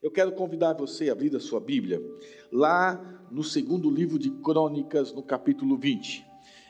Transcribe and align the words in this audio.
Eu 0.00 0.12
quero 0.12 0.30
convidar 0.30 0.74
você 0.74 1.08
a 1.08 1.12
abrir 1.12 1.34
a 1.34 1.40
sua 1.40 1.58
Bíblia, 1.58 2.00
lá 2.52 3.20
no 3.32 3.42
segundo 3.42 3.90
livro 3.90 4.16
de 4.16 4.30
Crônicas, 4.30 5.12
no 5.12 5.24
capítulo 5.24 5.76
20. 5.76 6.24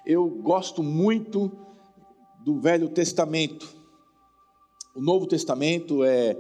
Eu 0.07 0.27
gosto 0.31 0.83
muito 0.83 1.53
do 2.43 2.59
Velho 2.59 2.89
Testamento. 2.89 3.69
O 4.95 5.03
Novo 5.03 5.27
Testamento 5.27 6.03
é, 6.03 6.39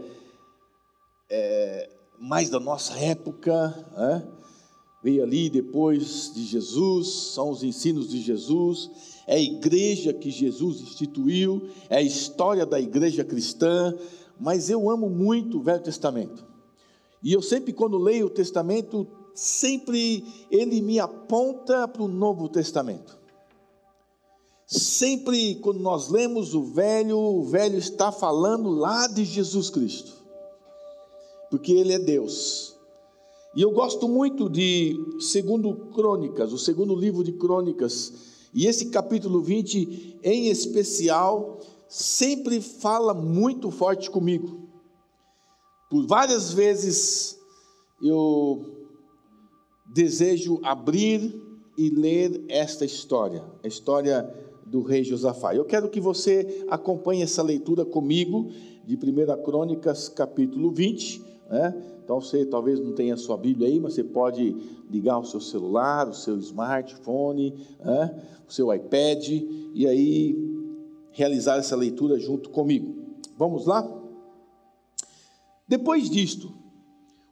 é 1.29 1.91
mais 2.19 2.49
da 2.49 2.59
nossa 2.59 2.99
época, 2.99 3.69
né? 3.95 4.27
veio 5.03 5.23
ali 5.23 5.51
depois 5.51 6.33
de 6.35 6.43
Jesus, 6.43 7.35
são 7.35 7.51
os 7.51 7.63
ensinos 7.63 8.09
de 8.09 8.19
Jesus, 8.19 8.91
é 9.27 9.35
a 9.35 9.41
igreja 9.41 10.15
que 10.15 10.31
Jesus 10.31 10.81
instituiu, 10.81 11.69
é 11.91 11.99
a 11.99 12.03
história 12.03 12.65
da 12.65 12.81
igreja 12.81 13.23
cristã, 13.25 13.95
mas 14.41 14.71
eu 14.71 14.89
amo 14.89 15.11
muito 15.11 15.59
o 15.59 15.63
Velho 15.63 15.83
Testamento. 15.83 16.48
E 17.23 17.33
eu 17.33 17.43
sempre, 17.43 17.73
quando 17.73 17.99
leio 17.99 18.27
o 18.27 18.31
Testamento, 18.31 19.07
sempre 19.35 20.25
ele 20.51 20.81
me 20.81 20.99
aponta 20.99 21.87
para 21.89 22.03
o 22.03 22.09
Novo 22.09 22.49
Testamento. 22.49 23.19
Sempre, 24.71 25.55
quando 25.57 25.81
nós 25.81 26.11
lemos 26.11 26.55
o 26.55 26.63
Velho, 26.63 27.19
o 27.19 27.43
Velho 27.43 27.79
está 27.79 28.13
falando 28.13 28.69
lá 28.69 29.07
de 29.07 29.25
Jesus 29.25 29.71
Cristo, 29.71 30.13
porque 31.49 31.73
Ele 31.73 31.95
é 31.95 31.99
Deus. 31.99 32.77
E 33.57 33.63
eu 33.63 33.71
gosto 33.71 34.07
muito 34.07 34.51
de 34.51 34.95
segundo 35.21 35.75
Crônicas, 35.95 36.53
o 36.53 36.59
segundo 36.59 36.95
livro 36.95 37.25
de 37.25 37.33
Crônicas, 37.33 38.13
e 38.53 38.67
esse 38.67 38.91
capítulo 38.91 39.41
20 39.41 40.19
em 40.23 40.49
especial 40.49 41.59
sempre 41.89 42.61
fala 42.61 43.15
muito 43.15 43.71
forte 43.71 44.11
comigo. 44.11 44.68
Por 45.91 46.07
várias 46.07 46.53
vezes 46.53 47.39
eu 48.03 48.63
desejo 49.87 50.61
abrir 50.63 51.43
e 51.79 51.89
ler 51.89 52.45
esta 52.49 52.85
história, 52.85 53.43
a 53.65 53.69
história 53.69 54.29
do 54.67 54.83
rei 54.83 55.03
Josafá. 55.03 55.55
Eu 55.55 55.65
quero 55.65 55.89
que 55.89 55.99
você 55.99 56.67
acompanhe 56.69 57.23
essa 57.23 57.43
leitura 57.43 57.87
comigo 57.87 58.51
de 58.85 58.97
1 58.97 59.43
Crônicas, 59.43 60.11
capítulo 60.11 60.71
20. 60.71 61.23
Né? 61.49 61.75
Então 62.05 62.21
você 62.21 62.45
talvez 62.45 62.79
não 62.79 62.93
tenha 62.93 63.15
a 63.15 63.17
sua 63.17 63.39
Bíblia 63.39 63.69
aí, 63.69 63.81
mas 63.81 63.95
você 63.95 64.05
pode 64.05 64.55
ligar 64.91 65.19
o 65.19 65.25
seu 65.25 65.41
celular, 65.41 66.07
o 66.07 66.15
seu 66.15 66.37
smartphone, 66.39 67.55
né? 67.83 68.23
o 68.47 68.53
seu 68.53 68.75
iPad 68.75 69.27
e 69.75 69.87
aí 69.87 70.37
realizar 71.13 71.57
essa 71.57 71.75
leitura 71.75 72.19
junto 72.19 72.51
comigo. 72.51 72.95
Vamos 73.39 73.65
lá? 73.65 73.98
Depois 75.69 76.09
disto, 76.09 76.51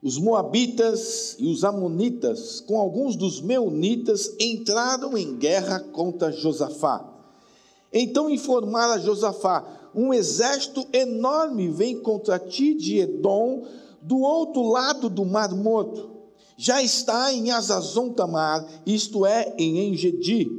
os 0.03 0.19
Moabitas 0.19 1.37
e 1.39 1.49
os 1.49 1.65
Amonitas, 1.65 2.61
com 2.61 2.79
alguns 2.79 3.17
dos 3.17 3.41
Meunitas, 3.41 4.37
entraram 4.39 5.17
em 5.17 5.37
guerra 5.37 5.81
contra 5.81 6.31
Josafá. 6.31 7.13
Então 7.91 8.29
informaram 8.29 8.93
a 8.93 8.99
Josafá: 8.99 9.91
um 9.95 10.13
exército 10.13 10.87
enorme 10.93 11.71
vem 11.71 11.99
contra 12.03 12.39
ti 12.39 12.75
de 12.75 12.99
Edom, 12.99 13.65
do 14.03 14.19
outro 14.19 14.69
lado 14.69 15.09
do 15.09 15.25
Mar 15.25 15.55
Morto. 15.55 16.11
Já 16.59 16.83
está 16.83 17.33
em 17.33 17.51
Azazon 17.51 18.11
Tamar, 18.11 18.67
isto 18.87 19.25
é, 19.25 19.55
em 19.59 19.89
Engedi. 19.89 20.51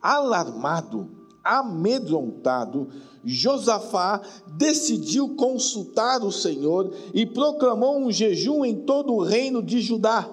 Alarmado, 0.00 1.15
amedrontado, 1.46 2.88
Josafá 3.24 4.20
decidiu 4.56 5.34
consultar 5.36 6.22
o 6.22 6.32
Senhor 6.32 6.92
e 7.14 7.24
proclamou 7.24 7.98
um 7.98 8.10
jejum 8.10 8.64
em 8.64 8.74
todo 8.74 9.12
o 9.12 9.22
reino 9.22 9.62
de 9.62 9.80
Judá. 9.80 10.28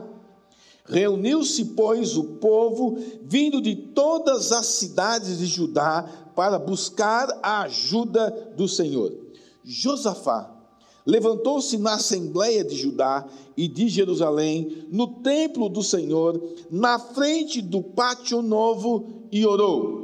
Reuniu-se, 0.86 1.66
pois, 1.66 2.18
o 2.18 2.24
povo, 2.24 2.98
vindo 3.24 3.62
de 3.62 3.76
todas 3.76 4.52
as 4.52 4.66
cidades 4.66 5.40
de 5.40 5.46
Judá, 5.46 6.08
para 6.36 6.60
buscar 6.60 7.28
a 7.42 7.62
ajuda 7.62 8.54
do 8.58 8.68
Senhor. 8.68 9.14
Josafá 9.64 10.52
levantou-se 11.06 11.78
na 11.78 11.96
assembleia 11.96 12.64
de 12.64 12.76
Judá 12.76 13.26
e 13.56 13.68
de 13.68 13.88
Jerusalém, 13.88 14.88
no 14.90 15.08
templo 15.22 15.70
do 15.70 15.84
Senhor, 15.84 16.42
na 16.72 16.98
frente 16.98 17.62
do 17.62 17.82
pátio 17.82 18.42
novo, 18.42 19.28
e 19.32 19.46
orou: 19.46 20.03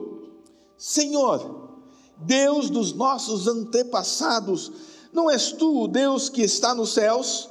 Senhor, 0.80 1.72
Deus 2.20 2.70
dos 2.70 2.94
nossos 2.94 3.50
antepassados, 3.50 4.72
não 5.12 5.30
és 5.30 5.52
tu 5.52 5.84
o 5.84 5.88
Deus 5.90 6.30
que 6.30 6.42
está 6.42 6.74
nos 6.74 6.94
céus? 6.94 7.50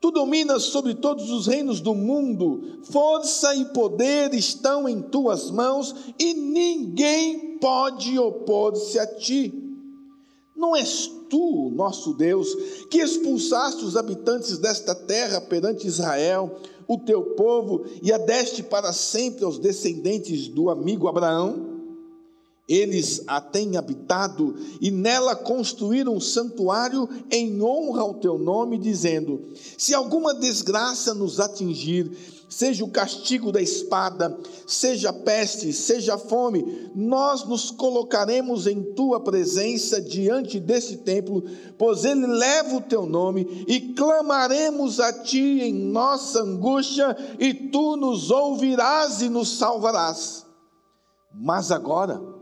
Tu 0.00 0.10
dominas 0.10 0.64
sobre 0.64 0.94
todos 0.96 1.30
os 1.30 1.46
reinos 1.46 1.80
do 1.80 1.94
mundo, 1.94 2.80
força 2.82 3.54
e 3.54 3.66
poder 3.66 4.34
estão 4.34 4.88
em 4.88 5.00
tuas 5.00 5.52
mãos 5.52 5.94
e 6.18 6.34
ninguém 6.34 7.58
pode 7.58 8.18
opor-se 8.18 8.98
a 8.98 9.06
ti. 9.06 9.54
Não 10.56 10.74
és 10.74 11.08
tu, 11.30 11.70
nosso 11.72 12.12
Deus, 12.12 12.52
que 12.90 12.98
expulsaste 12.98 13.84
os 13.84 13.96
habitantes 13.96 14.58
desta 14.58 14.96
terra 14.96 15.40
perante 15.40 15.86
Israel, 15.86 16.58
o 16.88 16.98
teu 16.98 17.22
povo, 17.36 17.84
e 18.02 18.12
a 18.12 18.18
deste 18.18 18.64
para 18.64 18.92
sempre 18.92 19.44
aos 19.44 19.60
descendentes 19.60 20.48
do 20.48 20.68
amigo 20.68 21.06
Abraão? 21.06 21.71
Eles 22.68 23.22
a 23.26 23.40
têm 23.40 23.76
habitado 23.76 24.54
e 24.80 24.90
nela 24.90 25.34
construíram 25.34 26.14
um 26.14 26.20
santuário 26.20 27.08
em 27.30 27.60
honra 27.60 28.02
ao 28.02 28.14
teu 28.14 28.38
nome, 28.38 28.78
dizendo: 28.78 29.48
Se 29.76 29.92
alguma 29.92 30.32
desgraça 30.32 31.12
nos 31.12 31.40
atingir, 31.40 32.16
seja 32.48 32.84
o 32.84 32.90
castigo 32.90 33.50
da 33.50 33.60
espada, 33.60 34.38
seja 34.66 35.12
peste, 35.12 35.72
seja 35.72 36.16
fome, 36.16 36.90
nós 36.94 37.44
nos 37.44 37.70
colocaremos 37.70 38.66
em 38.66 38.94
tua 38.94 39.18
presença 39.18 40.00
diante 40.00 40.60
desse 40.60 40.98
templo, 40.98 41.42
pois 41.76 42.04
ele 42.04 42.26
leva 42.26 42.76
o 42.76 42.80
teu 42.80 43.06
nome, 43.06 43.64
e 43.66 43.92
clamaremos 43.94 45.00
a 45.00 45.12
ti 45.24 45.62
em 45.62 45.72
nossa 45.72 46.42
angústia, 46.42 47.16
e 47.40 47.52
tu 47.52 47.96
nos 47.96 48.30
ouvirás 48.30 49.20
e 49.20 49.28
nos 49.28 49.58
salvarás. 49.58 50.46
Mas 51.34 51.72
agora, 51.72 52.41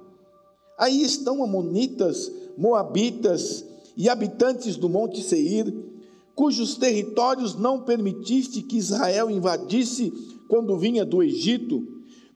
Aí 0.81 1.03
estão 1.03 1.45
amonitas, 1.45 2.33
moabitas 2.57 3.63
e 3.95 4.09
habitantes 4.09 4.77
do 4.77 4.89
Monte 4.89 5.23
Seir, 5.23 5.71
cujos 6.35 6.79
territórios 6.79 7.55
não 7.55 7.83
permitiste 7.83 8.63
que 8.63 8.79
Israel 8.79 9.31
invadisse 9.31 10.11
quando 10.49 10.79
vinha 10.79 11.05
do 11.05 11.23
Egito. 11.23 11.87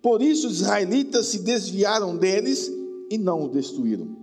Por 0.02 0.20
isso 0.20 0.46
os 0.46 0.60
israelitas 0.60 1.28
se 1.28 1.38
desviaram 1.38 2.18
deles 2.18 2.70
e 3.10 3.16
não 3.16 3.44
o 3.44 3.48
destruíram. 3.48 4.14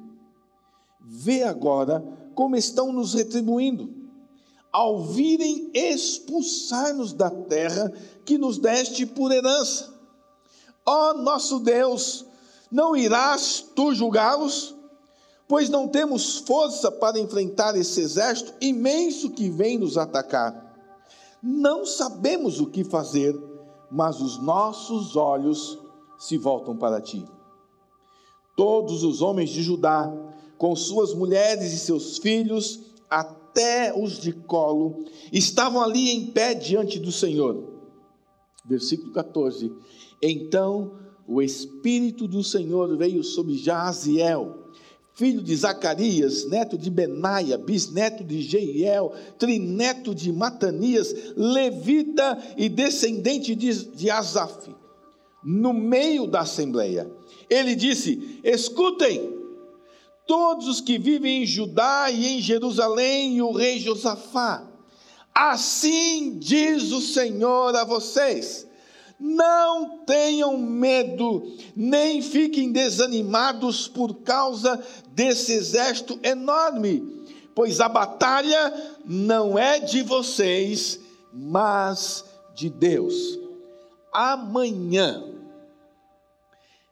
Vê 1.04 1.42
agora 1.42 2.06
como 2.36 2.56
estão 2.56 2.94
nos 2.94 3.16
retribuindo, 3.16 3.90
ao 4.72 5.04
virem 5.04 5.72
expulsar-nos 5.74 7.12
da 7.12 7.32
terra 7.32 7.92
que 8.24 8.38
nos 8.38 8.60
deste 8.60 9.04
por 9.08 9.32
herança. 9.32 9.92
Ó 10.86 11.16
nosso 11.16 11.60
Deus, 11.60 12.24
não 12.72 12.96
irás 12.96 13.66
tu 13.76 13.94
julgá-los? 13.94 14.76
Pois 15.48 15.70
não 15.70 15.88
temos 15.88 16.38
força 16.38 16.90
para 16.90 17.20
enfrentar 17.20 17.76
esse 17.76 18.00
exército 18.00 18.54
imenso 18.62 19.32
que 19.32 19.50
vem 19.50 19.78
nos 19.78 19.98
atacar. 19.98 20.72
Não 21.44 21.86
sabemos 21.86 22.62
o 22.62 22.68
que 22.68 22.86
fazer, 22.86 23.38
mas 23.92 24.22
os 24.22 24.42
nossos 24.42 25.18
olhos 25.18 25.78
se 26.18 26.38
voltam 26.38 26.78
para 26.78 27.02
ti. 27.02 27.28
Todos 28.56 29.04
os 29.04 29.22
homens 29.22 29.50
de 29.50 29.62
Judá, 29.62 30.10
com 30.58 30.74
suas 30.76 31.14
mulheres 31.14 31.74
e 31.74 31.80
seus 31.80 32.18
filhos, 32.20 32.80
até 33.10 33.94
os 33.94 34.20
de 34.20 34.32
colo, 34.32 35.04
estavam 35.34 35.82
ali 35.82 36.12
em 36.12 36.28
pé 36.28 36.54
diante 36.54 37.00
do 37.00 37.12
Senhor. 37.12 37.62
Versículo 38.64 39.12
14. 39.12 39.74
Então 40.22 40.94
o 41.28 41.42
Espírito 41.42 42.28
do 42.28 42.44
Senhor 42.44 42.96
veio 42.98 43.24
sobre 43.24 43.58
Jaziel, 43.58 44.62
filho 45.14 45.42
de 45.42 45.56
Zacarias, 45.56 46.48
neto 46.50 46.78
de 46.78 46.90
Benaia, 46.90 47.58
bisneto 47.58 48.24
de 48.24 48.42
Jeiel, 48.42 49.14
trineto 49.38 50.16
de 50.16 50.32
Matanias, 50.32 51.14
levita 51.36 52.38
e 52.58 52.68
descendente 52.70 53.56
de, 53.56 53.86
de 53.92 54.10
Asaf, 54.10 54.74
no 55.44 55.74
meio 55.74 56.26
da 56.28 56.42
assembleia. 56.42 57.12
Ele 57.50 57.76
disse: 57.76 58.40
Escutem, 58.44 59.38
todos 60.26 60.68
os 60.68 60.82
que 60.82 60.98
vivem 60.98 61.44
em 61.44 61.46
Judá 61.46 62.10
e 62.10 62.38
em 62.38 62.42
Jerusalém, 62.42 63.38
e 63.38 63.42
o 63.42 63.52
rei 63.52 63.80
Josafá, 63.80 64.68
assim 65.36 66.38
diz 66.40 66.92
o 66.92 67.02
Senhor 67.02 67.76
a 67.76 67.84
vocês 67.84 68.71
não 69.22 70.00
tenham 70.00 70.58
medo, 70.58 71.56
nem 71.76 72.24
fiquem 72.24 72.72
desanimados 72.72 73.88
por 73.88 74.16
causa 74.22 74.84
desse 75.10 75.54
exército 75.54 76.20
enorme, 76.24 77.24
pois 77.54 77.80
a 77.80 77.88
batalha 77.88 78.74
não 79.06 79.60
é 79.60 79.80
de 79.80 80.02
vocês, 80.02 81.00
mas 81.32 82.26
de 82.56 82.68
Deus. 82.68 83.40
Amanhã, 84.12 85.24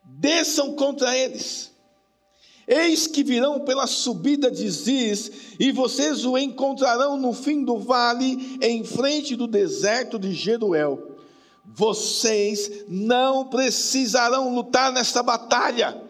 desçam 0.03 0.75
contra 0.75 1.17
eles. 1.17 1.71
Eis 2.67 3.07
que 3.07 3.23
virão 3.23 3.61
pela 3.61 3.87
subida 3.87 4.51
de 4.51 4.69
Ziz, 4.69 5.31
e 5.59 5.71
vocês 5.71 6.23
o 6.23 6.37
encontrarão 6.37 7.17
no 7.17 7.33
fim 7.33 7.65
do 7.65 7.79
vale, 7.79 8.59
em 8.61 8.83
frente 8.83 9.35
do 9.35 9.47
deserto 9.47 10.19
de 10.19 10.31
Jeruel. 10.31 11.08
Vocês 11.75 12.85
não 12.87 13.45
precisarão 13.45 14.53
lutar 14.53 14.91
nesta 14.91 15.21
batalha. 15.21 16.01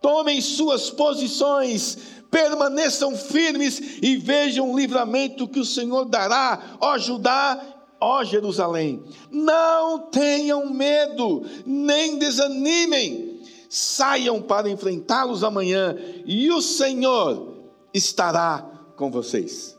Tomem 0.00 0.40
suas 0.40 0.90
posições, 0.90 1.98
permaneçam 2.30 3.14
firmes 3.16 3.98
e 4.02 4.16
vejam 4.16 4.70
o 4.70 4.76
livramento 4.76 5.48
que 5.48 5.60
o 5.60 5.64
Senhor 5.64 6.04
dará, 6.06 6.76
ó 6.80 6.98
Judá, 6.98 7.60
ó 8.00 8.24
Jerusalém. 8.24 9.04
Não 9.30 9.98
tenham 10.10 10.72
medo, 10.72 11.44
nem 11.64 12.18
desanimem, 12.18 13.40
saiam 13.68 14.40
para 14.40 14.70
enfrentá-los 14.70 15.44
amanhã, 15.44 15.96
e 16.24 16.50
o 16.50 16.60
Senhor 16.60 17.54
estará 17.92 18.64
com 18.96 19.10
vocês. 19.10 19.76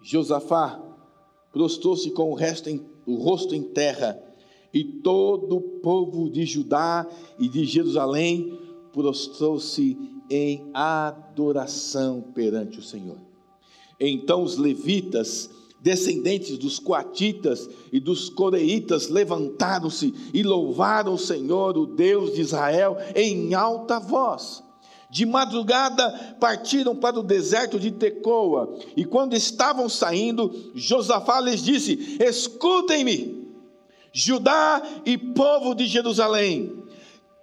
Josafá 0.00 0.80
prostrou-se 1.52 2.10
com 2.10 2.30
o, 2.30 2.34
resto 2.34 2.68
em, 2.68 2.95
o 3.06 3.14
rosto 3.14 3.54
em 3.54 3.62
terra, 3.62 4.20
e 4.74 4.84
todo 4.84 5.56
o 5.56 5.60
povo 5.60 6.28
de 6.28 6.44
Judá 6.44 7.06
e 7.38 7.48
de 7.48 7.64
Jerusalém 7.64 8.58
prostrou-se 8.92 9.96
em 10.28 10.68
adoração 10.74 12.20
perante 12.34 12.78
o 12.78 12.82
Senhor. 12.82 13.18
Então 13.98 14.42
os 14.42 14.56
levitas, 14.56 15.48
descendentes 15.80 16.58
dos 16.58 16.78
coatitas 16.78 17.68
e 17.92 18.00
dos 18.00 18.28
coreitas, 18.28 19.08
levantaram-se 19.08 20.12
e 20.34 20.42
louvaram 20.42 21.14
o 21.14 21.18
Senhor, 21.18 21.78
o 21.78 21.86
Deus 21.86 22.34
de 22.34 22.40
Israel, 22.40 22.96
em 23.14 23.54
alta 23.54 23.98
voz. 23.98 24.65
De 25.16 25.24
madrugada 25.24 26.36
partiram 26.38 26.94
para 26.94 27.18
o 27.18 27.22
deserto 27.22 27.80
de 27.80 27.90
Tecoa, 27.90 28.76
e 28.94 29.02
quando 29.02 29.32
estavam 29.32 29.88
saindo, 29.88 30.70
Josafá 30.74 31.40
lhes 31.40 31.62
disse: 31.62 32.18
Escutem-me, 32.20 33.50
Judá 34.12 34.82
e 35.06 35.16
povo 35.16 35.74
de 35.74 35.86
Jerusalém, 35.86 36.84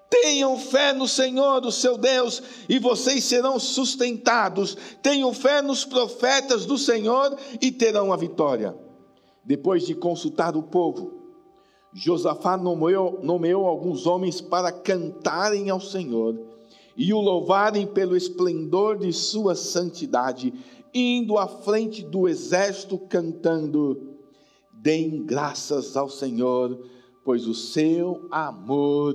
Tenham 0.07 0.55
fé 0.59 0.93
no 0.93 1.07
Senhor, 1.07 1.65
o 1.65 1.71
seu 1.71 1.97
Deus, 1.97 2.43
e 2.69 2.77
vocês 2.77 3.23
serão 3.23 3.59
sustentados. 3.59 4.77
Tenham 5.01 5.33
fé 5.33 5.59
nos 5.59 5.83
profetas 5.83 6.67
do 6.67 6.77
Senhor 6.77 7.35
e 7.59 7.71
terão 7.71 8.13
a 8.13 8.15
vitória. 8.15 8.77
Depois 9.43 9.83
de 9.83 9.95
consultar 9.95 10.55
o 10.55 10.61
povo, 10.61 11.11
Josafá 11.91 12.55
nomeou, 12.55 13.19
nomeou 13.23 13.65
alguns 13.65 14.05
homens 14.05 14.39
para 14.39 14.71
cantarem 14.71 15.71
ao 15.71 15.81
Senhor 15.81 16.52
e 16.95 17.13
o 17.13 17.19
louvarem 17.19 17.87
pelo 17.87 18.15
esplendor 18.15 18.97
de 18.97 19.11
sua 19.11 19.55
santidade, 19.55 20.53
indo 20.93 21.37
à 21.37 21.47
frente 21.47 22.03
do 22.03 22.27
exército 22.27 22.97
cantando: 22.97 24.15
Deem 24.71 25.25
graças 25.25 25.97
ao 25.97 26.09
Senhor, 26.09 26.79
pois 27.23 27.47
o 27.47 27.53
seu 27.53 28.27
amor 28.31 29.13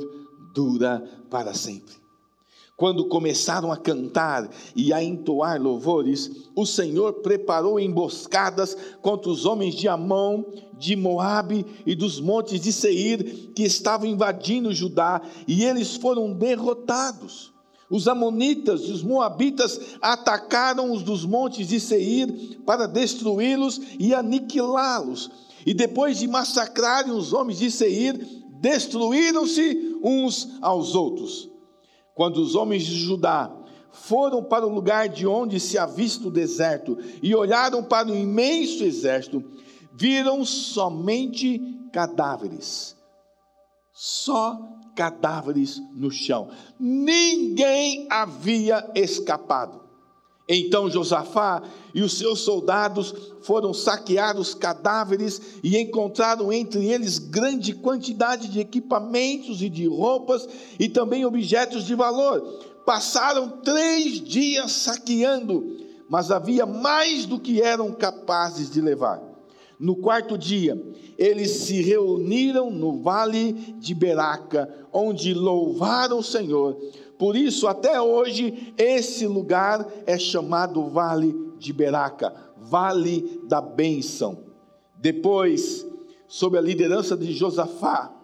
dura 0.55 1.03
para 1.31 1.55
sempre. 1.55 2.09
Quando 2.79 3.09
começaram 3.09 3.73
a 3.73 3.77
cantar 3.77 4.49
e 4.75 4.93
a 4.93 5.03
entoar 5.03 5.61
louvores, 5.61 6.49
o 6.55 6.65
Senhor 6.65 7.15
preparou 7.15 7.81
emboscadas 7.81 8.77
contra 9.03 9.29
os 9.29 9.45
homens 9.45 9.75
de 9.75 9.89
Amon, 9.89 10.45
de 10.79 10.95
Moabe 10.95 11.67
e 11.85 11.97
dos 11.97 12.21
montes 12.21 12.61
de 12.61 12.73
Seir 12.73 13.51
que 13.53 13.65
estavam 13.65 14.07
invadindo 14.07 14.73
Judá, 14.73 15.21
e 15.49 15.65
eles 15.65 15.97
foram 15.97 16.33
derrotados. 16.33 17.53
Os 17.91 18.07
amonitas 18.07 18.83
e 18.83 18.93
os 18.93 19.03
moabitas 19.03 19.97
atacaram 20.03 20.93
os 20.93 21.03
dos 21.03 21.25
montes 21.25 21.69
de 21.69 21.81
Seir 21.81 22.61
para 22.67 22.87
destruí-los 22.87 23.81
e 23.99 24.15
aniquilá-los. 24.15 25.31
E 25.65 25.73
depois 25.73 26.19
de 26.19 26.29
massacrarem 26.29 27.13
os 27.13 27.33
homens 27.33 27.59
de 27.59 27.71
Seir, 27.71 28.19
destruíram-se 28.61 29.99
uns 30.03 30.59
aos 30.61 30.95
outros. 30.95 31.49
Quando 32.15 32.39
os 32.39 32.55
homens 32.55 32.85
de 32.85 32.95
Judá 32.95 33.55
foram 33.91 34.45
para 34.45 34.67
o 34.67 34.75
lugar 34.75 35.09
de 35.09 35.27
onde 35.27 35.59
se 35.59 35.79
avista 35.79 36.29
o 36.29 36.31
deserto 36.31 36.99
e 37.23 37.35
olharam 37.35 37.83
para 37.83 38.09
o 38.09 38.17
imenso 38.17 38.85
exército, 38.85 39.43
viram 39.95 40.45
somente 40.45 41.61
cadáveres. 41.91 42.98
Só 44.01 44.57
cadáveres 44.95 45.83
no 45.93 46.09
chão. 46.09 46.51
Ninguém 46.79 48.07
havia 48.09 48.89
escapado. 48.95 49.81
Então 50.49 50.89
Josafá 50.89 51.65
e 51.93 52.01
os 52.01 52.17
seus 52.17 52.43
soldados 52.43 53.13
foram 53.43 53.75
saquear 53.75 54.37
os 54.39 54.55
cadáveres 54.55 55.59
e 55.65 55.77
encontraram 55.77 56.53
entre 56.53 56.87
eles 56.87 57.19
grande 57.19 57.75
quantidade 57.75 58.47
de 58.47 58.61
equipamentos 58.61 59.63
e 59.63 59.69
de 59.69 59.89
roupas 59.89 60.49
e 60.79 60.89
também 60.89 61.27
objetos 61.27 61.83
de 61.85 61.97
valor. 61.97 62.41
Passaram 62.87 63.51
três 63.65 64.21
dias 64.21 64.71
saqueando, 64.71 65.77
mas 66.09 66.31
havia 66.31 66.65
mais 66.65 67.27
do 67.27 67.41
que 67.41 67.61
eram 67.61 67.91
capazes 67.91 68.71
de 68.71 68.81
levar. 68.81 69.28
No 69.79 69.97
quarto 69.97 70.37
dia, 70.37 70.81
eles 71.17 71.51
se 71.51 71.81
reuniram 71.81 72.71
no 72.71 73.01
vale 73.01 73.53
de 73.79 73.95
Beraca, 73.95 74.69
onde 74.93 75.33
louvaram 75.33 76.19
o 76.19 76.23
Senhor 76.23 76.77
por 77.19 77.35
isso, 77.35 77.67
até 77.67 78.01
hoje, 78.01 78.73
esse 78.79 79.27
lugar 79.27 79.87
é 80.07 80.17
chamado 80.17 80.85
Vale 80.85 81.35
de 81.59 81.73
Beraca, 81.73 82.33
Vale 82.57 83.43
da 83.49 83.61
Bênção. 83.61 84.39
Depois, 84.97 85.85
sob 86.29 86.57
a 86.57 86.61
liderança 86.61 87.17
de 87.17 87.33
Josafá, 87.33 88.15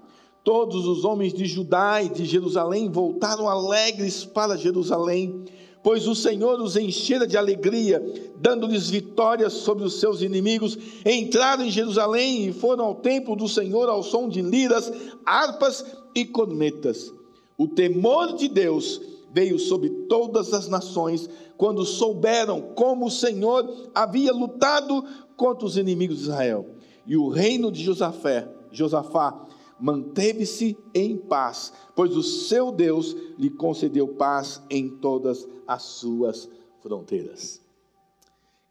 todos 0.44 0.86
os 0.86 1.04
homens 1.04 1.34
de 1.34 1.44
Judá 1.44 2.00
e 2.02 2.08
de 2.08 2.24
Jerusalém 2.24 2.88
voltaram 2.88 3.48
alegres 3.48 4.24
para 4.24 4.56
Jerusalém, 4.56 5.44
pois 5.84 6.08
o 6.08 6.14
Senhor 6.14 6.58
os 6.62 6.76
enchera 6.76 7.26
de 7.26 7.36
alegria, 7.36 8.02
dando-lhes 8.40 8.88
vitórias 8.88 9.52
sobre 9.52 9.84
os 9.84 10.00
seus 10.00 10.22
inimigos. 10.22 10.78
Entraram 11.04 11.62
em 11.62 11.70
Jerusalém 11.70 12.48
e 12.48 12.52
foram 12.54 12.86
ao 12.86 12.94
templo 12.94 13.36
do 13.36 13.46
Senhor 13.46 13.90
ao 13.90 14.02
som 14.02 14.26
de 14.26 14.40
liras, 14.40 14.90
harpas 15.26 15.84
e 16.14 16.24
cornetas. 16.24 17.12
O 17.58 17.68
temor 17.68 18.34
de 18.34 18.48
Deus 18.48 18.98
veio 19.30 19.58
sobre 19.58 19.90
todas 20.08 20.54
as 20.54 20.68
nações 20.68 21.28
quando 21.58 21.84
souberam 21.84 22.62
como 22.74 23.06
o 23.06 23.10
Senhor 23.10 23.90
havia 23.94 24.32
lutado 24.32 25.04
contra 25.36 25.66
os 25.66 25.76
inimigos 25.76 26.16
de 26.16 26.22
Israel. 26.22 26.66
E 27.06 27.14
o 27.14 27.28
reino 27.28 27.70
de 27.70 27.84
Josafé, 27.84 28.48
Josafá 28.72 29.38
manteve-se 29.78 30.76
em 30.94 31.16
paz, 31.16 31.72
pois 31.94 32.16
o 32.16 32.22
seu 32.22 32.70
Deus 32.70 33.14
lhe 33.38 33.50
concedeu 33.50 34.08
paz 34.08 34.62
em 34.70 34.88
todas 34.88 35.48
as 35.66 35.82
suas 35.82 36.48
fronteiras. 36.80 37.60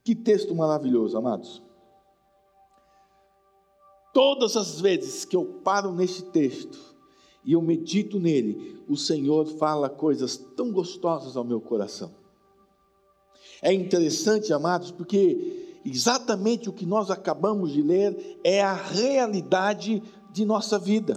Que 0.04 0.16
texto 0.16 0.54
maravilhoso, 0.54 1.18
amados. 1.18 1.62
Todas 4.14 4.56
as 4.56 4.80
vezes 4.80 5.26
que 5.26 5.36
eu 5.36 5.46
paro 5.64 5.92
neste 5.92 6.24
texto, 6.24 6.78
e 7.46 7.54
eu 7.54 7.62
medito 7.62 8.20
nele, 8.20 8.82
o 8.88 8.96
Senhor 8.96 9.46
fala 9.46 9.90
coisas 9.90 10.38
tão 10.38 10.72
gostosas 10.72 11.36
ao 11.36 11.44
meu 11.44 11.60
coração. 11.60 12.12
É 13.62 13.74
interessante, 13.74 14.54
amados, 14.54 14.92
porque 14.92 15.80
exatamente 15.86 16.70
o 16.70 16.74
que 16.74 16.86
nós 16.86 17.10
acabamos 17.10 17.72
de 17.72 17.82
ler 17.82 18.40
é 18.44 18.62
a 18.62 18.74
realidade 18.74 20.02
de 20.34 20.44
nossa 20.44 20.80
vida. 20.80 21.16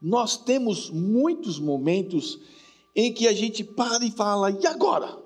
Nós 0.00 0.36
temos 0.36 0.90
muitos 0.90 1.60
momentos 1.60 2.40
em 2.96 3.12
que 3.12 3.28
a 3.28 3.32
gente 3.32 3.62
para 3.62 4.04
e 4.04 4.10
fala: 4.10 4.50
e 4.50 4.66
agora? 4.66 5.18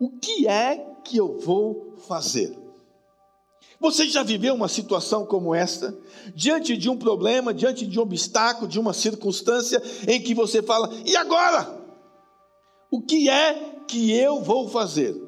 O 0.00 0.18
que 0.18 0.46
é 0.46 0.78
que 1.04 1.16
eu 1.16 1.38
vou 1.38 1.96
fazer? 2.06 2.56
Você 3.80 4.08
já 4.08 4.22
viveu 4.22 4.54
uma 4.54 4.68
situação 4.68 5.26
como 5.26 5.54
esta? 5.54 5.98
Diante 6.34 6.76
de 6.76 6.88
um 6.88 6.96
problema, 6.96 7.52
diante 7.52 7.86
de 7.86 7.98
um 7.98 8.02
obstáculo, 8.02 8.68
de 8.68 8.78
uma 8.78 8.92
circunstância 8.92 9.82
em 10.06 10.22
que 10.22 10.34
você 10.34 10.62
fala: 10.62 10.90
e 11.04 11.16
agora? 11.16 11.82
O 12.90 13.02
que 13.02 13.28
é 13.28 13.82
que 13.88 14.12
eu 14.12 14.40
vou 14.40 14.68
fazer? 14.68 15.20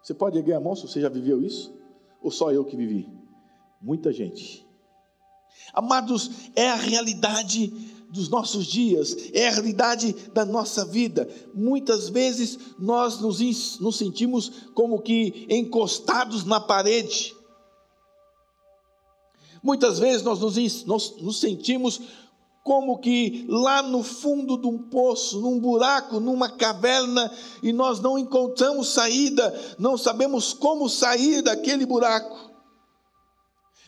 Você 0.00 0.14
pode 0.14 0.38
erguer 0.38 0.54
a 0.54 0.60
mão 0.60 0.76
se 0.76 0.86
você 0.86 1.00
já 1.00 1.08
viveu 1.08 1.42
isso? 1.42 1.74
Ou 2.20 2.30
só 2.30 2.52
eu 2.52 2.64
que 2.64 2.76
vivi? 2.76 3.21
Muita 3.82 4.12
gente. 4.12 4.64
Amados, 5.74 6.30
é 6.54 6.70
a 6.70 6.76
realidade 6.76 7.68
dos 8.10 8.28
nossos 8.28 8.66
dias, 8.66 9.16
é 9.32 9.48
a 9.48 9.52
realidade 9.52 10.12
da 10.32 10.44
nossa 10.44 10.84
vida. 10.84 11.28
Muitas 11.54 12.10
vezes 12.10 12.58
nós 12.78 13.20
nos, 13.20 13.80
nos 13.80 13.96
sentimos 13.96 14.52
como 14.74 15.00
que 15.00 15.46
encostados 15.48 16.44
na 16.44 16.60
parede. 16.60 17.34
Muitas 19.62 19.98
vezes 19.98 20.22
nós 20.22 20.40
nos, 20.40 20.84
nós 20.84 21.16
nos 21.20 21.40
sentimos 21.40 22.00
como 22.62 22.98
que 22.98 23.46
lá 23.48 23.82
no 23.82 24.02
fundo 24.02 24.56
de 24.56 24.66
um 24.66 24.78
poço, 24.78 25.40
num 25.40 25.58
buraco, 25.58 26.20
numa 26.20 26.50
caverna, 26.50 27.32
e 27.62 27.72
nós 27.72 27.98
não 27.98 28.18
encontramos 28.18 28.88
saída, 28.88 29.52
não 29.78 29.96
sabemos 29.96 30.52
como 30.52 30.88
sair 30.88 31.42
daquele 31.42 31.86
buraco. 31.86 32.51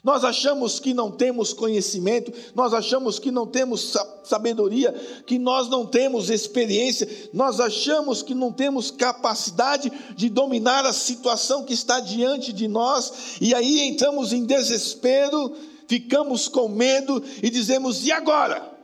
Nós 0.05 0.23
achamos 0.23 0.79
que 0.79 0.93
não 0.93 1.11
temos 1.11 1.55
conhecimento, 1.55 2.31
nós 2.55 2.75
achamos 2.75 3.19
que 3.19 3.31
não 3.31 3.47
temos 3.47 3.97
sabedoria, 4.23 4.93
que 5.27 5.39
nós 5.39 5.71
não 5.71 5.87
temos 5.87 6.29
experiência, 6.29 7.09
nós 7.33 7.59
achamos 7.59 8.23
que 8.23 8.35
não 8.35 8.53
temos 8.53 8.91
capacidade 8.91 9.91
de 10.15 10.29
dominar 10.29 10.85
a 10.85 10.93
situação 10.93 11.65
que 11.65 11.73
está 11.73 12.01
diante 12.01 12.53
de 12.53 12.69
nós, 12.69 13.39
e 13.41 13.55
aí 13.55 13.81
entramos 13.81 14.35
em 14.35 14.45
desespero, 14.45 15.57
ficamos 15.89 16.49
com 16.49 16.69
medo 16.69 17.25
e 17.43 17.49
dizemos: 17.49 18.07
e 18.07 18.13
agora? 18.13 18.75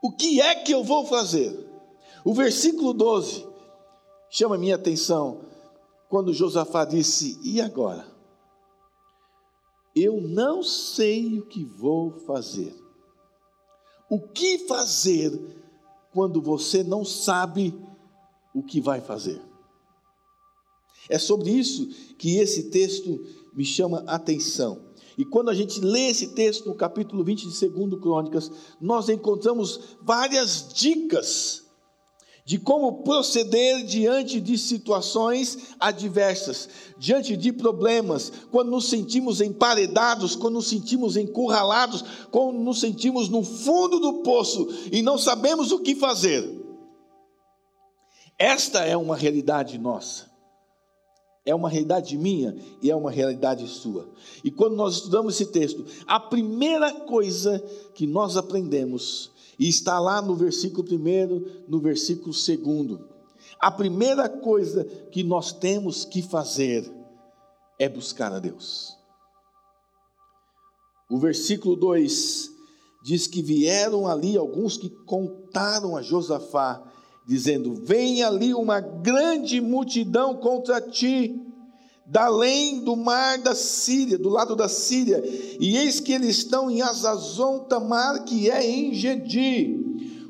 O 0.00 0.12
que 0.12 0.40
é 0.40 0.54
que 0.54 0.72
eu 0.72 0.84
vou 0.84 1.06
fazer? 1.06 1.58
O 2.24 2.32
versículo 2.32 2.92
12 2.92 3.44
chama 4.30 4.56
minha 4.56 4.76
atenção 4.76 5.40
quando 6.08 6.32
Josafá 6.32 6.84
disse: 6.84 7.36
e 7.42 7.60
agora? 7.60 8.11
Eu 9.94 10.20
não 10.20 10.62
sei 10.62 11.38
o 11.38 11.46
que 11.46 11.64
vou 11.64 12.12
fazer. 12.20 12.74
O 14.08 14.20
que 14.20 14.58
fazer 14.60 15.40
quando 16.12 16.40
você 16.40 16.82
não 16.82 17.04
sabe 17.04 17.74
o 18.54 18.62
que 18.62 18.80
vai 18.80 19.00
fazer? 19.00 19.40
É 21.08 21.18
sobre 21.18 21.50
isso 21.50 21.88
que 22.16 22.36
esse 22.36 22.70
texto 22.70 23.24
me 23.54 23.64
chama 23.64 24.04
atenção. 24.06 24.92
E 25.16 25.24
quando 25.24 25.50
a 25.50 25.54
gente 25.54 25.80
lê 25.80 26.08
esse 26.08 26.28
texto 26.28 26.66
no 26.66 26.74
capítulo 26.74 27.22
20 27.22 27.48
de 27.48 27.68
2 27.68 28.00
Crônicas, 28.00 28.50
nós 28.80 29.08
encontramos 29.08 29.96
várias 30.00 30.72
dicas 30.72 31.61
de 32.44 32.58
como 32.58 33.02
proceder 33.04 33.84
diante 33.84 34.40
de 34.40 34.58
situações 34.58 35.74
adversas, 35.78 36.68
diante 36.98 37.36
de 37.36 37.52
problemas, 37.52 38.32
quando 38.50 38.70
nos 38.70 38.88
sentimos 38.88 39.40
emparedados, 39.40 40.34
quando 40.34 40.54
nos 40.54 40.68
sentimos 40.68 41.16
encurralados, 41.16 42.04
quando 42.30 42.58
nos 42.58 42.80
sentimos 42.80 43.28
no 43.28 43.44
fundo 43.44 44.00
do 44.00 44.22
poço 44.22 44.68
e 44.90 45.02
não 45.02 45.16
sabemos 45.16 45.70
o 45.70 45.78
que 45.78 45.94
fazer. 45.94 46.60
Esta 48.38 48.84
é 48.84 48.96
uma 48.96 49.16
realidade 49.16 49.78
nossa. 49.78 50.32
É 51.44 51.54
uma 51.54 51.68
realidade 51.68 52.16
minha 52.16 52.56
e 52.80 52.90
é 52.90 52.94
uma 52.94 53.10
realidade 53.10 53.66
sua. 53.66 54.08
E 54.44 54.50
quando 54.50 54.76
nós 54.76 54.94
estudamos 54.94 55.34
esse 55.34 55.50
texto, 55.50 55.84
a 56.06 56.20
primeira 56.20 56.92
coisa 56.92 57.58
que 57.94 58.06
nós 58.06 58.36
aprendemos 58.36 59.31
e 59.58 59.68
está 59.68 59.98
lá 59.98 60.20
no 60.22 60.34
versículo 60.34 60.86
1, 60.86 61.64
no 61.68 61.78
versículo 61.78 62.32
2. 62.32 63.00
A 63.60 63.70
primeira 63.70 64.28
coisa 64.28 64.84
que 65.10 65.22
nós 65.22 65.52
temos 65.52 66.04
que 66.04 66.22
fazer 66.22 66.90
é 67.78 67.88
buscar 67.88 68.32
a 68.32 68.38
Deus. 68.38 68.96
O 71.10 71.18
versículo 71.18 71.76
2 71.76 72.50
diz 73.02 73.26
que 73.26 73.42
vieram 73.42 74.06
ali 74.06 74.36
alguns 74.36 74.76
que 74.76 74.88
contaram 74.88 75.96
a 75.96 76.02
Josafá, 76.02 76.82
dizendo: 77.26 77.74
Vem 77.74 78.22
ali 78.22 78.54
uma 78.54 78.80
grande 78.80 79.60
multidão 79.60 80.36
contra 80.36 80.80
ti 80.80 81.51
da 82.12 82.26
além 82.26 82.80
do 82.80 82.94
mar 82.94 83.38
da 83.38 83.54
Síria, 83.54 84.18
do 84.18 84.28
lado 84.28 84.54
da 84.54 84.68
Síria, 84.68 85.22
e 85.58 85.78
eis 85.78 85.98
que 85.98 86.12
eles 86.12 86.36
estão 86.36 86.70
em 86.70 86.82
Azazon 86.82 87.60
Tamar, 87.60 88.24
que 88.24 88.50
é 88.50 88.62
em 88.62 88.92
Gedi. 88.92 89.80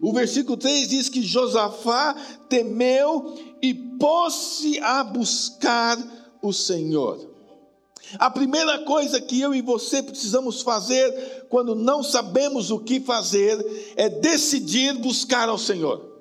O 0.00 0.12
versículo 0.12 0.56
3 0.56 0.86
diz 0.86 1.08
que 1.08 1.20
Josafá 1.20 2.14
temeu 2.48 3.34
e 3.60 3.74
pôs-se 3.74 4.78
a 4.78 5.02
buscar 5.02 5.98
o 6.40 6.52
Senhor. 6.52 7.28
A 8.16 8.30
primeira 8.30 8.84
coisa 8.84 9.20
que 9.20 9.40
eu 9.40 9.52
e 9.52 9.60
você 9.60 10.04
precisamos 10.04 10.62
fazer 10.62 11.46
quando 11.48 11.74
não 11.74 12.04
sabemos 12.04 12.70
o 12.70 12.78
que 12.78 13.00
fazer 13.00 13.92
é 13.96 14.08
decidir 14.08 14.96
buscar 14.98 15.48
ao 15.48 15.58
Senhor. 15.58 16.11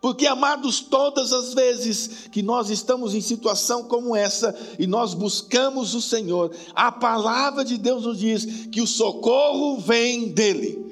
Porque, 0.00 0.26
amados, 0.26 0.80
todas 0.80 1.32
as 1.32 1.54
vezes 1.54 2.28
que 2.30 2.40
nós 2.42 2.70
estamos 2.70 3.14
em 3.14 3.20
situação 3.20 3.84
como 3.84 4.14
essa 4.14 4.56
e 4.78 4.86
nós 4.86 5.12
buscamos 5.12 5.94
o 5.94 6.00
Senhor, 6.00 6.54
a 6.74 6.92
palavra 6.92 7.64
de 7.64 7.76
Deus 7.76 8.04
nos 8.04 8.18
diz 8.18 8.66
que 8.70 8.80
o 8.80 8.86
socorro 8.86 9.78
vem 9.78 10.28
dEle. 10.28 10.87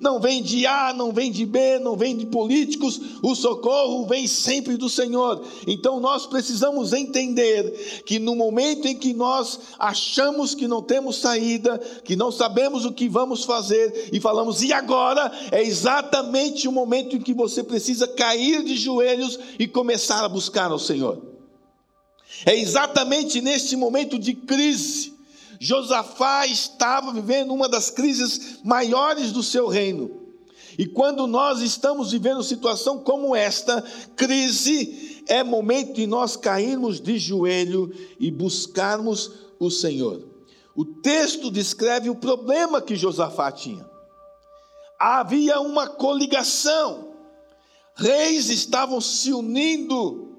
Não 0.00 0.20
vem 0.20 0.40
de 0.40 0.64
A, 0.64 0.92
não 0.92 1.12
vem 1.12 1.32
de 1.32 1.44
B, 1.44 1.80
não 1.80 1.96
vem 1.96 2.16
de 2.16 2.24
políticos, 2.26 3.00
o 3.20 3.34
socorro 3.34 4.06
vem 4.06 4.28
sempre 4.28 4.76
do 4.76 4.88
Senhor. 4.88 5.44
Então 5.66 5.98
nós 5.98 6.24
precisamos 6.24 6.92
entender 6.92 8.02
que 8.06 8.20
no 8.20 8.36
momento 8.36 8.86
em 8.86 8.94
que 8.96 9.12
nós 9.12 9.58
achamos 9.76 10.54
que 10.54 10.68
não 10.68 10.80
temos 10.80 11.16
saída, 11.16 11.78
que 12.04 12.14
não 12.14 12.30
sabemos 12.30 12.84
o 12.84 12.92
que 12.92 13.08
vamos 13.08 13.42
fazer 13.42 14.10
e 14.12 14.20
falamos, 14.20 14.62
e 14.62 14.72
agora? 14.72 15.32
É 15.50 15.62
exatamente 15.64 16.68
o 16.68 16.72
momento 16.72 17.16
em 17.16 17.20
que 17.20 17.34
você 17.34 17.64
precisa 17.64 18.06
cair 18.06 18.62
de 18.62 18.76
joelhos 18.76 19.36
e 19.58 19.66
começar 19.66 20.24
a 20.24 20.28
buscar 20.28 20.70
ao 20.70 20.78
Senhor. 20.78 21.20
É 22.46 22.56
exatamente 22.56 23.40
neste 23.40 23.74
momento 23.74 24.16
de 24.16 24.32
crise 24.32 25.17
Josafá 25.60 26.46
estava 26.46 27.12
vivendo 27.12 27.52
uma 27.52 27.68
das 27.68 27.90
crises 27.90 28.60
maiores 28.62 29.32
do 29.32 29.42
seu 29.42 29.66
reino. 29.68 30.28
E 30.78 30.86
quando 30.86 31.26
nós 31.26 31.60
estamos 31.60 32.12
vivendo 32.12 32.42
situação 32.44 32.98
como 32.98 33.34
esta, 33.34 33.82
crise, 34.14 35.24
é 35.26 35.42
momento 35.42 35.94
de 35.94 36.06
nós 36.06 36.36
cairmos 36.36 37.00
de 37.00 37.18
joelho 37.18 37.92
e 38.20 38.30
buscarmos 38.30 39.32
o 39.58 39.70
Senhor. 39.70 40.24
O 40.76 40.84
texto 40.84 41.50
descreve 41.50 42.08
o 42.08 42.14
problema 42.14 42.80
que 42.80 42.94
Josafá 42.94 43.50
tinha. 43.50 43.84
Havia 44.96 45.60
uma 45.60 45.88
coligação, 45.88 47.12
reis 47.96 48.48
estavam 48.48 49.00
se 49.00 49.32
unindo, 49.32 50.38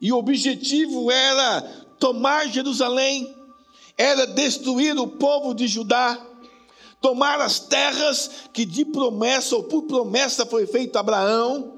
e 0.00 0.10
o 0.10 0.16
objetivo 0.16 1.10
era 1.10 1.60
tomar 1.98 2.48
Jerusalém, 2.48 3.35
era 3.96 4.26
destruir 4.26 4.98
o 4.98 5.08
povo 5.08 5.54
de 5.54 5.66
Judá, 5.66 6.20
tomar 7.00 7.40
as 7.40 7.58
terras 7.58 8.30
que 8.52 8.64
de 8.64 8.84
promessa 8.84 9.56
ou 9.56 9.64
por 9.64 9.82
promessa 9.82 10.44
foi 10.44 10.66
feito 10.66 10.96
a 10.96 11.00
Abraão, 11.00 11.72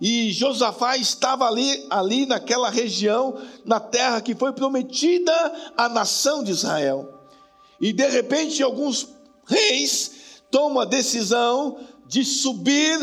e 0.00 0.30
Josafá 0.30 0.96
estava 0.96 1.46
ali, 1.46 1.86
ali 1.88 2.26
naquela 2.26 2.68
região, 2.68 3.40
na 3.64 3.80
terra 3.80 4.20
que 4.20 4.34
foi 4.34 4.52
prometida 4.52 5.32
à 5.76 5.88
nação 5.88 6.44
de 6.44 6.50
Israel. 6.50 7.14
E 7.80 7.92
de 7.92 8.06
repente 8.06 8.62
alguns 8.62 9.08
reis 9.46 10.42
tomam 10.50 10.80
a 10.80 10.84
decisão 10.84 11.78
de 12.06 12.24
subir 12.24 12.98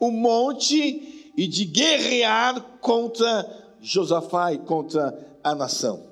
o 0.00 0.10
monte 0.10 1.32
e 1.36 1.46
de 1.46 1.66
guerrear 1.66 2.60
contra 2.80 3.76
Josafá 3.80 4.52
e 4.52 4.58
contra 4.58 5.38
a 5.44 5.54
nação 5.54 6.07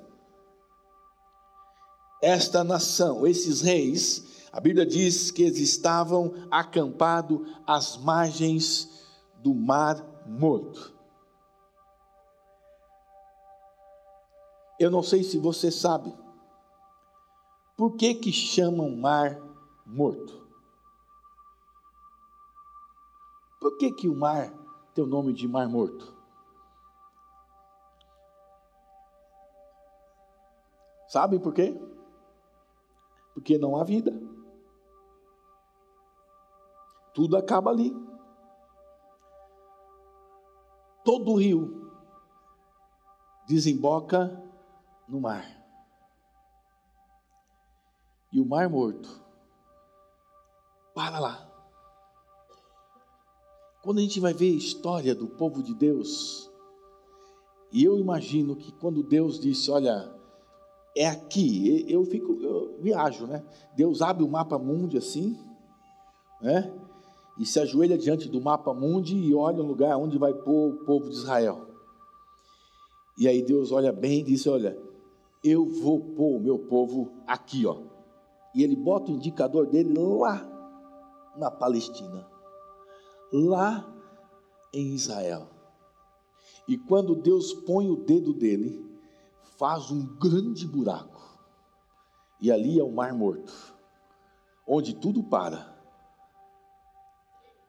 esta 2.21 2.63
nação, 2.63 3.25
esses 3.25 3.61
reis, 3.61 4.47
a 4.51 4.59
Bíblia 4.59 4.85
diz 4.85 5.29
que 5.29 5.43
eles 5.43 5.59
estavam 5.59 6.33
acampados 6.49 7.47
às 7.65 7.97
margens 7.97 9.07
do 9.37 9.53
Mar 9.53 10.03
Morto. 10.25 10.95
Eu 14.79 14.91
não 14.91 15.01
sei 15.01 15.23
se 15.23 15.37
você 15.37 15.71
sabe, 15.71 16.13
por 17.75 17.95
que 17.95 18.15
que 18.15 18.31
chamam 18.31 18.95
Mar 18.95 19.39
Morto? 19.85 20.47
Por 23.59 23.77
que 23.77 23.91
que 23.91 24.07
o 24.07 24.15
mar 24.15 24.51
tem 24.93 25.03
o 25.03 25.07
nome 25.07 25.33
de 25.33 25.47
Mar 25.47 25.67
Morto? 25.67 26.15
Sabe 31.07 31.39
por 31.39 31.53
quê? 31.53 31.75
Porque 33.37 33.55
não 33.55 33.77
há 33.77 33.83
vida. 33.83 34.11
Tudo 37.13 37.37
acaba 37.37 37.69
ali. 37.69 37.95
Todo 41.05 41.33
o 41.33 41.35
rio 41.35 41.87
desemboca 43.47 44.43
no 45.07 45.21
mar. 45.21 45.45
E 48.31 48.41
o 48.41 48.45
mar 48.45 48.67
morto 48.67 49.23
para 50.95 51.19
lá. 51.19 51.47
Quando 53.83 53.99
a 53.99 54.01
gente 54.01 54.19
vai 54.19 54.33
ver 54.33 54.51
a 54.51 54.57
história 54.57 55.13
do 55.13 55.27
povo 55.27 55.61
de 55.61 55.75
Deus, 55.75 56.51
e 57.71 57.83
eu 57.83 57.99
imagino 57.99 58.55
que 58.55 58.71
quando 58.71 59.03
Deus 59.03 59.39
disse, 59.39 59.69
olha, 59.69 60.16
é 60.97 61.07
aqui, 61.07 61.85
eu 61.87 62.03
fico, 62.03 62.33
eu 62.41 62.77
viajo, 62.81 63.27
né? 63.27 63.43
Deus 63.75 64.01
abre 64.01 64.23
o 64.23 64.27
mapa 64.27 64.57
mundi 64.57 64.97
assim, 64.97 65.37
né? 66.41 66.73
E 67.37 67.45
se 67.45 67.59
ajoelha 67.59 67.97
diante 67.97 68.27
do 68.27 68.41
mapa 68.41 68.73
mundi 68.73 69.15
e 69.15 69.33
olha 69.33 69.61
o 69.61 69.67
lugar 69.67 69.95
onde 69.95 70.17
vai 70.17 70.33
pôr 70.33 70.73
o 70.73 70.85
povo 70.85 71.07
de 71.07 71.15
Israel. 71.15 71.67
E 73.15 73.27
aí 73.27 73.43
Deus 73.43 73.71
olha 73.71 73.91
bem 73.91 74.21
e 74.21 74.23
diz: 74.23 74.47
Olha, 74.47 74.75
eu 75.43 75.65
vou 75.65 75.99
pôr 75.99 76.37
o 76.37 76.39
meu 76.39 76.57
povo 76.57 77.11
aqui, 77.27 77.65
ó. 77.65 77.77
E 78.55 78.63
ele 78.63 78.75
bota 78.75 79.11
o 79.11 79.15
indicador 79.15 79.67
dele 79.67 79.93
lá 79.95 80.43
na 81.37 81.51
Palestina, 81.51 82.27
lá 83.31 83.87
em 84.73 84.95
Israel. 84.95 85.47
E 86.67 86.75
quando 86.75 87.15
Deus 87.15 87.53
põe 87.53 87.87
o 87.87 87.95
dedo 87.95 88.33
dele, 88.33 88.86
faz 89.57 89.91
um 89.91 90.05
grande 90.17 90.67
buraco. 90.67 91.21
E 92.39 92.51
ali 92.51 92.79
é 92.79 92.83
o 92.83 92.91
Mar 92.91 93.13
Morto, 93.13 93.75
onde 94.67 94.93
tudo 94.93 95.23
para, 95.23 95.75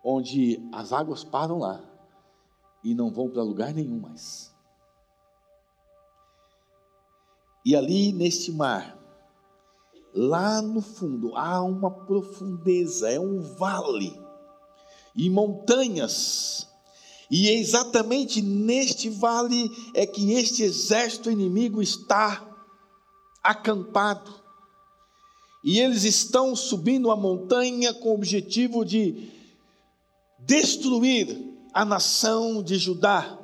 onde 0.04 0.68
as 0.72 0.92
águas 0.92 1.24
param 1.24 1.58
lá 1.58 1.82
e 2.84 2.94
não 2.94 3.10
vão 3.10 3.30
para 3.30 3.42
lugar 3.42 3.72
nenhum 3.72 3.98
mais. 3.98 4.54
E 7.64 7.74
ali 7.74 8.12
neste 8.12 8.52
mar, 8.52 8.98
lá 10.14 10.60
no 10.60 10.80
fundo, 10.80 11.34
há 11.34 11.62
uma 11.62 11.90
profundeza, 11.90 13.10
é 13.10 13.18
um 13.18 13.40
vale, 13.40 14.18
e 15.14 15.28
montanhas 15.28 16.67
e 17.30 17.48
é 17.48 17.58
exatamente 17.58 18.40
neste 18.40 19.10
vale 19.10 19.70
é 19.92 20.06
que 20.06 20.32
este 20.32 20.62
exército 20.62 21.30
inimigo 21.30 21.82
está 21.82 22.46
acampado. 23.42 24.32
E 25.62 25.78
eles 25.78 26.04
estão 26.04 26.56
subindo 26.56 27.10
a 27.10 27.16
montanha 27.16 27.92
com 27.92 28.10
o 28.10 28.14
objetivo 28.14 28.84
de 28.84 29.28
destruir 30.38 31.38
a 31.74 31.84
nação 31.84 32.62
de 32.62 32.78
Judá, 32.78 33.38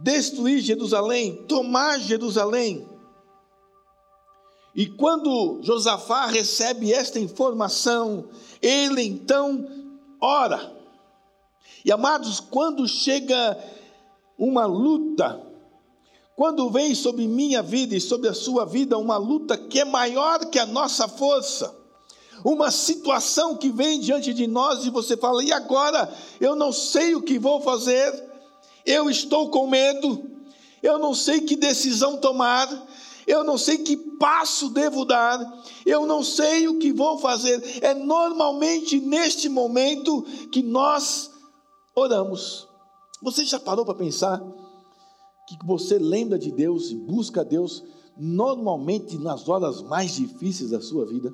destruir 0.00 0.60
Jerusalém, 0.60 1.44
tomar 1.46 1.98
Jerusalém. 2.00 2.88
E 4.74 4.86
quando 4.86 5.60
Josafá 5.62 6.26
recebe 6.26 6.92
esta 6.92 7.18
informação, 7.18 8.28
ele 8.62 9.02
então 9.02 9.68
ora 10.20 10.77
e 11.84 11.92
amados, 11.92 12.40
quando 12.40 12.86
chega 12.86 13.58
uma 14.38 14.66
luta, 14.66 15.40
quando 16.36 16.70
vem 16.70 16.94
sobre 16.94 17.26
minha 17.26 17.62
vida 17.62 17.96
e 17.96 18.00
sobre 18.00 18.28
a 18.28 18.34
sua 18.34 18.64
vida 18.64 18.96
uma 18.96 19.16
luta 19.16 19.56
que 19.56 19.80
é 19.80 19.84
maior 19.84 20.46
que 20.46 20.58
a 20.58 20.66
nossa 20.66 21.08
força, 21.08 21.74
uma 22.44 22.70
situação 22.70 23.56
que 23.56 23.70
vem 23.70 23.98
diante 23.98 24.32
de 24.32 24.46
nós 24.46 24.84
e 24.84 24.90
você 24.90 25.16
fala, 25.16 25.42
e 25.42 25.52
agora? 25.52 26.12
Eu 26.40 26.54
não 26.54 26.72
sei 26.72 27.14
o 27.14 27.22
que 27.22 27.38
vou 27.38 27.60
fazer, 27.60 28.24
eu 28.86 29.10
estou 29.10 29.50
com 29.50 29.66
medo, 29.66 30.30
eu 30.82 30.98
não 30.98 31.14
sei 31.14 31.40
que 31.40 31.56
decisão 31.56 32.16
tomar, 32.18 32.68
eu 33.26 33.42
não 33.44 33.58
sei 33.58 33.78
que 33.78 33.96
passo 33.96 34.70
devo 34.70 35.04
dar, 35.04 35.38
eu 35.84 36.06
não 36.06 36.22
sei 36.22 36.68
o 36.68 36.78
que 36.78 36.92
vou 36.92 37.18
fazer. 37.18 37.62
É 37.82 37.92
normalmente 37.92 39.00
neste 39.00 39.48
momento 39.48 40.22
que 40.50 40.62
nós 40.62 41.37
oramos. 41.98 42.68
Você 43.22 43.44
já 43.44 43.58
parou 43.58 43.84
para 43.84 43.94
pensar 43.94 44.40
que 45.46 45.56
você 45.64 45.98
lembra 45.98 46.38
de 46.38 46.50
Deus 46.50 46.90
e 46.90 46.96
busca 46.96 47.44
Deus 47.44 47.84
normalmente 48.16 49.18
nas 49.18 49.48
horas 49.48 49.82
mais 49.82 50.12
difíceis 50.14 50.70
da 50.70 50.80
sua 50.80 51.06
vida? 51.06 51.32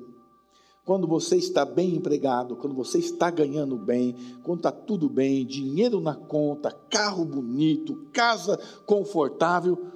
Quando 0.85 1.07
você 1.07 1.35
está 1.37 1.65
bem 1.65 1.95
empregado, 1.95 2.55
quando 2.55 2.75
você 2.75 2.99
está 2.99 3.31
ganhando 3.31 3.75
bem, 3.75 4.15
quando 4.43 4.59
está 4.59 4.71
tudo 4.71 5.09
bem, 5.09 5.45
dinheiro 5.45 5.99
na 5.99 6.15
conta, 6.15 6.71
carro 6.71 7.25
bonito, 7.25 8.09
casa 8.13 8.57
confortável, 8.85 9.91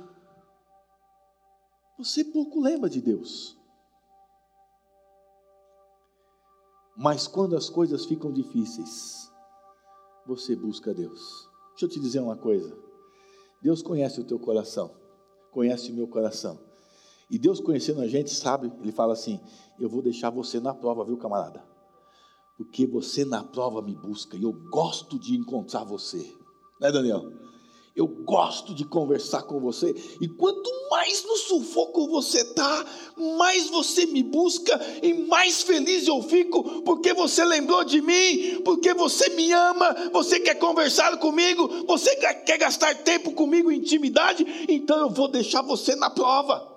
você 1.97 2.23
pouco 2.23 2.59
lembra 2.59 2.89
de 2.89 3.01
Deus. 3.01 3.55
Mas 6.97 7.27
quando 7.27 7.55
as 7.55 7.69
coisas 7.69 8.05
ficam 8.05 8.31
difíceis, 8.31 9.28
você 10.29 10.55
busca 10.55 10.93
Deus. 10.93 11.49
Deixa 11.71 11.85
eu 11.85 11.89
te 11.89 11.99
dizer 11.99 12.19
uma 12.19 12.37
coisa. 12.37 12.77
Deus 13.61 13.81
conhece 13.81 14.21
o 14.21 14.23
teu 14.23 14.37
coração, 14.39 14.91
conhece 15.51 15.91
o 15.91 15.95
meu 15.95 16.07
coração. 16.07 16.59
E 17.31 17.37
Deus 17.37 17.59
conhecendo 17.59 18.01
a 18.01 18.07
gente, 18.07 18.33
sabe, 18.33 18.71
Ele 18.79 18.91
fala 18.91 19.13
assim: 19.13 19.39
Eu 19.79 19.89
vou 19.89 20.01
deixar 20.01 20.29
você 20.29 20.59
na 20.59 20.73
prova, 20.73 21.03
viu, 21.03 21.17
camarada? 21.17 21.63
Porque 22.57 22.85
você 22.85 23.25
na 23.25 23.43
prova 23.43 23.81
me 23.81 23.95
busca 23.95 24.37
e 24.37 24.43
eu 24.43 24.53
gosto 24.69 25.17
de 25.17 25.35
encontrar 25.35 25.83
você. 25.83 26.35
Né, 26.79 26.91
Daniel? 26.91 27.31
Eu 27.99 28.07
gosto 28.07 28.73
de 28.73 28.85
conversar 28.85 29.43
com 29.43 29.59
você. 29.59 29.93
E 30.21 30.27
quanto 30.29 30.71
mais 30.89 31.21
no 31.25 31.35
sufoco 31.35 32.07
você 32.07 32.39
está, 32.39 32.85
mais 33.37 33.69
você 33.69 34.05
me 34.05 34.23
busca 34.23 34.79
e 35.03 35.13
mais 35.27 35.63
feliz 35.63 36.07
eu 36.07 36.21
fico, 36.23 36.81
porque 36.83 37.13
você 37.13 37.43
lembrou 37.43 37.83
de 37.83 37.99
mim, 37.99 38.61
porque 38.63 38.93
você 38.93 39.27
me 39.31 39.51
ama, 39.51 39.93
você 40.13 40.39
quer 40.39 40.55
conversar 40.55 41.17
comigo, 41.17 41.85
você 41.85 42.15
quer 42.15 42.57
gastar 42.57 42.95
tempo 43.03 43.33
comigo, 43.33 43.69
intimidade, 43.69 44.45
então 44.69 44.97
eu 44.99 45.09
vou 45.09 45.27
deixar 45.27 45.61
você 45.61 45.93
na 45.93 46.09
prova. 46.09 46.73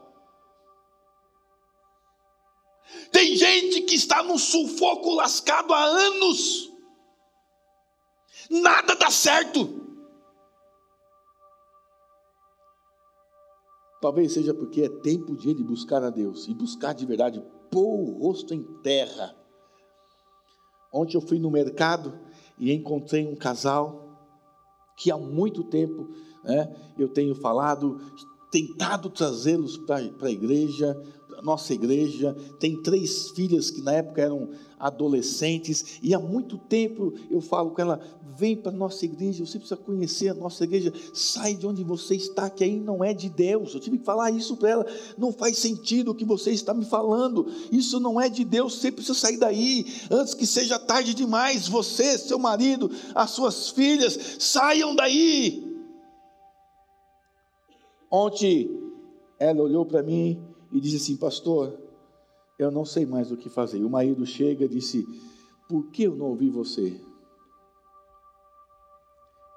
Tem 3.13 3.37
gente 3.37 3.83
que 3.83 3.95
está 3.95 4.25
num 4.25 4.39
sufoco 4.39 5.15
lascado 5.15 5.73
há 5.73 5.85
anos, 5.85 6.69
nada 8.51 8.97
dá 8.97 9.09
certo. 9.09 9.91
Talvez 14.03 14.33
seja 14.33 14.53
porque 14.53 14.83
é 14.83 14.88
tempo 14.88 15.37
de 15.37 15.49
ele 15.49 15.62
buscar 15.62 16.03
a 16.03 16.11
Deus 16.11 16.49
e 16.49 16.55
buscar 16.55 16.93
de 16.93 17.07
verdade, 17.07 17.41
pôr 17.71 18.01
o 18.01 18.19
rosto 18.19 18.53
em 18.53 18.65
terra. 18.83 19.33
Ontem 20.93 21.17
eu 21.17 21.21
fui 21.21 21.38
no 21.38 21.53
mercado 21.53 22.19
e 22.59 22.73
encontrei 22.73 23.25
um 23.25 23.37
casal 23.37 24.03
que 24.97 25.12
há 25.12 25.17
muito 25.17 25.62
tempo 25.62 26.09
né, 26.43 26.75
eu 26.99 27.09
tenho 27.09 27.33
falado, 27.37 28.01
tentado 28.51 29.09
trazê-los 29.09 29.79
para 29.79 29.99
a 29.99 30.31
igreja, 30.33 31.01
nossa 31.42 31.74
igreja, 31.74 32.35
tem 32.59 32.81
três 32.83 33.31
filhas 33.31 33.70
que 33.70 33.83
na 33.83 33.92
época 33.92 34.22
eram 34.22 34.50
adolescentes, 34.78 36.00
e 36.02 36.12
há 36.12 36.18
muito 36.18 36.59
tempo 36.59 37.12
eu 37.31 37.40
falo 37.40 37.70
com 37.70 37.81
ela: 37.81 38.00
vem 38.37 38.57
para 38.57 38.72
a 38.72 38.74
nossa 38.74 39.05
igreja, 39.05 39.44
você 39.46 39.59
precisa 39.59 39.76
conhecer 39.76 40.28
a 40.28 40.35
nossa 40.35 40.64
igreja, 40.64 40.92
sai 41.14 41.55
de 41.55 41.66
onde 41.66 41.85
você 41.85 42.16
está, 42.16 42.50
que 42.50 42.64
aí 42.64 42.81
não 42.81 43.05
é 43.05 43.14
de 43.14 43.28
Deus. 43.28 43.74
Eu 43.74 43.81
tive 43.81 43.98
que 43.98 44.05
falar 44.05 44.31
isso 44.31 44.57
para 44.57 44.70
ela, 44.70 44.87
não 45.16 45.33
faz 45.33 45.59
sentido 45.59 46.11
o 46.11 46.14
que 46.14 46.24
você 46.24 46.50
está 46.50 46.74
me 46.74 46.85
falando, 46.85 47.46
isso 47.70 48.00
não 48.00 48.20
é 48.20 48.28
de 48.28 48.44
Deus, 48.44 48.78
você 48.78 48.90
precisa 48.90 49.14
sair 49.14 49.37
daí, 49.37 49.87
antes 50.11 50.35
que 50.35 50.46
seja 50.46 50.78
tarde 50.78 51.14
demais. 51.14 51.68
Você, 51.68 52.18
seu 52.18 52.38
marido, 52.38 52.90
as 53.14 53.31
suas 53.31 53.70
filhas, 53.70 54.37
saiam 54.38 54.94
daí. 54.96 55.70
Ontem 58.11 58.68
ela 59.38 59.62
olhou 59.62 59.87
para 59.87 60.02
mim 60.02 60.52
e 60.73 60.81
disse 60.81 60.97
assim: 60.97 61.17
Pastor, 61.17 61.79
eu 62.59 62.71
não 62.71 62.85
sei 62.85 63.05
mais 63.05 63.31
o 63.31 63.37
que 63.37 63.51
fazer. 63.51 63.79
E 63.79 63.85
o 63.85 63.91
marido 63.91 64.25
chega 64.25 64.65
e 64.65 64.69
disse: 64.69 65.07
Por 65.69 65.91
que 65.91 66.05
eu 66.05 66.17
não 66.17 66.27
ouvi 66.27 66.49
você? 66.49 66.99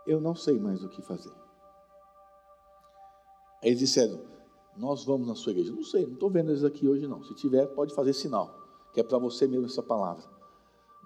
Eu 0.06 0.19
não 0.19 0.36
sei 0.36 0.60
mais 0.60 0.84
o 0.84 0.89
que 0.89 1.01
fazer. 1.01 1.34
Aí 3.63 3.69
eles 3.69 3.80
disseram: 3.80 4.21
Nós 4.75 5.06
vamos 5.06 5.28
na 5.28 5.36
sua 5.36 5.54
igreja. 5.54 5.71
Não 5.71 5.84
sei, 5.84 6.06
não 6.06 6.13
estou 6.13 6.30
vendo 6.30 6.51
eles 6.51 6.65
aqui 6.65 6.88
hoje 6.88 7.08
não. 7.08 7.23
Se 7.23 7.34
tiver, 7.34 7.65
pode 7.67 7.95
fazer 7.95 8.13
sinal, 8.13 8.54
que 8.93 8.99
é 8.99 9.04
para 9.04 9.17
você 9.17 9.47
mesmo 9.47 9.65
essa 9.65 9.82
palavra. 9.82 10.23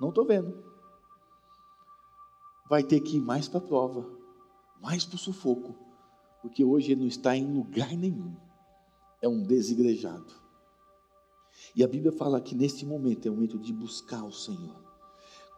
Não 0.02 0.10
estou 0.10 0.26
vendo. 0.26 0.67
Vai 2.67 2.84
ter 2.84 3.00
que 3.00 3.17
ir 3.17 3.22
mais 3.22 3.48
para 3.48 3.60
a 3.60 3.63
prova, 3.63 4.06
mais 4.82 5.04
para 5.04 5.15
o 5.15 5.19
sufoco, 5.19 5.76
porque 6.41 6.63
hoje 6.63 6.91
ele 6.91 7.02
não 7.02 7.08
está 7.08 7.36
em 7.36 7.52
lugar 7.52 7.95
nenhum 7.98 8.36
é 9.21 9.27
um 9.27 9.41
desigrejado. 9.41 10.34
E 11.75 11.84
a 11.84 11.88
Bíblia 11.88 12.12
fala 12.12 12.41
que 12.41 12.55
neste 12.55 12.86
momento 12.86 13.27
é 13.27 13.32
o 13.32 13.34
momento 13.34 13.58
de 13.58 13.71
buscar 13.73 14.23
o 14.23 14.32
Senhor. 14.32 14.89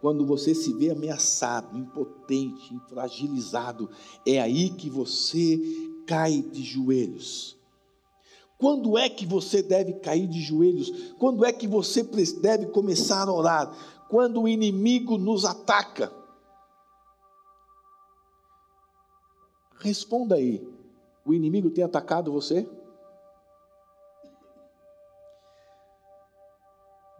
Quando 0.00 0.26
você 0.26 0.54
se 0.54 0.72
vê 0.74 0.90
ameaçado, 0.90 1.78
impotente, 1.78 2.76
fragilizado, 2.88 3.88
é 4.26 4.40
aí 4.40 4.70
que 4.70 4.90
você 4.90 5.60
cai 6.06 6.42
de 6.42 6.62
joelhos. 6.62 7.56
Quando 8.58 8.98
é 8.98 9.08
que 9.08 9.24
você 9.24 9.62
deve 9.62 9.94
cair 9.94 10.26
de 10.26 10.40
joelhos? 10.40 11.12
Quando 11.18 11.44
é 11.44 11.52
que 11.52 11.66
você 11.66 12.02
deve 12.40 12.66
começar 12.66 13.28
a 13.28 13.32
orar? 13.32 13.72
Quando 14.08 14.42
o 14.42 14.48
inimigo 14.48 15.16
nos 15.16 15.44
ataca. 15.44 16.12
Responda 19.78 20.36
aí: 20.36 20.64
o 21.24 21.32
inimigo 21.32 21.70
tem 21.70 21.82
atacado 21.82 22.32
você? 22.32 22.68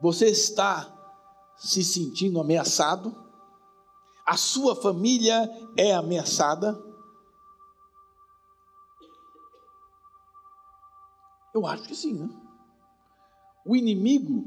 Você 0.02 0.26
está 0.26 0.92
se 1.56 1.84
sentindo 1.84 2.40
ameaçado? 2.40 3.14
A 4.26 4.36
sua 4.36 4.74
família 4.74 5.48
é 5.76 5.94
ameaçada? 5.94 6.76
Eu 11.54 11.64
acho 11.64 11.84
que 11.84 11.94
sim. 11.94 12.14
Né? 12.14 12.28
O 13.64 13.76
inimigo 13.76 14.44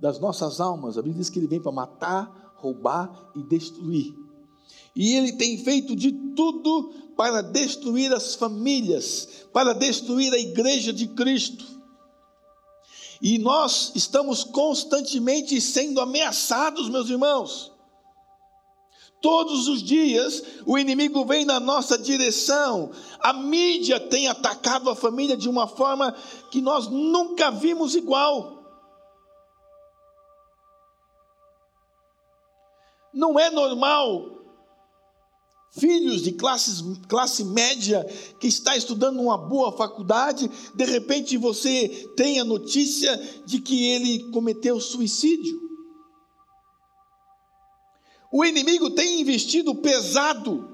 das 0.00 0.18
nossas 0.18 0.58
almas, 0.62 0.96
a 0.96 1.02
Bíblia 1.02 1.20
diz 1.20 1.28
que 1.28 1.38
ele 1.38 1.46
vem 1.46 1.60
para 1.60 1.70
matar, 1.70 2.54
roubar 2.56 3.32
e 3.36 3.42
destruir. 3.42 4.16
E 4.96 5.14
ele 5.14 5.34
tem 5.34 5.62
feito 5.62 5.94
de 5.94 6.10
tudo 6.34 6.90
para 7.14 7.42
destruir 7.42 8.14
as 8.14 8.34
famílias, 8.34 9.46
para 9.52 9.74
destruir 9.74 10.32
a 10.32 10.38
igreja 10.38 10.90
de 10.90 11.08
Cristo. 11.08 11.83
E 13.20 13.38
nós 13.38 13.92
estamos 13.94 14.44
constantemente 14.44 15.60
sendo 15.60 16.00
ameaçados, 16.00 16.88
meus 16.88 17.08
irmãos. 17.08 17.72
Todos 19.20 19.68
os 19.68 19.82
dias 19.82 20.42
o 20.66 20.76
inimigo 20.76 21.24
vem 21.24 21.46
na 21.46 21.58
nossa 21.58 21.96
direção. 21.96 22.90
A 23.18 23.32
mídia 23.32 23.98
tem 23.98 24.28
atacado 24.28 24.90
a 24.90 24.94
família 24.94 25.36
de 25.36 25.48
uma 25.48 25.66
forma 25.66 26.14
que 26.50 26.60
nós 26.60 26.88
nunca 26.88 27.50
vimos 27.50 27.94
igual. 27.94 28.62
Não 33.14 33.38
é 33.38 33.48
normal 33.48 34.33
filhos 35.76 36.22
de 36.22 36.32
classes, 36.32 36.82
classe 37.08 37.44
média 37.44 38.04
que 38.38 38.46
está 38.46 38.76
estudando 38.76 39.20
uma 39.20 39.36
boa 39.36 39.76
faculdade, 39.76 40.50
de 40.74 40.84
repente 40.84 41.36
você 41.36 41.88
tem 42.16 42.38
a 42.38 42.44
notícia 42.44 43.16
de 43.44 43.60
que 43.60 43.86
ele 43.90 44.30
cometeu 44.30 44.80
suicídio. 44.80 45.60
O 48.32 48.44
inimigo 48.44 48.90
tem 48.90 49.20
investido 49.20 49.74
pesado 49.74 50.72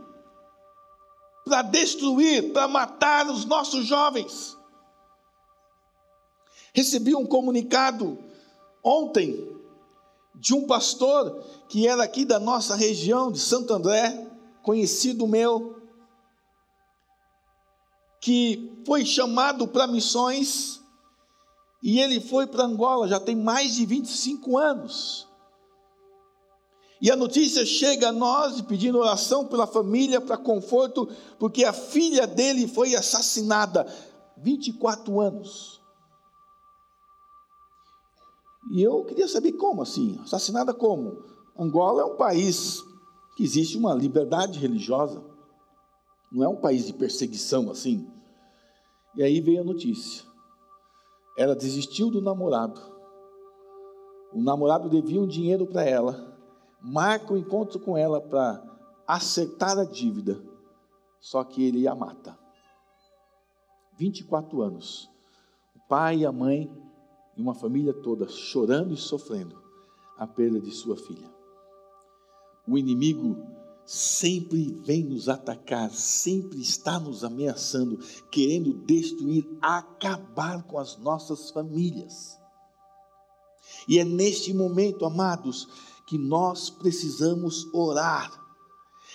para 1.45 1.63
destruir, 1.63 2.53
para 2.53 2.69
matar 2.69 3.29
os 3.29 3.45
nossos 3.45 3.87
jovens. 3.87 4.57
Recebi 6.73 7.15
um 7.15 7.27
comunicado 7.27 8.19
ontem 8.85 9.49
de 10.35 10.55
um 10.55 10.67
pastor 10.67 11.45
que 11.69 11.87
era 11.87 12.03
aqui 12.03 12.25
da 12.25 12.39
nossa 12.39 12.77
região 12.77 13.31
de 13.31 13.39
Santo 13.39 13.75
André, 13.75 14.30
conhecido 14.63 15.27
meu, 15.27 15.81
que 18.21 18.83
foi 18.87 19.05
chamado 19.05 19.67
para 19.67 19.87
missões 19.87 20.81
e 21.83 21.99
ele 21.99 22.21
foi 22.21 22.47
para 22.47 22.65
Angola 22.65 23.09
já 23.09 23.19
tem 23.19 23.35
mais 23.35 23.75
de 23.75 23.87
25 23.87 24.59
anos. 24.59 25.27
E 27.01 27.11
a 27.11 27.17
notícia 27.17 27.65
chega 27.65 28.11
a 28.11 28.13
nós 28.13 28.61
pedindo 28.61 28.99
oração 28.99 29.47
pela 29.47 29.67
família, 29.67 30.21
para 30.21 30.37
conforto, 30.37 31.09
porque 31.39 31.65
a 31.65 31.73
filha 31.73 32.27
dele 32.27 32.69
foi 32.69 32.95
assassinada. 32.95 33.87
24 34.37 35.21
anos. 35.21 35.81
E 38.73 38.83
eu 38.83 39.05
queria 39.05 39.29
saber 39.29 39.53
como 39.53 39.83
assim? 39.83 40.19
Assassinada 40.23 40.75
como? 40.75 41.23
Angola 41.59 42.03
é 42.03 42.05
um 42.05 42.17
país 42.17 42.83
que 43.41 43.45
existe 43.45 43.79
uma 43.79 43.95
liberdade 43.95 44.59
religiosa. 44.59 45.25
Não 46.31 46.45
é 46.45 46.49
um 46.49 46.57
país 46.57 46.85
de 46.85 46.93
perseguição 46.93 47.71
assim. 47.71 48.07
E 49.17 49.23
aí 49.23 49.41
veio 49.41 49.63
a 49.63 49.65
notícia. 49.65 50.27
Ela 51.39 51.57
desistiu 51.57 52.11
do 52.11 52.21
namorado. 52.21 52.79
O 54.31 54.43
namorado 54.43 54.91
devia 54.91 55.23
um 55.23 55.27
dinheiro 55.27 55.67
para 55.67 55.83
ela. 55.83 56.39
Marca 56.83 57.33
o 57.33 57.39
encontro 57.39 57.81
com 57.81 57.97
ela 57.97 58.21
para 58.21 58.63
acertar 59.07 59.79
a 59.79 59.85
dívida. 59.85 60.39
Só 61.19 61.43
que 61.43 61.65
ele 61.65 61.89
a 61.89 61.95
mata. 61.95 62.39
24 63.97 64.61
anos. 64.61 65.11
O 65.75 65.89
pai 65.89 66.19
e 66.19 66.27
a 66.27 66.33
mãe 66.33 66.71
e 67.39 67.41
uma 67.41 67.55
família 67.55 67.95
toda 67.95 68.29
chorando 68.29 68.93
e 68.93 68.99
sofrendo 68.99 69.59
a 70.19 70.27
perda 70.27 70.61
de 70.61 70.71
sua 70.73 70.99
filha. 70.99 71.40
O 72.71 72.79
inimigo 72.79 73.37
sempre 73.85 74.81
vem 74.85 75.03
nos 75.03 75.29
atacar, 75.29 75.91
sempre 75.91 76.61
está 76.61 77.01
nos 77.01 77.25
ameaçando, 77.25 77.99
querendo 78.31 78.73
destruir, 78.87 79.45
acabar 79.61 80.63
com 80.63 80.79
as 80.79 80.97
nossas 80.97 81.51
famílias. 81.51 82.39
E 83.89 83.99
é 83.99 84.05
neste 84.05 84.55
momento, 84.55 85.05
amados, 85.05 85.67
que 86.07 86.17
nós 86.17 86.71
precisamos 86.71 87.67
orar. 87.75 88.31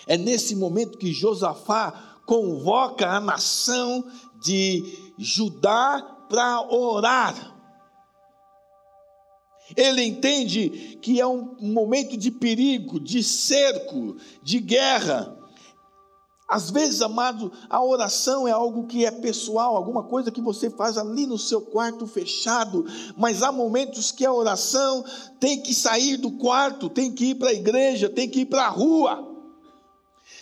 É 0.06 0.18
nesse 0.18 0.54
momento 0.54 0.98
que 0.98 1.14
Josafá 1.14 2.20
convoca 2.26 3.10
a 3.10 3.22
nação 3.22 4.04
de 4.42 5.14
Judá 5.18 6.02
para 6.28 6.62
orar. 6.70 7.55
Ele 9.76 10.04
entende 10.04 10.98
que 11.02 11.20
é 11.20 11.26
um 11.26 11.56
momento 11.60 12.18
de 12.18 12.30
perigo, 12.30 13.00
de 13.00 13.24
cerco, 13.24 14.18
de 14.44 14.60
guerra. 14.60 15.36
Às 16.48 16.70
vezes, 16.70 17.02
amado, 17.02 17.52
a 17.68 17.84
oração 17.84 18.48
é 18.48 18.52
algo 18.52 18.86
que 18.86 19.04
é 19.04 19.10
pessoal, 19.10 19.76
alguma 19.76 20.04
coisa 20.04 20.32
que 20.32 20.42
você 20.42 20.70
faz 20.70 20.96
ali 20.96 21.26
no 21.26 21.40
seu 21.40 21.60
quarto 21.60 22.06
fechado, 22.06 22.86
mas 23.18 23.42
há 23.42 23.52
momentos 23.52 24.12
que 24.12 24.24
a 24.24 24.32
oração 24.32 25.04
tem 25.40 25.62
que 25.62 25.74
sair 25.74 26.18
do 26.18 26.34
quarto, 26.34 26.88
tem 26.88 27.12
que 27.12 27.32
ir 27.32 27.36
para 27.36 27.50
a 27.50 27.54
igreja, 27.54 28.08
tem 28.08 28.30
que 28.30 28.42
ir 28.42 28.46
para 28.46 28.66
a 28.66 28.70
rua. 28.70 29.36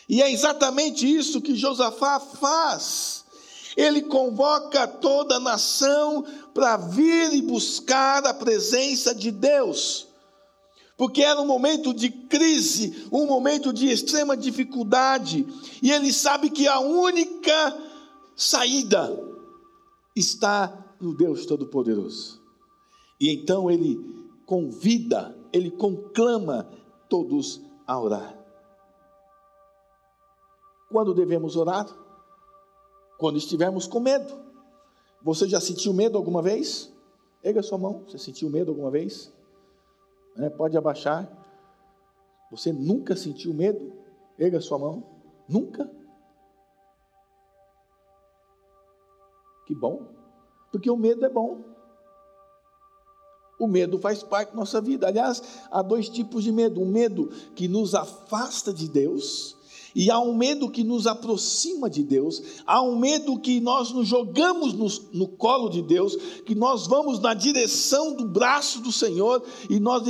E 0.09 0.21
é 0.21 0.29
exatamente 0.29 1.07
isso 1.07 1.41
que 1.41 1.55
Josafá 1.55 2.19
faz. 2.19 3.22
Ele 3.75 4.03
convoca 4.03 4.87
toda 4.87 5.35
a 5.35 5.39
nação 5.39 6.25
para 6.53 6.77
vir 6.77 7.33
e 7.33 7.41
buscar 7.41 8.25
a 8.25 8.33
presença 8.33 9.13
de 9.15 9.31
Deus. 9.31 10.07
Porque 10.95 11.23
era 11.23 11.41
um 11.41 11.45
momento 11.45 11.93
de 11.93 12.09
crise, 12.09 13.07
um 13.11 13.25
momento 13.25 13.73
de 13.73 13.87
extrema 13.87 14.37
dificuldade, 14.37 15.45
e 15.81 15.91
ele 15.91 16.13
sabe 16.13 16.49
que 16.49 16.67
a 16.67 16.79
única 16.79 17.77
saída 18.35 19.11
está 20.15 20.95
no 21.01 21.15
Deus 21.15 21.45
Todo-Poderoso. 21.45 22.41
E 23.19 23.31
então 23.31 23.71
ele 23.71 23.99
convida, 24.45 25.35
ele 25.51 25.71
conclama 25.71 26.69
todos 27.09 27.59
a 27.87 27.99
orar. 27.99 28.37
Quando 30.89 31.13
devemos 31.13 31.55
orar? 31.55 32.02
Quando 33.23 33.37
estivermos 33.37 33.87
com 33.87 34.01
medo. 34.01 34.37
Você 35.21 35.47
já 35.47 35.61
sentiu 35.61 35.93
medo 35.93 36.17
alguma 36.17 36.41
vez? 36.41 36.91
Erga 37.41 37.63
sua 37.63 37.77
mão. 37.77 38.03
Você 38.05 38.17
sentiu 38.17 38.49
medo 38.49 38.71
alguma 38.71 38.91
vez? 38.91 39.31
É, 40.35 40.49
pode 40.49 40.75
abaixar. 40.75 41.31
Você 42.51 42.73
nunca 42.73 43.15
sentiu 43.15 43.53
medo? 43.53 43.93
Erga 44.37 44.59
sua 44.59 44.77
mão. 44.77 45.21
Nunca? 45.47 45.89
Que 49.67 49.73
bom. 49.73 50.05
Porque 50.69 50.91
o 50.91 50.97
medo 50.97 51.25
é 51.25 51.29
bom. 51.29 51.63
O 53.57 53.67
medo 53.67 53.99
faz 53.99 54.21
parte 54.21 54.49
da 54.49 54.57
nossa 54.57 54.81
vida. 54.81 55.07
Aliás, 55.07 55.65
há 55.71 55.81
dois 55.81 56.09
tipos 56.09 56.43
de 56.43 56.51
medo: 56.51 56.81
um 56.81 56.91
medo 56.91 57.29
que 57.55 57.69
nos 57.69 57.95
afasta 57.95 58.73
de 58.73 58.89
Deus 58.89 59.62
e 59.95 60.09
há 60.09 60.19
um 60.19 60.35
medo 60.35 60.69
que 60.69 60.83
nos 60.83 61.05
aproxima 61.05 61.89
de 61.89 62.03
Deus, 62.03 62.41
há 62.65 62.81
um 62.81 62.97
medo 62.97 63.39
que 63.39 63.59
nós 63.59 63.91
nos 63.91 64.07
jogamos 64.07 64.73
no, 64.73 64.87
no, 65.13 65.27
colo 65.27 65.69
de 65.69 65.81
Deus, 65.81 66.15
que 66.45 66.55
nós 66.55 66.87
vamos 66.87 67.19
na 67.19 67.33
direção 67.33 68.13
do 68.13 68.27
braço 68.27 68.81
do 68.81 68.91
Senhor 68.91 69.43
e 69.69 69.79
nós 69.79 70.03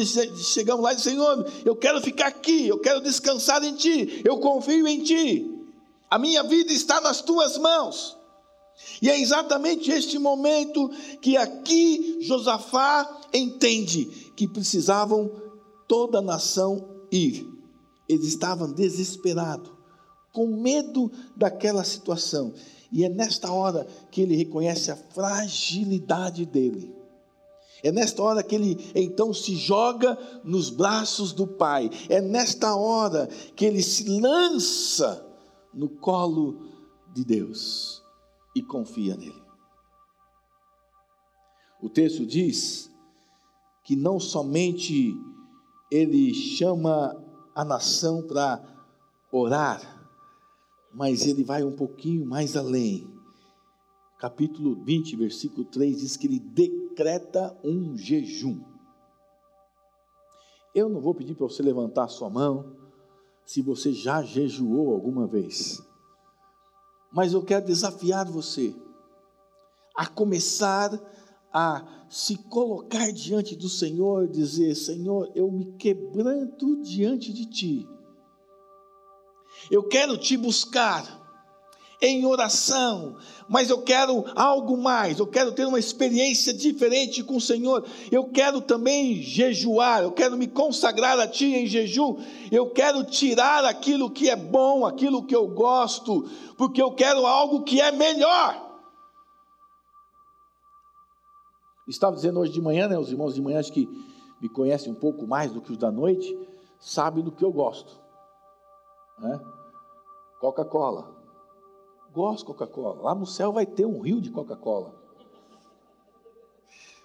chegamos 0.45 0.83
lá 0.83 0.93
e 0.93 0.95
dizemos: 0.95 1.25
Senhor, 1.25 1.51
eu 1.65 1.75
quero 1.75 2.01
ficar 2.01 2.27
aqui, 2.27 2.67
eu 2.67 2.79
quero 2.79 3.01
descansar 3.01 3.63
em 3.63 3.73
Ti, 3.73 4.21
eu 4.23 4.37
confio 4.39 4.87
em 4.87 5.03
Ti, 5.03 5.51
a 6.09 6.17
minha 6.17 6.43
vida 6.43 6.71
está 6.71 7.01
nas 7.01 7.21
Tuas 7.21 7.57
mãos. 7.57 8.17
E 9.01 9.09
é 9.09 9.19
exatamente 9.19 9.91
este 9.91 10.17
momento 10.17 10.89
que 11.21 11.37
aqui 11.37 12.17
Josafá 12.21 13.21
entende 13.33 14.05
que 14.35 14.47
precisavam 14.47 15.31
toda 15.87 16.19
a 16.19 16.21
nação 16.21 16.87
ir. 17.11 17.52
Eles 18.13 18.27
estavam 18.27 18.71
desesperados 18.71 19.71
com 20.31 20.47
medo 20.47 21.11
daquela 21.35 21.83
situação. 21.83 22.53
E 22.91 23.03
é 23.03 23.09
nesta 23.09 23.51
hora 23.51 23.87
que 24.11 24.21
ele 24.21 24.35
reconhece 24.35 24.91
a 24.91 24.95
fragilidade 24.95 26.45
dele. 26.45 26.93
É 27.83 27.91
nesta 27.91 28.23
hora 28.23 28.41
que 28.41 28.55
ele 28.55 28.91
então 28.95 29.33
se 29.33 29.55
joga 29.55 30.17
nos 30.43 30.69
braços 30.69 31.33
do 31.33 31.45
Pai. 31.45 31.89
É 32.09 32.21
nesta 32.21 32.75
hora 32.75 33.27
que 33.55 33.65
ele 33.65 33.83
se 33.83 34.19
lança 34.19 35.25
no 35.73 35.89
colo 35.89 36.61
de 37.13 37.23
Deus 37.23 38.01
e 38.55 38.61
confia 38.61 39.15
nele. 39.15 39.43
O 41.81 41.89
texto 41.89 42.25
diz 42.25 42.89
que 43.83 43.95
não 43.95 44.19
somente 44.19 45.13
ele 45.91 46.33
chama 46.33 47.22
a 47.55 47.63
nação 47.63 48.21
para 48.21 48.61
orar, 49.31 49.81
mas 50.93 51.25
ele 51.25 51.43
vai 51.43 51.63
um 51.63 51.75
pouquinho 51.75 52.25
mais 52.25 52.55
além. 52.55 53.11
Capítulo 54.17 54.75
20, 54.83 55.15
versículo 55.15 55.65
3 55.65 55.99
diz 55.99 56.17
que 56.17 56.27
ele 56.27 56.39
decreta 56.39 57.57
um 57.63 57.97
jejum. 57.97 58.61
Eu 60.73 60.89
não 60.89 61.01
vou 61.01 61.13
pedir 61.13 61.35
para 61.35 61.47
você 61.47 61.61
levantar 61.61 62.05
a 62.05 62.09
sua 62.09 62.29
mão 62.29 62.75
se 63.45 63.61
você 63.61 63.91
já 63.91 64.23
jejuou 64.23 64.93
alguma 64.93 65.27
vez, 65.27 65.81
mas 67.11 67.33
eu 67.33 67.43
quero 67.43 67.65
desafiar 67.65 68.25
você 68.25 68.73
a 69.95 70.07
começar 70.07 70.99
a 71.51 72.02
se 72.13 72.37
colocar 72.37 73.11
diante 73.11 73.55
do 73.55 73.67
Senhor, 73.67 74.27
dizer: 74.27 74.75
Senhor, 74.75 75.31
eu 75.33 75.51
me 75.51 75.73
quebranto 75.77 76.79
diante 76.83 77.33
de 77.33 77.47
Ti, 77.47 77.87
eu 79.71 79.81
quero 79.87 80.15
Te 80.15 80.37
buscar 80.37 81.23
em 81.99 82.23
oração, 82.23 83.15
mas 83.49 83.71
eu 83.71 83.81
quero 83.81 84.25
algo 84.35 84.77
mais, 84.77 85.17
eu 85.17 85.25
quero 85.25 85.53
ter 85.53 85.65
uma 85.65 85.79
experiência 85.79 86.53
diferente 86.53 87.23
com 87.23 87.37
o 87.37 87.41
Senhor, 87.41 87.83
eu 88.11 88.25
quero 88.25 88.61
também 88.61 89.19
jejuar, 89.23 90.03
eu 90.03 90.11
quero 90.11 90.37
me 90.37 90.45
consagrar 90.45 91.19
a 91.19 91.27
Ti 91.27 91.45
em 91.45 91.65
jejum, 91.65 92.17
eu 92.51 92.69
quero 92.69 93.03
tirar 93.05 93.65
aquilo 93.65 94.11
que 94.11 94.29
é 94.29 94.35
bom, 94.35 94.85
aquilo 94.85 95.25
que 95.25 95.35
eu 95.35 95.47
gosto, 95.47 96.29
porque 96.59 96.79
eu 96.79 96.91
quero 96.91 97.25
algo 97.25 97.63
que 97.63 97.81
é 97.81 97.91
melhor. 97.91 98.72
Estava 101.87 102.15
dizendo 102.15 102.39
hoje 102.39 102.51
de 102.51 102.61
manhã, 102.61 102.87
né, 102.87 102.97
os 102.97 103.09
irmãos 103.09 103.35
de 103.35 103.41
manhã 103.41 103.59
acho 103.59 103.73
que 103.73 103.87
me 104.41 104.47
conhecem 104.49 104.91
um 104.91 104.95
pouco 104.95 105.27
mais 105.27 105.51
do 105.51 105.61
que 105.61 105.71
os 105.71 105.77
da 105.77 105.91
noite, 105.91 106.37
sabem 106.79 107.23
do 107.23 107.31
que 107.31 107.43
eu 107.43 107.51
gosto. 107.51 107.99
Né? 109.19 109.39
Coca-Cola. 110.39 111.15
Gosto 112.13 112.39
de 112.39 112.45
Coca-Cola. 112.45 113.01
Lá 113.01 113.15
no 113.15 113.25
céu 113.25 113.51
vai 113.51 113.65
ter 113.65 113.85
um 113.85 114.01
rio 114.01 114.21
de 114.21 114.29
Coca-Cola. 114.29 114.93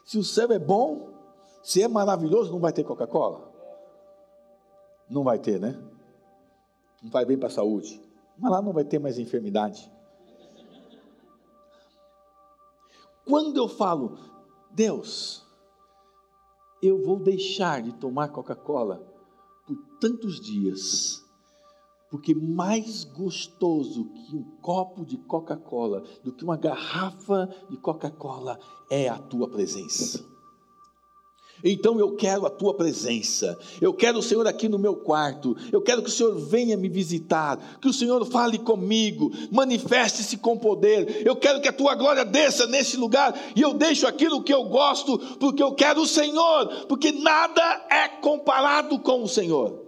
Se 0.04 0.18
o 0.18 0.24
céu 0.24 0.50
é 0.52 0.58
bom, 0.58 1.10
se 1.62 1.82
é 1.82 1.88
maravilhoso, 1.88 2.50
não 2.50 2.58
vai 2.58 2.72
ter 2.72 2.84
Coca-Cola? 2.84 3.52
Não 5.08 5.22
vai 5.22 5.38
ter, 5.38 5.60
né? 5.60 5.78
Não 7.02 7.10
vai 7.10 7.24
bem 7.24 7.38
para 7.38 7.48
a 7.48 7.50
saúde. 7.50 8.00
Mas 8.36 8.50
lá 8.50 8.62
não 8.62 8.72
vai 8.72 8.84
ter 8.84 8.98
mais 8.98 9.18
enfermidade. 9.18 9.90
Quando 13.24 13.56
eu 13.56 13.68
falo, 13.68 14.18
Deus, 14.78 15.44
eu 16.80 17.02
vou 17.02 17.18
deixar 17.18 17.82
de 17.82 17.92
tomar 17.94 18.28
Coca-Cola 18.28 19.04
por 19.66 19.76
tantos 19.98 20.40
dias, 20.40 21.20
porque 22.08 22.32
mais 22.32 23.02
gostoso 23.02 24.04
que 24.04 24.36
um 24.36 24.44
copo 24.62 25.04
de 25.04 25.18
Coca-Cola, 25.18 26.04
do 26.22 26.32
que 26.32 26.44
uma 26.44 26.56
garrafa 26.56 27.52
de 27.68 27.76
Coca-Cola, 27.76 28.56
é 28.88 29.08
a 29.08 29.18
tua 29.18 29.50
presença. 29.50 30.24
Então 31.62 31.98
eu 31.98 32.14
quero 32.14 32.46
a 32.46 32.50
tua 32.50 32.74
presença, 32.74 33.58
eu 33.80 33.92
quero 33.92 34.18
o 34.18 34.22
Senhor 34.22 34.46
aqui 34.46 34.68
no 34.68 34.78
meu 34.78 34.94
quarto, 34.94 35.56
eu 35.72 35.80
quero 35.80 36.02
que 36.02 36.08
o 36.08 36.12
Senhor 36.12 36.34
venha 36.36 36.76
me 36.76 36.88
visitar, 36.88 37.78
que 37.80 37.88
o 37.88 37.92
Senhor 37.92 38.24
fale 38.26 38.58
comigo, 38.58 39.32
manifeste-se 39.50 40.36
com 40.36 40.56
poder, 40.56 41.26
eu 41.26 41.36
quero 41.36 41.60
que 41.60 41.68
a 41.68 41.72
tua 41.72 41.94
glória 41.94 42.24
desça 42.24 42.66
nesse 42.66 42.96
lugar 42.96 43.34
e 43.56 43.60
eu 43.60 43.74
deixo 43.74 44.06
aquilo 44.06 44.42
que 44.42 44.54
eu 44.54 44.64
gosto, 44.64 45.18
porque 45.36 45.62
eu 45.62 45.72
quero 45.72 46.02
o 46.02 46.06
Senhor, 46.06 46.86
porque 46.86 47.12
nada 47.12 47.86
é 47.90 48.08
comparado 48.08 48.98
com 48.98 49.22
o 49.22 49.28
Senhor. 49.28 49.87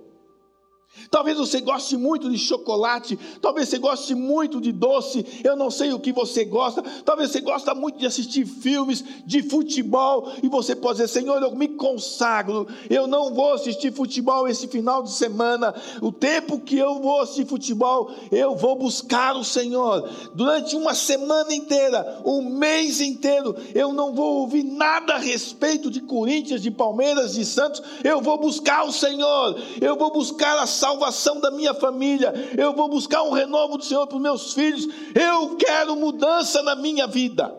Talvez 1.10 1.38
você 1.38 1.60
goste 1.60 1.96
muito 1.96 2.30
de 2.30 2.36
chocolate, 2.36 3.18
talvez 3.40 3.68
você 3.68 3.78
goste 3.78 4.14
muito 4.14 4.60
de 4.60 4.72
doce, 4.72 5.24
eu 5.42 5.56
não 5.56 5.70
sei 5.70 5.92
o 5.92 6.00
que 6.00 6.12
você 6.12 6.44
gosta, 6.44 6.82
talvez 7.04 7.30
você 7.30 7.40
gosta 7.40 7.74
muito 7.74 7.98
de 7.98 8.06
assistir 8.06 8.44
filmes, 8.44 9.04
de 9.24 9.42
futebol, 9.42 10.32
e 10.42 10.48
você 10.48 10.74
pode 10.74 10.98
dizer, 10.98 11.08
Senhor, 11.08 11.40
eu 11.42 11.54
me 11.54 11.68
consagro, 11.68 12.66
eu 12.88 13.06
não 13.06 13.32
vou 13.32 13.54
assistir 13.54 13.92
futebol 13.92 14.48
esse 14.48 14.66
final 14.68 15.02
de 15.02 15.12
semana, 15.12 15.74
o 16.02 16.12
tempo 16.12 16.60
que 16.60 16.76
eu 16.76 17.00
vou 17.00 17.20
assistir 17.20 17.46
futebol, 17.46 18.10
eu 18.30 18.56
vou 18.56 18.76
buscar 18.76 19.36
o 19.36 19.44
Senhor, 19.44 20.08
durante 20.34 20.76
uma 20.76 20.94
semana 20.94 21.54
inteira, 21.54 22.20
um 22.24 22.42
mês 22.42 23.00
inteiro, 23.00 23.56
eu 23.74 23.92
não 23.92 24.12
vou 24.12 24.40
ouvir 24.40 24.64
nada 24.64 25.14
a 25.14 25.18
respeito 25.18 25.90
de 25.90 26.00
Corinthians, 26.00 26.62
de 26.62 26.70
Palmeiras, 26.70 27.34
de 27.34 27.44
Santos, 27.44 27.82
eu 28.04 28.20
vou 28.20 28.38
buscar 28.38 28.84
o 28.84 28.92
Senhor, 28.92 29.56
eu 29.80 29.96
vou 29.96 30.12
buscar 30.12 30.58
a 30.58 30.66
salvação 30.90 31.40
da 31.40 31.50
minha 31.50 31.72
família, 31.72 32.32
eu 32.58 32.74
vou 32.74 32.88
buscar 32.88 33.22
um 33.22 33.30
renovo 33.30 33.78
do 33.78 33.84
Senhor 33.84 34.06
para 34.06 34.16
os 34.16 34.22
meus 34.22 34.54
filhos, 34.54 34.88
eu 35.14 35.56
quero 35.56 35.94
mudança 35.94 36.62
na 36.62 36.74
minha 36.74 37.06
vida. 37.06 37.56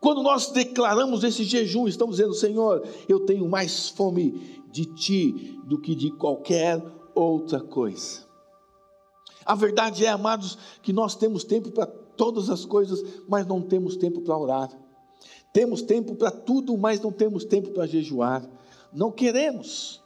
Quando 0.00 0.22
nós 0.22 0.50
declaramos 0.50 1.24
esse 1.24 1.44
jejum, 1.44 1.88
estamos 1.88 2.16
dizendo, 2.16 2.34
Senhor, 2.34 2.86
eu 3.08 3.20
tenho 3.20 3.48
mais 3.48 3.88
fome 3.88 4.62
de 4.70 4.84
Ti 4.84 5.58
do 5.64 5.80
que 5.80 5.94
de 5.94 6.10
qualquer 6.10 6.80
outra 7.14 7.60
coisa. 7.60 8.22
A 9.46 9.54
verdade 9.54 10.04
é, 10.04 10.10
amados, 10.10 10.58
que 10.82 10.92
nós 10.92 11.16
temos 11.16 11.42
tempo 11.42 11.70
para 11.70 11.86
todas 11.86 12.48
as 12.48 12.64
coisas, 12.64 13.02
mas 13.26 13.46
não 13.46 13.60
temos 13.60 13.96
tempo 13.96 14.20
para 14.20 14.36
orar. 14.36 14.70
Temos 15.52 15.82
tempo 15.82 16.14
para 16.14 16.30
tudo, 16.30 16.76
mas 16.76 17.00
não 17.00 17.10
temos 17.10 17.44
tempo 17.44 17.70
para 17.70 17.86
jejuar 17.86 18.46
não 18.94 19.10
queremos. 19.10 20.02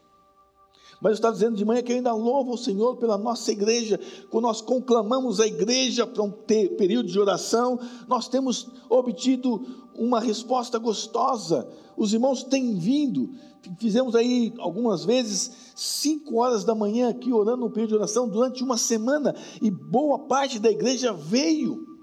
Mas 1.01 1.11
eu 1.11 1.15
estava 1.15 1.35
dizendo 1.35 1.57
de 1.57 1.65
manhã 1.65 1.81
que 1.81 1.93
eu 1.93 1.97
ainda 1.97 2.13
louvo 2.13 2.55
o 2.55 2.59
Senhor 2.59 2.97
pela 2.97 3.17
nossa 3.17 3.53
igreja. 3.53 4.01
Quando 4.31 4.45
nós 4.45 4.61
conclamamos 4.61 5.39
a 5.39 5.47
igreja 5.47 6.07
para 6.07 6.23
um 6.23 6.31
período 6.31 7.09
de 7.09 7.21
oração, 7.21 7.79
nós 8.09 8.29
temos 8.29 8.69
obtido 8.89 9.65
uma 9.95 10.21
resposta 10.21 10.77
gostosa. 10.79 11.69
Os 11.97 12.13
irmãos 12.13 12.43
têm 12.43 12.77
vindo. 12.77 13.31
Fizemos 13.79 14.17
aí 14.17 14.53
algumas 14.59 15.05
vezes 15.05 15.73
cinco 15.77 16.37
horas 16.39 16.65
da 16.65 16.75
manhã 16.75 17.11
aqui 17.11 17.33
orando 17.33 17.59
no 17.59 17.71
período 17.71 17.91
de 17.91 17.97
oração 17.97 18.29
durante 18.29 18.65
uma 18.65 18.77
semana 18.77 19.35
e 19.63 19.71
boa 19.71 20.19
parte 20.21 20.59
da 20.59 20.71
igreja 20.71 21.13
veio. 21.13 21.98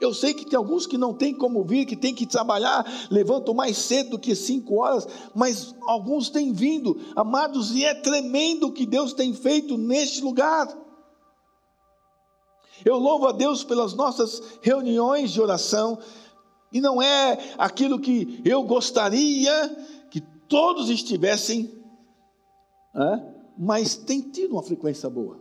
Eu 0.00 0.14
sei 0.14 0.32
que 0.32 0.46
tem 0.46 0.56
alguns 0.56 0.86
que 0.86 0.96
não 0.96 1.12
tem 1.12 1.34
como 1.34 1.64
vir, 1.64 1.84
que 1.84 1.96
tem 1.96 2.14
que 2.14 2.24
trabalhar, 2.24 2.86
levantam 3.10 3.52
mais 3.52 3.76
cedo 3.76 4.10
do 4.10 4.18
que 4.18 4.34
cinco 4.34 4.76
horas, 4.76 5.08
mas 5.34 5.74
alguns 5.88 6.30
têm 6.30 6.52
vindo, 6.52 7.00
amados, 7.16 7.74
e 7.74 7.84
é 7.84 7.94
tremendo 7.94 8.68
o 8.68 8.72
que 8.72 8.86
Deus 8.86 9.12
tem 9.12 9.34
feito 9.34 9.76
neste 9.76 10.22
lugar. 10.22 10.68
Eu 12.84 12.96
louvo 12.96 13.26
a 13.26 13.32
Deus 13.32 13.64
pelas 13.64 13.92
nossas 13.94 14.40
reuniões 14.62 15.32
de 15.32 15.40
oração, 15.40 15.98
e 16.72 16.80
não 16.80 17.02
é 17.02 17.54
aquilo 17.58 17.98
que 17.98 18.40
eu 18.44 18.62
gostaria 18.62 19.68
que 20.10 20.20
todos 20.20 20.90
estivessem, 20.90 21.76
mas 23.58 23.96
tem 23.96 24.20
tido 24.20 24.52
uma 24.52 24.62
frequência 24.62 25.10
boa. 25.10 25.40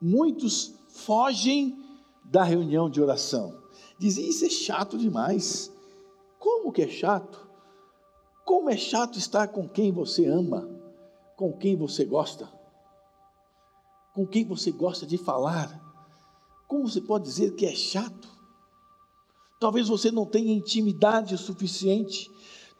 Muitos 0.00 0.72
fogem 0.88 1.79
da 2.30 2.44
reunião 2.44 2.88
de 2.88 3.02
oração. 3.02 3.60
Dizia: 3.98 4.26
Isso 4.26 4.44
é 4.44 4.48
chato 4.48 4.96
demais. 4.96 5.70
Como 6.38 6.72
que 6.72 6.82
é 6.82 6.88
chato? 6.88 7.48
Como 8.44 8.70
é 8.70 8.76
chato 8.76 9.18
estar 9.18 9.48
com 9.48 9.68
quem 9.68 9.92
você 9.92 10.26
ama, 10.26 10.68
com 11.36 11.52
quem 11.52 11.76
você 11.76 12.04
gosta, 12.04 12.48
com 14.14 14.26
quem 14.26 14.44
você 14.44 14.70
gosta 14.70 15.06
de 15.06 15.18
falar. 15.18 15.78
Como 16.66 16.88
você 16.88 17.00
pode 17.00 17.24
dizer 17.24 17.54
que 17.56 17.66
é 17.66 17.74
chato? 17.74 18.28
Talvez 19.58 19.88
você 19.88 20.10
não 20.10 20.24
tenha 20.24 20.54
intimidade 20.54 21.36
suficiente 21.36 22.30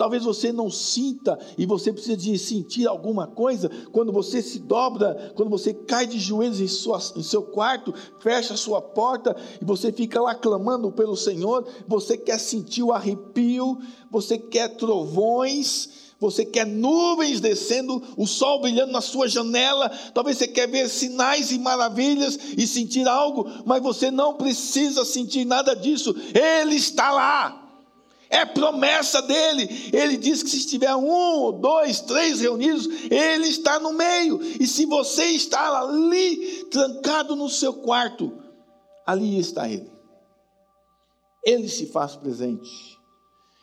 Talvez 0.00 0.24
você 0.24 0.50
não 0.50 0.70
sinta 0.70 1.38
e 1.58 1.66
você 1.66 1.92
precisa 1.92 2.16
de 2.16 2.38
sentir 2.38 2.86
alguma 2.86 3.26
coisa 3.26 3.70
quando 3.92 4.10
você 4.10 4.40
se 4.40 4.58
dobra, 4.58 5.30
quando 5.36 5.50
você 5.50 5.74
cai 5.74 6.06
de 6.06 6.18
joelhos 6.18 6.58
em, 6.58 6.66
sua, 6.66 6.98
em 7.16 7.22
seu 7.22 7.42
quarto, 7.42 7.92
fecha 8.18 8.54
a 8.54 8.56
sua 8.56 8.80
porta 8.80 9.36
e 9.60 9.62
você 9.62 9.92
fica 9.92 10.18
lá 10.18 10.34
clamando 10.34 10.90
pelo 10.90 11.14
Senhor. 11.14 11.68
Você 11.86 12.16
quer 12.16 12.40
sentir 12.40 12.82
o 12.82 12.92
arrepio, 12.94 13.76
você 14.10 14.38
quer 14.38 14.68
trovões, 14.68 15.90
você 16.18 16.46
quer 16.46 16.64
nuvens 16.66 17.38
descendo, 17.38 18.02
o 18.16 18.26
sol 18.26 18.62
brilhando 18.62 18.92
na 18.92 19.02
sua 19.02 19.28
janela, 19.28 19.90
talvez 20.14 20.38
você 20.38 20.48
quer 20.48 20.66
ver 20.66 20.88
sinais 20.88 21.52
e 21.52 21.58
maravilhas 21.58 22.38
e 22.56 22.66
sentir 22.66 23.06
algo, 23.06 23.46
mas 23.66 23.82
você 23.82 24.10
não 24.10 24.32
precisa 24.32 25.04
sentir 25.04 25.44
nada 25.44 25.76
disso, 25.76 26.16
Ele 26.34 26.76
está 26.76 27.12
lá. 27.12 27.69
É 28.30 28.46
promessa 28.46 29.20
dele. 29.20 29.90
Ele 29.92 30.16
diz 30.16 30.42
que 30.42 30.50
se 30.50 30.58
estiver 30.58 30.94
um, 30.94 31.50
dois, 31.60 32.00
três 32.00 32.40
reunidos, 32.40 32.86
ele 33.10 33.48
está 33.48 33.80
no 33.80 33.92
meio. 33.92 34.40
E 34.40 34.66
se 34.68 34.86
você 34.86 35.24
está 35.24 35.80
ali, 35.80 36.64
trancado 36.70 37.34
no 37.34 37.48
seu 37.48 37.74
quarto, 37.74 38.32
ali 39.04 39.36
está 39.38 39.68
ele. 39.68 39.90
Ele 41.44 41.68
se 41.68 41.86
faz 41.86 42.14
presente. 42.14 42.98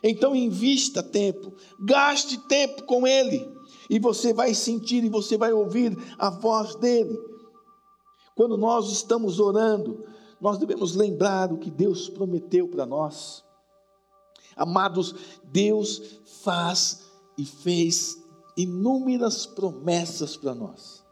Então 0.03 0.35
invista 0.35 1.01
tempo, 1.01 1.53
gaste 1.79 2.37
tempo 2.47 2.83
com 2.83 3.07
ele, 3.07 3.49
e 3.89 3.99
você 3.99 4.33
vai 4.33 4.53
sentir 4.53 5.03
e 5.03 5.09
você 5.09 5.37
vai 5.37 5.53
ouvir 5.53 5.97
a 6.19 6.29
voz 6.29 6.75
dele. 6.75 7.17
Quando 8.35 8.57
nós 8.57 8.91
estamos 8.91 9.39
orando, 9.39 10.05
nós 10.39 10.57
devemos 10.59 10.95
lembrar 10.95 11.51
o 11.51 11.57
que 11.57 11.71
Deus 11.71 12.07
prometeu 12.09 12.67
para 12.67 12.85
nós. 12.85 13.43
Amados, 14.57 15.13
Deus 15.51 16.19
faz 16.43 17.05
e 17.37 17.45
fez 17.45 18.17
inúmeras 18.57 19.45
promessas 19.45 20.35
para 20.35 20.55
nós. 20.55 21.03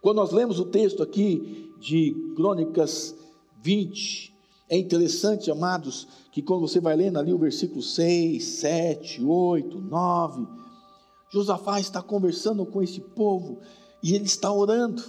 Quando 0.00 0.16
nós 0.16 0.32
lemos 0.32 0.58
o 0.58 0.64
texto 0.64 1.02
aqui 1.02 1.70
de 1.78 2.32
Crônicas 2.34 3.14
20, 3.62 4.34
é 4.70 4.78
interessante, 4.78 5.50
amados, 5.50 6.08
que 6.32 6.40
quando 6.40 6.60
você 6.60 6.80
vai 6.80 6.96
lendo 6.96 7.18
ali 7.18 7.32
o 7.34 7.38
versículo 7.38 7.82
6, 7.82 8.42
7, 8.42 9.22
8, 9.22 9.78
9, 9.78 10.46
Josafá 11.30 11.78
está 11.78 12.00
conversando 12.00 12.64
com 12.64 12.82
esse 12.82 13.00
povo 13.00 13.58
e 14.02 14.14
ele 14.14 14.24
está 14.24 14.50
orando. 14.50 15.02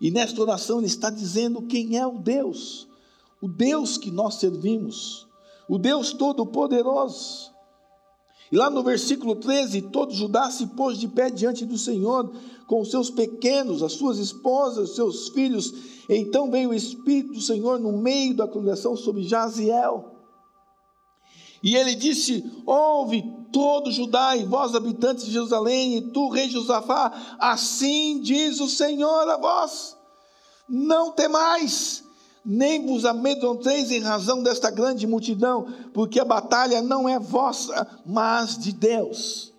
E 0.00 0.10
nesta 0.10 0.40
oração 0.40 0.78
ele 0.78 0.86
está 0.86 1.08
dizendo 1.10 1.62
quem 1.62 1.96
é 1.96 2.06
o 2.06 2.18
Deus, 2.18 2.88
o 3.40 3.48
Deus 3.48 3.96
que 3.96 4.10
nós 4.10 4.34
servimos 4.34 5.25
o 5.68 5.78
Deus 5.78 6.12
Todo-Poderoso. 6.12 7.54
E 8.50 8.56
lá 8.56 8.70
no 8.70 8.82
versículo 8.82 9.36
13, 9.36 9.82
todo 9.82 10.14
Judá 10.14 10.50
se 10.50 10.66
pôs 10.68 10.98
de 10.98 11.08
pé 11.08 11.30
diante 11.30 11.64
do 11.64 11.76
Senhor, 11.76 12.32
com 12.66 12.80
os 12.80 12.90
seus 12.90 13.10
pequenos, 13.10 13.82
as 13.82 13.92
suas 13.92 14.18
esposas, 14.18 14.90
os 14.90 14.94
seus 14.94 15.28
filhos. 15.28 15.74
Então 16.08 16.50
veio 16.50 16.70
o 16.70 16.74
Espírito 16.74 17.34
do 17.34 17.40
Senhor 17.40 17.80
no 17.80 17.92
meio 17.98 18.36
da 18.36 18.46
congregação 18.46 18.96
sobre 18.96 19.24
Jaziel. 19.24 20.12
E 21.62 21.74
ele 21.74 21.96
disse: 21.96 22.44
Ouve 22.64 23.24
todo 23.52 23.90
Judá 23.90 24.36
e 24.36 24.44
vós, 24.44 24.74
habitantes 24.74 25.24
de 25.24 25.32
Jerusalém, 25.32 25.96
e 25.96 26.02
tu, 26.12 26.28
rei 26.28 26.48
Josafá, 26.48 27.36
assim 27.40 28.20
diz 28.20 28.60
o 28.60 28.68
Senhor 28.68 29.28
a 29.28 29.36
vós: 29.36 29.96
Não 30.68 31.10
temais, 31.10 32.04
nem 32.46 32.86
vos 32.86 33.04
amedronteis 33.04 33.90
em 33.90 34.00
razão 34.00 34.42
desta 34.42 34.70
grande 34.70 35.06
multidão, 35.06 35.66
porque 35.92 36.20
a 36.20 36.24
batalha 36.24 36.80
não 36.80 37.08
é 37.08 37.18
vossa, 37.18 37.86
mas 38.06 38.56
de 38.56 38.72
Deus. 38.72 39.52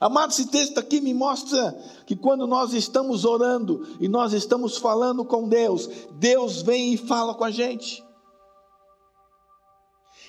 Amado, 0.00 0.30
esse 0.30 0.46
texto 0.46 0.78
aqui 0.78 0.98
me 0.98 1.12
mostra 1.12 1.78
que 2.06 2.16
quando 2.16 2.46
nós 2.46 2.72
estamos 2.72 3.26
orando 3.26 3.86
e 4.00 4.08
nós 4.08 4.32
estamos 4.32 4.78
falando 4.78 5.26
com 5.26 5.46
Deus, 5.46 5.90
Deus 6.12 6.62
vem 6.62 6.94
e 6.94 6.96
fala 6.96 7.34
com 7.34 7.44
a 7.44 7.50
gente. 7.50 8.02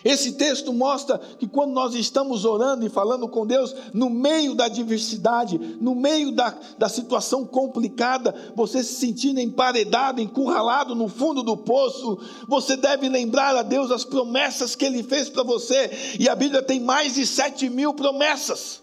Esse 0.03 0.33
texto 0.33 0.73
mostra 0.73 1.19
que 1.19 1.47
quando 1.47 1.73
nós 1.73 1.93
estamos 1.93 2.43
orando 2.43 2.85
e 2.85 2.89
falando 2.89 3.27
com 3.27 3.45
Deus, 3.45 3.75
no 3.93 4.09
meio 4.09 4.55
da 4.55 4.65
adversidade, 4.65 5.57
no 5.79 5.93
meio 5.93 6.31
da, 6.31 6.57
da 6.77 6.89
situação 6.89 7.45
complicada, 7.45 8.33
você 8.55 8.83
se 8.83 8.95
sentindo 8.95 9.39
emparedado, 9.39 10.19
encurralado 10.19 10.95
no 10.95 11.07
fundo 11.07 11.43
do 11.43 11.55
poço, 11.55 12.17
você 12.47 12.75
deve 12.75 13.07
lembrar 13.09 13.55
a 13.55 13.61
Deus 13.61 13.91
as 13.91 14.03
promessas 14.03 14.75
que 14.75 14.85
Ele 14.85 15.03
fez 15.03 15.29
para 15.29 15.43
você, 15.43 15.91
e 16.19 16.27
a 16.27 16.35
Bíblia 16.35 16.63
tem 16.63 16.79
mais 16.79 17.15
de 17.15 17.25
sete 17.25 17.69
mil 17.69 17.93
promessas. 17.93 18.81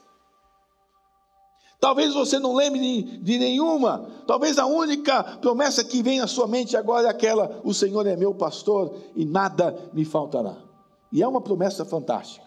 Talvez 1.80 2.12
você 2.12 2.40
não 2.40 2.54
lembre 2.54 2.80
de, 2.80 3.18
de 3.18 3.38
nenhuma, 3.38 4.08
talvez 4.26 4.58
a 4.58 4.66
única 4.66 5.22
promessa 5.40 5.84
que 5.84 6.02
vem 6.02 6.20
à 6.20 6.26
sua 6.26 6.46
mente 6.46 6.76
agora 6.76 7.06
é 7.06 7.10
aquela: 7.10 7.60
o 7.64 7.72
Senhor 7.72 8.04
é 8.06 8.16
meu 8.16 8.34
pastor 8.34 8.96
e 9.14 9.24
nada 9.24 9.76
me 9.92 10.04
faltará. 10.04 10.67
E 11.12 11.22
é 11.22 11.28
uma 11.28 11.40
promessa 11.40 11.84
fantástica. 11.84 12.46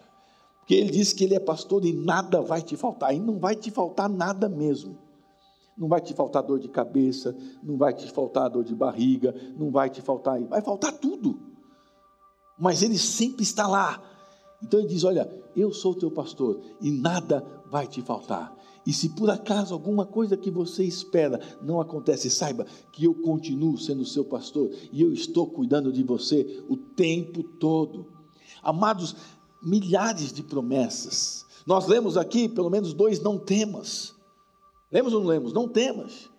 Porque 0.60 0.74
ele 0.74 0.90
diz 0.90 1.12
que 1.12 1.24
ele 1.24 1.34
é 1.34 1.40
pastor 1.40 1.84
e 1.84 1.92
nada 1.92 2.40
vai 2.40 2.62
te 2.62 2.76
faltar. 2.76 3.14
E 3.14 3.18
não 3.18 3.38
vai 3.38 3.56
te 3.56 3.70
faltar 3.70 4.08
nada 4.08 4.48
mesmo. 4.48 4.96
Não 5.76 5.88
vai 5.88 6.00
te 6.00 6.14
faltar 6.14 6.42
dor 6.42 6.58
de 6.58 6.68
cabeça, 6.68 7.34
não 7.62 7.76
vai 7.76 7.92
te 7.92 8.10
faltar 8.10 8.50
dor 8.50 8.62
de 8.62 8.74
barriga, 8.74 9.34
não 9.58 9.70
vai 9.70 9.88
te 9.88 10.02
faltar, 10.02 10.40
vai 10.42 10.60
faltar 10.60 10.92
tudo. 10.92 11.40
Mas 12.58 12.82
ele 12.82 12.98
sempre 12.98 13.42
está 13.42 13.66
lá. 13.66 14.00
Então 14.62 14.78
ele 14.78 14.88
diz: 14.88 15.02
Olha, 15.02 15.28
eu 15.56 15.72
sou 15.72 15.94
teu 15.94 16.10
pastor 16.10 16.60
e 16.80 16.90
nada 16.90 17.44
vai 17.70 17.86
te 17.86 18.02
faltar. 18.02 18.54
E 18.86 18.92
se 18.92 19.10
por 19.10 19.30
acaso 19.30 19.72
alguma 19.72 20.04
coisa 20.04 20.36
que 20.36 20.50
você 20.50 20.84
espera 20.84 21.40
não 21.62 21.80
acontece, 21.80 22.28
saiba 22.28 22.66
que 22.92 23.04
eu 23.04 23.14
continuo 23.14 23.78
sendo 23.78 24.04
seu 24.04 24.24
pastor 24.24 24.70
e 24.92 25.00
eu 25.00 25.12
estou 25.12 25.46
cuidando 25.46 25.92
de 25.92 26.02
você 26.02 26.64
o 26.68 26.76
tempo 26.76 27.42
todo. 27.42 28.06
Amados, 28.62 29.16
milhares 29.62 30.32
de 30.32 30.42
promessas. 30.42 31.44
Nós 31.66 31.86
lemos 31.86 32.16
aqui 32.16 32.48
pelo 32.48 32.70
menos 32.70 32.92
dois 32.92 33.20
não 33.20 33.38
temas. 33.38 34.14
Lemos 34.90 35.12
ou 35.12 35.20
não 35.20 35.26
lemos? 35.26 35.52
Não 35.52 35.68
temas. 35.68 36.30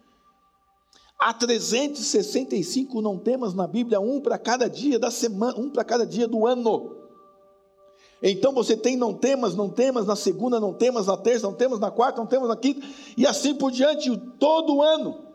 Há 1.19 1.33
365 1.33 3.01
não 3.01 3.17
temas 3.17 3.53
na 3.53 3.65
Bíblia, 3.65 3.99
um 3.99 4.19
para 4.19 4.37
cada 4.37 4.69
dia 4.69 4.99
da 4.99 5.09
semana, 5.09 5.57
um 5.57 5.69
para 5.69 5.83
cada 5.83 6.05
dia 6.05 6.27
do 6.27 6.45
ano. 6.45 6.97
Então 8.21 8.53
você 8.53 8.75
tem 8.75 8.95
não 8.95 9.13
temas, 9.13 9.55
não 9.55 9.69
temas, 9.69 10.05
na 10.05 10.15
segunda 10.15 10.59
não 10.59 10.73
temas, 10.73 11.07
na 11.07 11.17
terça 11.17 11.45
não 11.45 11.53
temas, 11.53 11.79
na 11.79 11.91
quarta 11.91 12.19
não 12.19 12.27
temas, 12.27 12.47
na 12.47 12.55
quinta, 12.55 12.85
e 13.17 13.25
assim 13.27 13.55
por 13.55 13.71
diante, 13.71 14.15
todo 14.39 14.81
ano. 14.81 15.27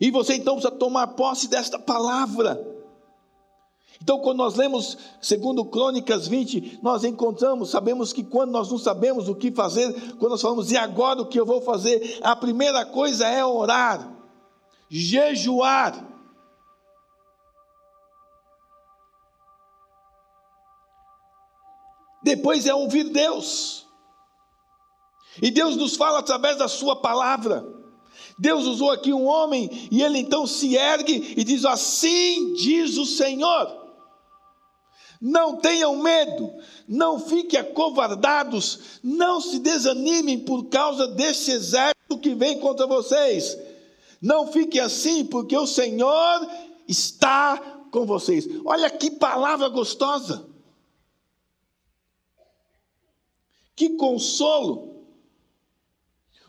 E 0.00 0.10
você 0.10 0.34
então 0.34 0.54
precisa 0.54 0.74
tomar 0.74 1.06
posse 1.08 1.48
desta 1.48 1.78
palavra. 1.78 2.75
Então, 4.02 4.18
quando 4.20 4.38
nós 4.38 4.54
lemos, 4.54 4.98
segundo 5.20 5.64
Crônicas 5.64 6.28
20, 6.28 6.80
nós 6.82 7.04
encontramos, 7.04 7.70
sabemos 7.70 8.12
que 8.12 8.22
quando 8.22 8.50
nós 8.50 8.70
não 8.70 8.78
sabemos 8.78 9.28
o 9.28 9.34
que 9.34 9.50
fazer, 9.50 10.14
quando 10.16 10.32
nós 10.32 10.42
falamos, 10.42 10.70
e 10.70 10.76
agora 10.76 11.22
o 11.22 11.26
que 11.26 11.40
eu 11.40 11.46
vou 11.46 11.62
fazer? 11.62 12.18
A 12.22 12.36
primeira 12.36 12.84
coisa 12.84 13.26
é 13.26 13.44
orar, 13.44 14.12
jejuar. 14.88 16.04
Depois 22.22 22.66
é 22.66 22.74
ouvir 22.74 23.04
Deus. 23.04 23.86
E 25.40 25.50
Deus 25.50 25.76
nos 25.76 25.96
fala 25.96 26.18
através 26.18 26.58
da 26.58 26.68
Sua 26.68 26.96
palavra. 26.96 27.64
Deus 28.38 28.66
usou 28.66 28.90
aqui 28.90 29.12
um 29.12 29.26
homem 29.26 29.88
e 29.90 30.02
ele 30.02 30.18
então 30.18 30.46
se 30.46 30.74
ergue 30.74 31.34
e 31.36 31.44
diz: 31.44 31.64
Assim 31.64 32.52
diz 32.54 32.98
o 32.98 33.06
Senhor. 33.06 33.85
Não 35.20 35.56
tenham 35.56 35.96
medo, 35.96 36.52
não 36.86 37.18
fiquem 37.18 37.58
acovardados, 37.58 39.00
não 39.02 39.40
se 39.40 39.58
desanimem 39.58 40.40
por 40.40 40.64
causa 40.64 41.06
desse 41.08 41.50
exército 41.50 42.18
que 42.20 42.34
vem 42.34 42.58
contra 42.58 42.86
vocês. 42.86 43.56
Não 44.20 44.50
fiquem 44.52 44.80
assim, 44.80 45.24
porque 45.24 45.56
o 45.56 45.66
Senhor 45.66 46.48
está 46.88 47.58
com 47.90 48.04
vocês. 48.04 48.46
Olha 48.64 48.90
que 48.90 49.10
palavra 49.10 49.68
gostosa. 49.68 50.46
Que 53.74 53.90
consolo. 53.90 54.94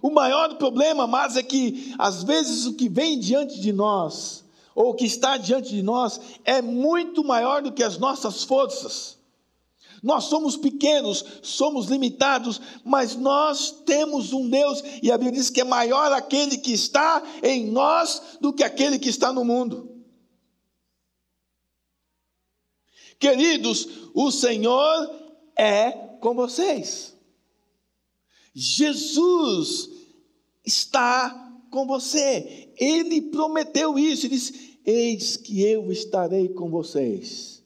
O 0.01 0.09
maior 0.09 0.55
problema, 0.57 1.07
mas 1.07 1.35
é 1.35 1.43
que 1.43 1.93
às 1.97 2.23
vezes 2.23 2.65
o 2.65 2.73
que 2.73 2.87
vem 2.87 3.19
diante 3.19 3.59
de 3.59 3.73
nós 3.73 4.46
ou 4.77 4.93
que 4.93 5.05
está 5.05 5.37
diante 5.37 5.69
de 5.69 5.81
nós 5.81 6.21
é 6.45 6.61
muito 6.61 7.23
maior 7.23 7.63
do 7.63 7.71
que 7.71 7.81
as 7.81 7.97
nossas 7.97 8.43
forças. 8.43 9.17
Nós 10.03 10.25
somos 10.25 10.55
pequenos, 10.55 11.25
somos 11.41 11.87
limitados, 11.87 12.61
mas 12.85 13.15
nós 13.15 13.71
temos 13.87 14.33
um 14.33 14.47
Deus, 14.47 14.83
e 15.01 15.11
a 15.11 15.17
Bíblia 15.17 15.39
diz 15.39 15.49
que 15.49 15.61
é 15.61 15.63
maior 15.63 16.11
aquele 16.11 16.59
que 16.59 16.71
está 16.71 17.23
em 17.41 17.65
nós 17.71 18.37
do 18.39 18.53
que 18.53 18.63
aquele 18.63 18.99
que 18.99 19.09
está 19.09 19.33
no 19.33 19.43
mundo. 19.43 19.97
Queridos, 23.17 23.87
o 24.13 24.29
Senhor 24.29 25.11
é 25.55 25.89
com 26.21 26.35
vocês. 26.35 27.17
Jesus 28.53 29.89
está 30.63 31.47
com 31.71 31.87
você. 31.87 32.71
Ele 32.77 33.21
prometeu 33.21 33.97
isso, 33.97 34.25
ele 34.25 34.35
disse: 34.35 34.66
Eis 34.87 35.35
que 35.35 35.61
eu 35.61 35.91
estarei 35.91 36.47
com 36.47 36.69
vocês 36.69 37.61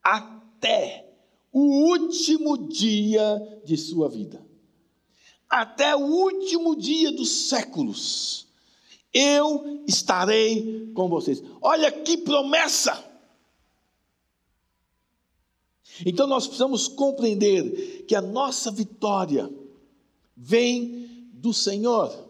até 0.00 1.12
o 1.52 1.60
último 1.60 2.68
dia 2.68 3.60
de 3.64 3.76
sua 3.76 4.08
vida. 4.08 4.40
Até 5.50 5.96
o 5.96 6.00
último 6.00 6.76
dia 6.76 7.10
dos 7.10 7.28
séculos. 7.48 8.46
Eu 9.12 9.82
estarei 9.88 10.92
com 10.94 11.08
vocês. 11.08 11.42
Olha 11.60 11.90
que 11.90 12.16
promessa! 12.18 13.10
Então 16.06 16.28
nós 16.28 16.46
precisamos 16.46 16.86
compreender 16.86 18.04
que 18.06 18.14
a 18.14 18.22
nossa 18.22 18.70
vitória 18.70 19.52
vem 20.36 21.28
do 21.32 21.52
Senhor. 21.52 22.28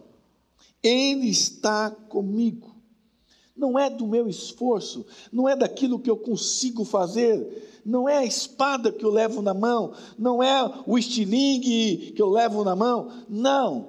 Ele 0.83 1.29
está 1.29 1.91
comigo. 1.91 2.72
Não 3.55 3.79
é 3.79 3.91
do 3.91 4.07
meu 4.07 4.29
esforço, 4.29 5.05
não 5.31 5.49
é 5.49 5.55
daquilo 5.55 5.99
que 5.99 6.11
eu 6.11 6.17
consigo 6.17 6.85
fazer, 6.85 7.81
não 7.85 8.09
é 8.09 8.19
a 8.19 8.25
espada 8.25 8.91
que 8.91 9.05
eu 9.05 9.11
levo 9.11 9.43
na 9.43 9.53
mão, 9.53 9.93
não 10.19 10.43
é 10.43 10.83
o 10.87 10.99
estilingue 10.99 12.13
que 12.15 12.23
eu 12.23 12.31
levo 12.31 12.65
na 12.65 12.75
mão, 12.75 13.11
não. 13.29 13.89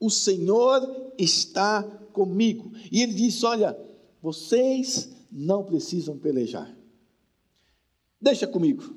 O 0.00 0.10
Senhor 0.10 1.12
está 1.18 1.82
comigo. 2.12 2.72
E 2.90 3.02
ele 3.02 3.12
diz: 3.12 3.42
Olha, 3.42 3.78
vocês 4.22 5.10
não 5.30 5.64
precisam 5.64 6.16
pelejar. 6.16 6.74
Deixa 8.20 8.46
comigo. 8.46 8.94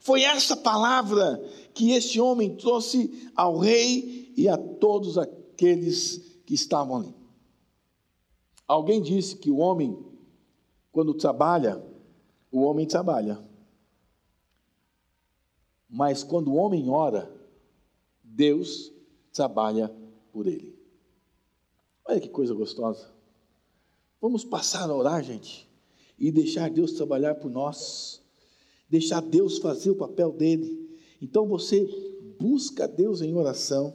Foi 0.00 0.22
essa 0.22 0.56
palavra 0.56 1.42
que 1.74 1.90
este 1.90 2.20
homem 2.20 2.56
trouxe 2.56 3.28
ao 3.34 3.58
rei 3.58 4.32
e 4.36 4.48
a 4.48 4.56
todos 4.56 5.18
aqueles 5.18 6.40
que 6.46 6.54
estavam 6.54 6.96
ali. 6.96 7.17
Alguém 8.68 9.02
disse 9.02 9.36
que 9.36 9.50
o 9.50 9.56
homem, 9.56 9.98
quando 10.92 11.14
trabalha, 11.14 11.82
o 12.52 12.60
homem 12.60 12.86
trabalha. 12.86 13.42
Mas 15.88 16.22
quando 16.22 16.52
o 16.52 16.56
homem 16.56 16.88
ora, 16.88 17.34
Deus 18.22 18.92
trabalha 19.32 19.92
por 20.30 20.46
ele. 20.46 20.78
Olha 22.04 22.20
que 22.20 22.28
coisa 22.28 22.54
gostosa. 22.54 23.10
Vamos 24.20 24.44
passar 24.44 24.88
a 24.88 24.94
orar, 24.94 25.24
gente, 25.24 25.66
e 26.18 26.30
deixar 26.30 26.68
Deus 26.68 26.92
trabalhar 26.92 27.36
por 27.36 27.50
nós 27.50 28.22
deixar 28.88 29.20
Deus 29.20 29.58
fazer 29.58 29.90
o 29.90 29.96
papel 29.96 30.32
dele. 30.32 30.88
Então 31.20 31.46
você 31.46 31.86
busca 32.38 32.88
Deus 32.88 33.20
em 33.20 33.34
oração, 33.34 33.94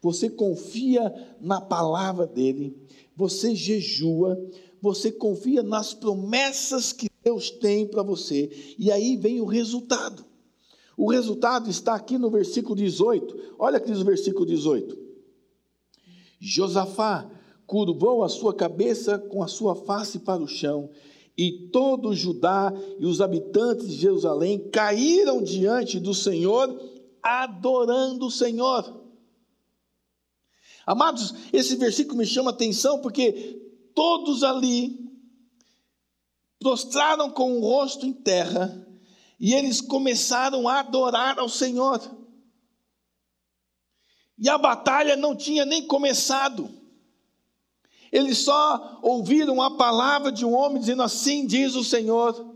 você 0.00 0.28
confia 0.28 1.36
na 1.40 1.60
palavra 1.60 2.26
dele, 2.26 2.76
você 3.16 3.54
jejua, 3.54 4.38
você 4.80 5.10
confia 5.10 5.62
nas 5.62 5.94
promessas 5.94 6.92
que 6.92 7.08
Deus 7.22 7.50
tem 7.50 7.86
para 7.86 8.02
você, 8.02 8.74
e 8.78 8.90
aí 8.90 9.16
vem 9.16 9.40
o 9.40 9.46
resultado. 9.46 10.24
O 10.96 11.10
resultado 11.10 11.70
está 11.70 11.94
aqui 11.94 12.18
no 12.18 12.30
versículo 12.30 12.76
18. 12.76 13.54
Olha 13.58 13.80
que 13.80 13.90
diz 13.90 14.00
o 14.00 14.04
versículo 14.04 14.46
18. 14.46 14.96
Josafá 16.38 17.28
curvou 17.66 18.22
a 18.22 18.28
sua 18.28 18.54
cabeça 18.54 19.18
com 19.18 19.42
a 19.42 19.48
sua 19.48 19.74
face 19.74 20.20
para 20.20 20.42
o 20.42 20.46
chão 20.46 20.90
e 21.36 21.68
todo 21.72 22.14
Judá 22.14 22.72
e 22.98 23.06
os 23.06 23.20
habitantes 23.20 23.88
de 23.88 23.96
Jerusalém 23.96 24.58
caíram 24.70 25.42
diante 25.42 25.98
do 25.98 26.14
Senhor, 26.14 26.80
adorando 27.22 28.26
o 28.26 28.30
Senhor. 28.30 29.03
Amados, 30.86 31.34
esse 31.52 31.76
versículo 31.76 32.18
me 32.18 32.26
chama 32.26 32.50
a 32.50 32.54
atenção 32.54 33.00
porque 33.00 33.60
todos 33.94 34.42
ali 34.42 34.98
prostraram 36.58 37.30
com 37.30 37.56
o 37.56 37.60
rosto 37.60 38.06
em 38.06 38.12
terra 38.12 38.86
e 39.38 39.54
eles 39.54 39.80
começaram 39.80 40.68
a 40.68 40.80
adorar 40.80 41.38
ao 41.38 41.48
Senhor. 41.48 42.00
E 44.38 44.48
a 44.48 44.58
batalha 44.58 45.16
não 45.16 45.36
tinha 45.36 45.64
nem 45.64 45.86
começado. 45.86 46.68
Eles 48.10 48.38
só 48.38 48.98
ouviram 49.02 49.60
a 49.60 49.72
palavra 49.72 50.30
de 50.30 50.44
um 50.44 50.54
homem 50.54 50.80
dizendo 50.80 51.02
assim 51.02 51.46
diz 51.46 51.74
o 51.74 51.84
Senhor. 51.84 52.54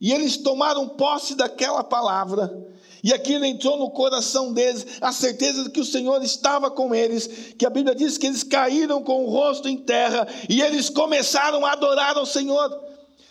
E 0.00 0.12
eles 0.12 0.36
tomaram 0.36 0.88
posse 0.88 1.34
daquela 1.34 1.82
palavra. 1.82 2.73
E 3.04 3.12
aquilo 3.12 3.44
entrou 3.44 3.78
no 3.78 3.90
coração 3.90 4.52
deles, 4.52 4.98
a 5.00 5.12
certeza 5.12 5.64
de 5.64 5.70
que 5.70 5.80
o 5.80 5.84
Senhor 5.84 6.22
estava 6.24 6.70
com 6.70 6.94
eles, 6.94 7.54
que 7.58 7.66
a 7.66 7.70
Bíblia 7.70 7.94
diz 7.94 8.18
que 8.18 8.26
eles 8.26 8.42
caíram 8.42 9.02
com 9.04 9.24
o 9.24 9.30
rosto 9.30 9.68
em 9.68 9.76
terra 9.76 10.26
e 10.48 10.60
eles 10.60 10.88
começaram 10.88 11.64
a 11.64 11.72
adorar 11.72 12.16
ao 12.16 12.24
Senhor. 12.26 12.82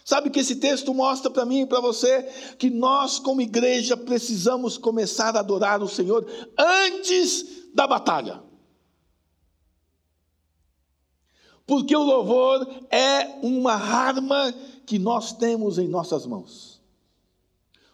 Sabe 0.05 0.29
que 0.29 0.39
esse 0.39 0.57
texto 0.57 0.93
mostra 0.93 1.31
para 1.31 1.45
mim 1.45 1.61
e 1.61 1.65
para 1.65 1.79
você 1.81 2.23
que 2.57 2.69
nós, 2.69 3.19
como 3.19 3.41
igreja, 3.41 3.97
precisamos 3.97 4.77
começar 4.77 5.35
a 5.35 5.39
adorar 5.39 5.81
o 5.81 5.89
Senhor 5.89 6.25
antes 6.57 7.73
da 7.73 7.87
batalha. 7.87 8.41
porque 11.65 11.95
o 11.95 12.03
louvor 12.03 12.67
é 12.89 13.39
uma 13.41 13.73
arma 13.73 14.53
que 14.85 14.99
nós 14.99 15.33
temos 15.33 15.77
em 15.77 15.87
nossas 15.87 16.25
mãos. 16.25 16.81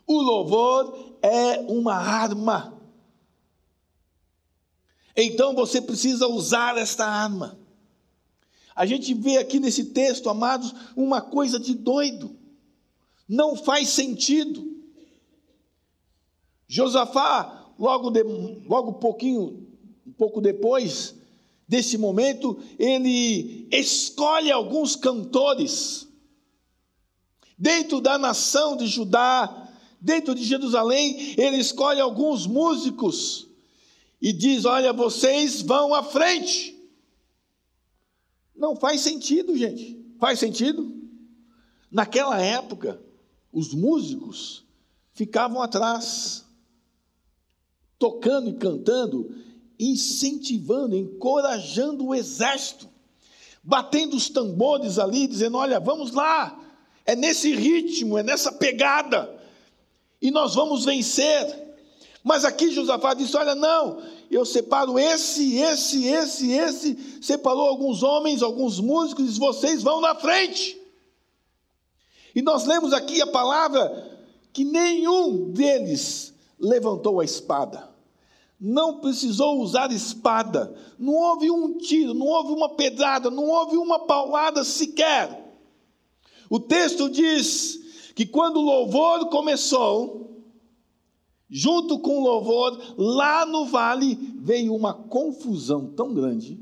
O 0.07 0.21
louvor 0.21 1.08
é 1.21 1.59
uma 1.67 1.95
arma. 1.95 2.79
Então 5.15 5.53
você 5.53 5.81
precisa 5.81 6.27
usar 6.27 6.77
esta 6.77 7.05
arma. 7.05 7.59
A 8.75 8.85
gente 8.85 9.13
vê 9.13 9.37
aqui 9.37 9.59
nesse 9.59 9.85
texto, 9.85 10.29
amados, 10.29 10.73
uma 10.95 11.21
coisa 11.21 11.59
de 11.59 11.73
doido. 11.73 12.35
Não 13.27 13.55
faz 13.55 13.89
sentido. 13.89 14.65
Josafá, 16.67 17.69
logo, 17.77 18.09
de, 18.09 18.23
logo 18.23 18.93
pouquinho, 18.93 19.67
um 20.07 20.13
pouco 20.13 20.39
depois, 20.39 21.15
desse 21.67 21.97
momento, 21.97 22.57
ele 22.79 23.67
escolhe 23.71 24.51
alguns 24.51 24.95
cantores 24.95 26.07
dentro 27.57 27.99
da 27.99 28.17
nação 28.17 28.77
de 28.77 28.87
Judá, 28.87 29.68
dentro 29.99 30.33
de 30.35 30.43
Jerusalém, 30.43 31.35
ele 31.37 31.57
escolhe 31.57 31.99
alguns 31.99 32.45
músicos 32.45 33.47
e 34.21 34.33
diz: 34.33 34.65
Olha, 34.65 34.93
vocês 34.93 35.61
vão 35.61 35.93
à 35.93 36.03
frente. 36.03 36.77
Não 38.55 38.75
faz 38.75 39.01
sentido, 39.01 39.57
gente. 39.57 39.97
Faz 40.19 40.39
sentido? 40.39 40.93
Naquela 41.91 42.41
época, 42.41 43.01
os 43.51 43.73
músicos 43.73 44.63
ficavam 45.13 45.61
atrás, 45.61 46.45
tocando 47.97 48.49
e 48.49 48.53
cantando 48.53 49.33
incentivando, 49.79 50.95
encorajando 50.95 52.05
o 52.05 52.13
exército, 52.13 52.89
batendo 53.63 54.17
os 54.17 54.29
tambores 54.29 54.99
ali, 54.99 55.25
dizendo: 55.25 55.57
Olha, 55.57 55.79
vamos 55.79 56.11
lá, 56.11 56.59
é 57.05 57.15
nesse 57.15 57.55
ritmo, 57.55 58.17
é 58.17 58.23
nessa 58.23 58.51
pegada, 58.51 59.38
e 60.21 60.31
nós 60.31 60.55
vamos 60.55 60.85
vencer. 60.85 61.67
Mas 62.23 62.43
aqui 62.43 62.71
Josafá 62.71 63.13
disse: 63.13 63.35
Olha, 63.37 63.55
não, 63.55 64.01
eu 64.29 64.45
separo 64.45 64.99
esse, 64.99 65.55
esse, 65.57 66.05
esse, 66.05 66.51
esse. 66.51 67.19
Separou 67.21 67.67
alguns 67.67 68.03
homens, 68.03 68.41
alguns 68.41 68.79
músicos, 68.79 69.35
e 69.35 69.39
Vocês 69.39 69.81
vão 69.81 70.01
na 70.01 70.15
frente. 70.15 70.79
E 72.35 72.41
nós 72.41 72.65
lemos 72.65 72.93
aqui 72.93 73.21
a 73.21 73.27
palavra 73.27 74.19
que 74.53 74.63
nenhum 74.63 75.51
deles 75.51 76.33
levantou 76.59 77.19
a 77.19 77.25
espada 77.25 77.89
não 78.59 78.99
precisou 78.99 79.61
usar 79.61 79.89
espada, 79.91 80.75
não 80.97 81.13
houve 81.13 81.49
um 81.49 81.77
tiro, 81.77 82.13
não 82.13 82.25
houve 82.25 82.51
uma 82.51 82.69
pedrada, 82.69 83.31
não 83.31 83.45
houve 83.45 83.77
uma 83.77 83.99
paulada 83.99 84.65
sequer. 84.65 85.47
O 86.49 86.59
texto 86.59 87.09
diz 87.09 87.79
que 88.19 88.25
quando 88.25 88.57
o 88.57 88.63
louvor 88.63 89.29
começou, 89.29 90.43
junto 91.49 91.99
com 91.99 92.17
o 92.17 92.21
louvor, 92.21 92.77
lá 92.97 93.45
no 93.45 93.63
vale 93.67 94.13
veio 94.41 94.75
uma 94.75 94.93
confusão 94.93 95.93
tão 95.93 96.13
grande 96.13 96.61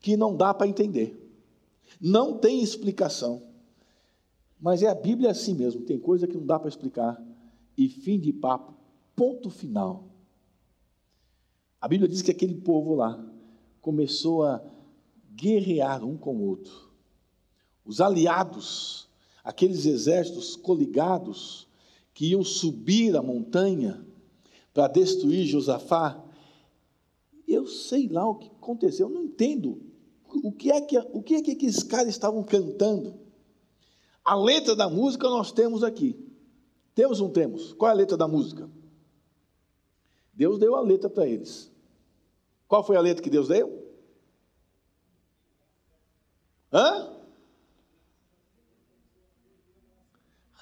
que 0.00 0.16
não 0.16 0.36
dá 0.36 0.52
para 0.52 0.66
entender. 0.66 1.32
Não 2.00 2.36
tem 2.36 2.64
explicação. 2.64 3.44
Mas 4.60 4.82
é 4.82 4.88
a 4.88 4.94
Bíblia 4.96 5.30
assim 5.30 5.54
mesmo, 5.54 5.82
tem 5.82 6.00
coisa 6.00 6.26
que 6.26 6.36
não 6.36 6.44
dá 6.44 6.58
para 6.58 6.68
explicar. 6.68 7.22
E 7.78 7.88
fim 7.88 8.18
de 8.18 8.32
papo, 8.32 8.74
ponto 9.14 9.50
final. 9.50 10.08
A 11.80 11.86
Bíblia 11.86 12.08
diz 12.08 12.22
que 12.22 12.32
aquele 12.32 12.56
povo 12.56 12.96
lá 12.96 13.24
começou 13.80 14.42
a 14.42 14.60
guerrear 15.32 16.04
um 16.04 16.16
com 16.16 16.34
o 16.34 16.42
outro. 16.42 16.90
Os 17.84 18.00
aliados, 18.00 19.05
aqueles 19.46 19.86
exércitos 19.86 20.56
coligados 20.56 21.68
que 22.12 22.32
iam 22.32 22.42
subir 22.42 23.16
a 23.16 23.22
montanha 23.22 24.04
para 24.74 24.88
destruir 24.88 25.46
Josafá, 25.46 26.20
eu 27.46 27.64
sei 27.64 28.08
lá 28.08 28.28
o 28.28 28.34
que 28.34 28.48
aconteceu, 28.48 29.08
eu 29.08 29.14
não 29.14 29.22
entendo 29.22 29.80
o 30.42 30.50
que 30.50 30.72
é 30.72 30.80
que, 30.80 30.98
o 30.98 31.22
que, 31.22 31.36
é 31.36 31.42
que 31.42 31.52
aqueles 31.52 31.84
caras 31.84 32.08
estavam 32.08 32.42
cantando. 32.42 33.14
A 34.24 34.34
letra 34.34 34.74
da 34.74 34.88
música 34.90 35.30
nós 35.30 35.52
temos 35.52 35.84
aqui. 35.84 36.18
Temos 36.92 37.20
ou 37.20 37.28
não 37.28 37.32
temos? 37.32 37.72
Qual 37.72 37.88
é 37.88 37.92
a 37.92 37.96
letra 37.96 38.16
da 38.16 38.26
música? 38.26 38.68
Deus 40.34 40.58
deu 40.58 40.74
a 40.74 40.80
letra 40.80 41.08
para 41.08 41.24
eles. 41.24 41.70
Qual 42.66 42.82
foi 42.82 42.96
a 42.96 43.00
letra 43.00 43.22
que 43.22 43.30
Deus 43.30 43.46
deu? 43.46 43.80
Hã? 46.72 47.15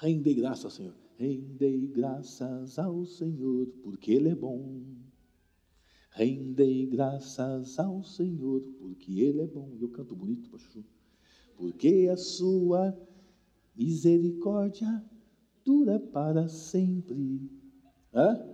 Rendei 0.05 0.35
graças 0.35 0.65
ao 0.65 0.69
Senhor. 0.69 0.93
Rendei 1.17 1.87
graças 1.87 2.77
ao 2.77 3.05
Senhor, 3.07 3.65
porque 3.81 4.11
Ele 4.11 4.29
é 4.29 4.35
bom. 4.35 4.83
Rendei 6.11 6.85
graças 6.85 7.79
ao 7.79 8.03
Senhor, 8.03 8.61
porque 8.77 9.19
Ele 9.19 9.41
é 9.41 9.47
bom. 9.47 9.75
Eu 9.81 9.89
canto 9.89 10.15
bonito, 10.15 10.47
pastor. 10.51 10.83
Porque 11.57 12.07
a 12.11 12.17
sua 12.17 12.95
misericórdia 13.75 15.03
dura 15.63 15.99
para 15.99 16.47
sempre. 16.49 17.49
Hã? 18.13 18.47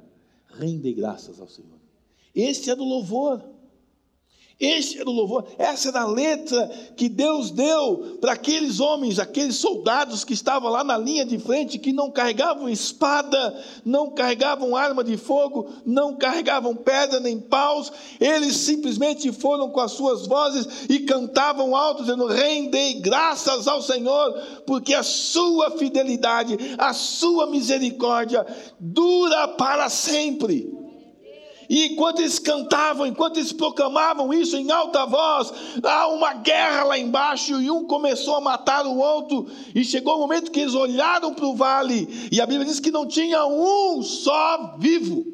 Rendei 0.48 0.94
graças 0.94 1.42
ao 1.42 1.50
Senhor. 1.50 1.82
Esse 2.34 2.70
é 2.70 2.76
do 2.78 2.86
louvor. 2.86 3.44
Este 4.62 5.00
era 5.00 5.10
o 5.10 5.14
louvor, 5.14 5.48
essa 5.58 5.90
era 5.90 6.02
a 6.02 6.06
letra 6.06 6.70
que 6.96 7.10
Deus 7.10 7.50
deu 7.50 8.20
para 8.22 8.34
aqueles 8.34 8.80
homens, 8.80 9.18
aqueles 9.18 9.56
soldados 9.56 10.24
que 10.24 10.36
estavam 10.36 10.70
lá 10.70 10.84
na 10.84 10.96
linha 11.00 11.26
de 11.26 11.40
frente, 11.40 11.80
que 11.80 11.92
não 11.92 12.12
carregavam 12.12 12.70
espada, 12.70 13.60
não 13.84 14.12
carregavam 14.12 14.76
arma 14.76 15.04
de 15.04 15.18
fogo, 15.18 15.68
não 15.84 16.16
carregavam 16.16 16.76
pedra 16.76 17.20
nem 17.20 17.40
paus, 17.40 17.92
eles 18.20 18.56
simplesmente 18.56 19.32
foram 19.32 19.72
com 19.72 19.80
as 19.80 19.94
suas 19.94 20.28
vozes 20.28 20.68
e 20.88 21.00
cantavam 21.00 21.76
alto, 21.76 22.04
dizendo: 22.04 22.28
Rendei 22.28 23.00
graças 23.00 23.68
ao 23.68 23.82
Senhor, 23.82 24.32
porque 24.68 24.94
a 24.94 25.02
sua 25.02 25.72
fidelidade, 25.72 26.56
a 26.78 26.94
sua 26.94 27.48
misericórdia 27.48 28.46
dura 28.80 29.48
para 29.48 29.90
sempre. 29.90 30.81
E 31.72 31.86
enquanto 31.86 32.20
eles 32.20 32.38
cantavam, 32.38 33.08
enquanto 33.08 33.38
eles 33.38 33.54
proclamavam 33.54 34.34
isso 34.34 34.58
em 34.58 34.70
alta 34.70 35.06
voz, 35.06 35.54
há 35.82 36.06
uma 36.10 36.34
guerra 36.34 36.84
lá 36.84 37.00
embaixo 37.00 37.62
e 37.62 37.72
um 37.72 37.88
começou 37.88 38.36
a 38.36 38.42
matar 38.42 38.86
o 38.86 38.98
outro. 38.98 39.50
E 39.74 39.86
chegou 39.86 40.18
o 40.18 40.20
momento 40.20 40.52
que 40.52 40.60
eles 40.60 40.74
olharam 40.74 41.34
para 41.34 41.46
o 41.46 41.56
vale 41.56 42.30
e 42.30 42.42
a 42.42 42.46
Bíblia 42.46 42.66
diz 42.66 42.82
que 42.82 42.92
não 42.92 43.08
tinha 43.08 43.46
um 43.46 44.04
só 44.04 44.76
vivo, 44.80 45.26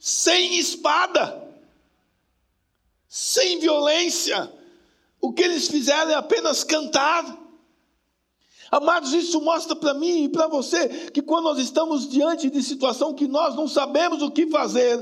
sem 0.00 0.58
espada, 0.58 1.40
sem 3.08 3.60
violência. 3.60 4.52
O 5.20 5.32
que 5.32 5.42
eles 5.42 5.68
fizeram 5.68 6.10
é 6.10 6.14
apenas 6.14 6.64
cantar. 6.64 7.38
Amados, 8.72 9.12
isso 9.12 9.38
mostra 9.42 9.76
para 9.76 9.92
mim 9.92 10.24
e 10.24 10.28
para 10.30 10.48
você 10.48 10.88
que 11.10 11.20
quando 11.20 11.44
nós 11.44 11.58
estamos 11.58 12.08
diante 12.08 12.48
de 12.48 12.62
situação 12.62 13.12
que 13.12 13.28
nós 13.28 13.54
não 13.54 13.68
sabemos 13.68 14.22
o 14.22 14.30
que 14.30 14.46
fazer, 14.46 14.98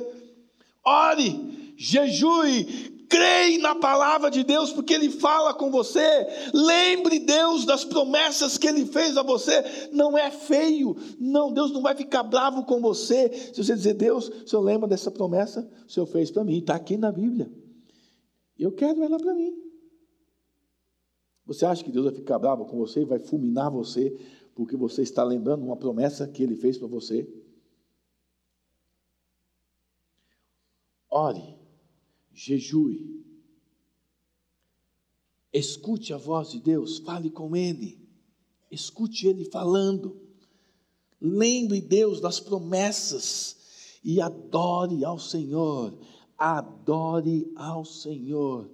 ore, 0.85 1.75
jejue, 1.77 2.67
creia 3.09 3.61
na 3.61 3.77
palavra 3.77 4.29
de 4.29 4.43
Deus, 4.43 4.73
porque 4.73 4.93
Ele 4.93 5.09
fala 5.09 5.55
com 5.55 5.71
você. 5.71 6.27
Lembre 6.53 7.21
Deus 7.21 7.65
das 7.65 7.85
promessas 7.85 8.59
que 8.59 8.67
Ele 8.67 8.85
fez 8.85 9.17
a 9.17 9.23
você. 9.23 9.89
Não 9.93 10.19
é 10.19 10.33
feio, 10.33 10.97
não, 11.21 11.53
Deus 11.53 11.71
não 11.71 11.81
vai 11.81 11.95
ficar 11.95 12.25
bravo 12.25 12.65
com 12.65 12.81
você. 12.81 13.29
Se 13.55 13.63
você 13.63 13.77
dizer, 13.77 13.95
Deus, 13.95 14.29
o 14.29 14.49
Senhor 14.49 14.63
lembra 14.63 14.89
dessa 14.89 15.13
promessa? 15.13 15.69
O 15.87 15.93
Senhor 15.93 16.07
fez 16.07 16.29
para 16.29 16.43
mim, 16.43 16.59
está 16.59 16.75
aqui 16.75 16.97
na 16.97 17.13
Bíblia. 17.13 17.49
Eu 18.59 18.73
quero 18.73 19.01
ela 19.05 19.17
para 19.17 19.33
mim. 19.33 19.70
Você 21.51 21.67
acha 21.67 21.83
que 21.83 21.91
Deus 21.91 22.05
vai 22.05 22.15
ficar 22.15 22.39
bravo 22.39 22.65
com 22.65 22.77
você, 22.77 23.05
vai 23.05 23.19
fulminar 23.19 23.73
você, 23.73 24.17
porque 24.55 24.77
você 24.77 25.03
está 25.03 25.25
lembrando 25.25 25.65
uma 25.65 25.77
promessa 25.77 26.29
que 26.29 26.45
Ele 26.45 26.55
fez 26.55 26.79
para 26.79 26.87
você? 26.87 27.29
Ore, 31.11 31.59
jejue, 32.33 33.21
escute 35.53 36.13
a 36.13 36.17
voz 36.17 36.53
de 36.53 36.61
Deus, 36.61 36.99
fale 36.99 37.29
com 37.29 37.57
Ele, 37.57 37.99
escute 38.71 39.27
Ele 39.27 39.45
falando, 39.45 40.21
lembre 41.21 41.81
Deus 41.81 42.21
das 42.21 42.39
promessas 42.39 43.99
e 44.05 44.21
adore 44.21 45.05
ao 45.05 45.19
Senhor, 45.19 45.99
adore 46.39 47.53
ao 47.57 47.85
Senhor 47.85 48.71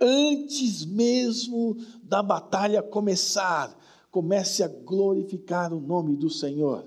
antes 0.00 0.84
mesmo 0.84 1.76
da 2.02 2.22
batalha 2.22 2.82
começar, 2.82 3.76
comece 4.10 4.62
a 4.62 4.68
glorificar 4.68 5.72
o 5.72 5.80
nome 5.80 6.16
do 6.16 6.30
Senhor. 6.30 6.86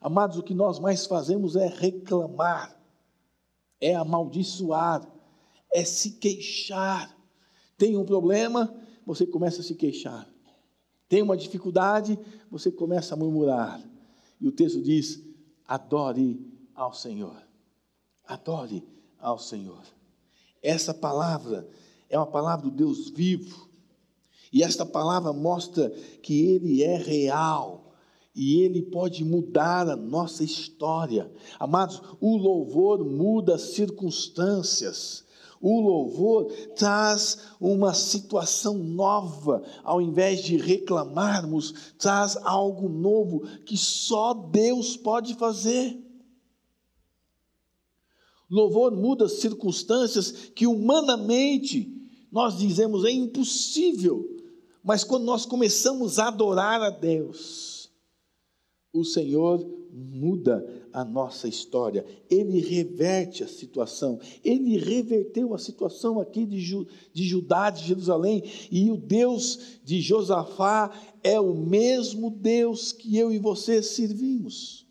Amados, 0.00 0.38
o 0.38 0.42
que 0.42 0.54
nós 0.54 0.78
mais 0.78 1.06
fazemos 1.06 1.56
é 1.56 1.66
reclamar, 1.66 2.80
é 3.80 3.94
amaldiçoar, 3.94 5.06
é 5.72 5.84
se 5.84 6.12
queixar. 6.12 7.16
Tem 7.76 7.96
um 7.96 8.04
problema, 8.04 8.74
você 9.04 9.26
começa 9.26 9.60
a 9.60 9.64
se 9.64 9.74
queixar. 9.74 10.28
Tem 11.08 11.22
uma 11.22 11.36
dificuldade, 11.36 12.18
você 12.50 12.70
começa 12.70 13.14
a 13.14 13.16
murmurar. 13.16 13.82
E 14.40 14.46
o 14.46 14.52
texto 14.52 14.80
diz: 14.80 15.20
adore 15.66 16.40
ao 16.74 16.92
Senhor. 16.92 17.36
Adore 18.24 18.86
ao 19.18 19.38
Senhor. 19.38 19.82
Essa 20.62 20.94
palavra 20.94 21.68
é 22.10 22.18
uma 22.18 22.26
palavra 22.26 22.68
do 22.68 22.76
Deus 22.76 23.08
vivo. 23.08 23.70
E 24.52 24.64
esta 24.64 24.84
palavra 24.84 25.32
mostra 25.32 25.90
que 26.22 26.44
Ele 26.44 26.82
é 26.82 26.96
real 26.96 27.94
e 28.34 28.60
Ele 28.62 28.82
pode 28.82 29.24
mudar 29.24 29.88
a 29.88 29.96
nossa 29.96 30.42
história. 30.42 31.30
Amados, 31.58 32.02
o 32.20 32.36
louvor 32.36 33.04
muda 33.04 33.56
circunstâncias. 33.56 35.24
O 35.60 35.80
louvor 35.80 36.50
traz 36.74 37.38
uma 37.60 37.92
situação 37.94 38.78
nova, 38.78 39.62
ao 39.84 40.00
invés 40.00 40.42
de 40.42 40.56
reclamarmos, 40.56 41.92
traz 41.98 42.36
algo 42.38 42.88
novo 42.88 43.46
que 43.64 43.76
só 43.76 44.32
Deus 44.32 44.96
pode 44.96 45.34
fazer. 45.34 45.96
Louvor 48.50 48.90
muda 48.96 49.28
circunstâncias 49.28 50.32
que 50.54 50.66
humanamente 50.66 51.99
nós 52.30 52.58
dizemos 52.58 53.04
é 53.04 53.10
impossível, 53.10 54.28
mas 54.82 55.04
quando 55.04 55.24
nós 55.24 55.44
começamos 55.44 56.18
a 56.18 56.28
adorar 56.28 56.80
a 56.80 56.90
Deus, 56.90 57.90
o 58.92 59.04
Senhor 59.04 59.64
muda 59.92 60.64
a 60.92 61.04
nossa 61.04 61.48
história, 61.48 62.04
Ele 62.28 62.60
reverte 62.60 63.44
a 63.44 63.48
situação, 63.48 64.20
Ele 64.44 64.76
reverteu 64.78 65.54
a 65.54 65.58
situação 65.58 66.20
aqui 66.20 66.44
de, 66.44 66.58
Ju, 66.60 66.86
de 67.12 67.24
Judá, 67.24 67.70
de 67.70 67.84
Jerusalém, 67.86 68.42
e 68.70 68.90
o 68.90 68.96
Deus 68.96 69.80
de 69.84 70.00
Josafá 70.00 70.90
é 71.22 71.40
o 71.40 71.54
mesmo 71.54 72.30
Deus 72.30 72.92
que 72.92 73.16
eu 73.16 73.32
e 73.32 73.38
você 73.38 73.82
servimos. 73.82 74.86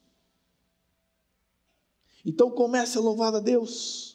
Então 2.26 2.52
comece 2.52 2.98
a 2.98 3.02
louvar 3.02 3.34
a 3.34 3.40
Deus. 3.40 4.09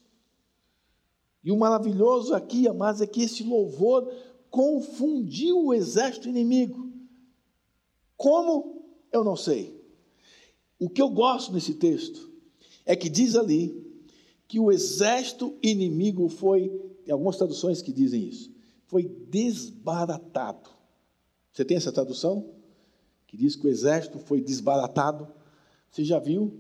E 1.45 1.53
o 1.53 1.57
maravilhoso 1.59 2.35
aqui, 2.35 2.67
amados, 2.67 3.03
é 3.03 3.07
que 3.07 3.23
esse 3.23 3.45
louvor 3.45 4.11
confundiu 4.51 5.67
o 5.67 5.75
exército 5.75 6.29
inimigo. 6.29 6.91
Como? 8.17 8.83
Eu 9.13 9.23
não 9.23 9.37
sei. 9.37 9.79
O 10.79 10.89
que 10.89 11.03
eu 11.03 11.11
gosto 11.11 11.53
nesse 11.53 11.75
texto 11.75 12.33
é 12.87 12.97
que 12.97 13.11
diz 13.11 13.37
ali 13.37 13.85
que 14.49 14.59
o 14.59 14.73
exército 14.73 15.55
inimigo 15.63 16.29
foi, 16.29 16.69
tem 17.05 17.13
algumas 17.13 17.37
traduções 17.37 17.83
que 17.83 17.93
dizem 17.93 18.27
isso, 18.27 18.51
foi 18.87 19.05
desbaratado. 19.05 20.71
Você 21.53 21.65
tem 21.65 21.77
essa 21.77 21.93
tradução? 21.93 22.55
Que 23.27 23.37
diz 23.37 23.55
que 23.55 23.67
o 23.67 23.71
exército 23.71 24.19
foi 24.19 24.41
desbaratado. 24.41 25.29
Você 25.91 26.05
já 26.05 26.19
viu 26.19 26.45
o 26.45 26.53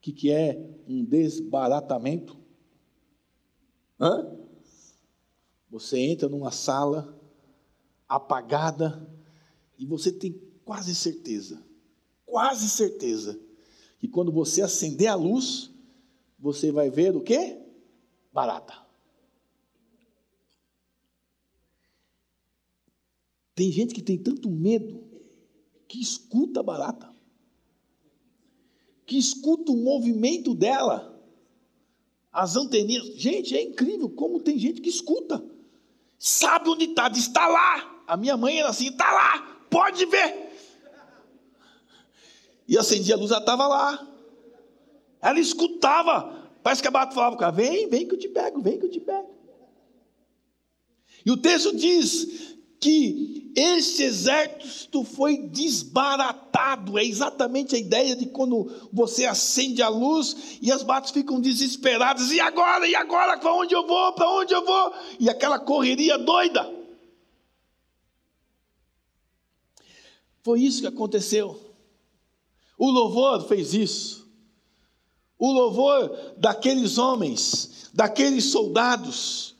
que, 0.00 0.12
que 0.12 0.30
é 0.30 0.64
um 0.86 1.04
desbaratamento? 1.04 2.37
Hã? 4.00 4.36
Você 5.70 5.98
entra 5.98 6.28
numa 6.28 6.50
sala 6.50 7.18
apagada 8.08 9.06
e 9.78 9.84
você 9.84 10.12
tem 10.12 10.40
quase 10.64 10.94
certeza, 10.94 11.62
quase 12.24 12.68
certeza, 12.68 13.38
que 13.98 14.08
quando 14.08 14.32
você 14.32 14.62
acender 14.62 15.08
a 15.08 15.14
luz, 15.14 15.70
você 16.38 16.70
vai 16.70 16.90
ver 16.90 17.14
o 17.16 17.20
quê? 17.20 17.60
Barata. 18.32 18.86
Tem 23.54 23.72
gente 23.72 23.92
que 23.92 24.02
tem 24.02 24.16
tanto 24.16 24.48
medo 24.48 25.02
que 25.88 26.00
escuta 26.00 26.60
a 26.60 26.62
barata, 26.62 27.12
que 29.04 29.18
escuta 29.18 29.72
o 29.72 29.76
movimento 29.76 30.54
dela 30.54 31.17
as 32.38 32.54
anteninhas. 32.54 33.04
Gente, 33.16 33.56
é 33.56 33.62
incrível 33.62 34.08
como 34.08 34.38
tem 34.38 34.56
gente 34.56 34.80
que 34.80 34.88
escuta. 34.88 35.44
Sabe 36.16 36.68
onde 36.68 36.84
está, 36.84 37.08
diz: 37.08 37.24
está 37.24 37.48
lá. 37.48 38.02
A 38.06 38.16
minha 38.16 38.36
mãe 38.36 38.60
era 38.60 38.68
assim: 38.68 38.88
está 38.88 39.10
lá, 39.10 39.60
pode 39.68 40.06
ver. 40.06 40.48
E 42.68 42.78
acendia 42.78 43.16
a 43.16 43.18
luz, 43.18 43.32
ela 43.32 43.40
estava 43.40 43.66
lá. 43.66 44.06
Ela 45.20 45.40
escutava. 45.40 46.48
Parece 46.62 46.80
que 46.80 46.88
a 46.88 46.92
bata 46.92 47.12
falava 47.12 47.36
com 47.36 47.42
ela: 47.42 47.52
vem, 47.52 47.88
vem 47.88 48.06
que 48.06 48.14
eu 48.14 48.18
te 48.18 48.28
pego, 48.28 48.62
vem 48.62 48.78
que 48.78 48.86
eu 48.86 48.90
te 48.90 49.00
pego. 49.00 49.34
E 51.26 51.32
o 51.32 51.36
texto 51.36 51.74
diz 51.74 52.56
que 52.80 53.52
este 53.56 54.04
exército 54.04 55.02
foi 55.02 55.48
desbaratado. 55.48 56.98
É 56.98 57.04
exatamente 57.04 57.74
a 57.74 57.78
ideia 57.78 58.14
de 58.14 58.26
quando 58.26 58.88
você 58.92 59.24
acende 59.24 59.82
a 59.82 59.88
luz 59.88 60.58
e 60.62 60.70
as 60.70 60.82
batas 60.82 61.10
ficam 61.10 61.40
desesperadas. 61.40 62.30
E 62.30 62.40
agora? 62.40 62.86
E 62.86 62.94
agora? 62.94 63.36
Para 63.38 63.52
onde 63.52 63.74
eu 63.74 63.86
vou? 63.86 64.12
Para 64.12 64.30
onde 64.30 64.54
eu 64.54 64.64
vou? 64.64 64.94
E 65.18 65.28
aquela 65.28 65.58
correria 65.58 66.16
doida. 66.18 66.72
Foi 70.42 70.62
isso 70.62 70.80
que 70.80 70.86
aconteceu. 70.86 71.60
O 72.78 72.90
louvor 72.90 73.46
fez 73.48 73.74
isso. 73.74 74.28
O 75.36 75.50
louvor 75.50 76.34
daqueles 76.36 76.96
homens, 76.96 77.90
daqueles 77.92 78.44
soldados, 78.44 79.56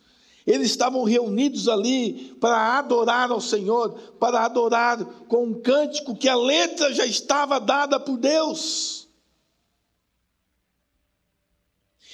eles 0.49 0.71
estavam 0.71 1.05
reunidos 1.05 1.69
ali 1.69 2.35
para 2.41 2.79
adorar 2.79 3.31
ao 3.31 3.39
Senhor, 3.39 3.93
para 4.19 4.47
adorar 4.47 5.05
com 5.29 5.45
um 5.45 5.61
cântico 5.61 6.17
que 6.17 6.27
a 6.27 6.35
letra 6.35 6.91
já 6.95 7.05
estava 7.05 7.61
dada 7.61 8.01
por 8.01 8.17
Deus. 8.17 9.07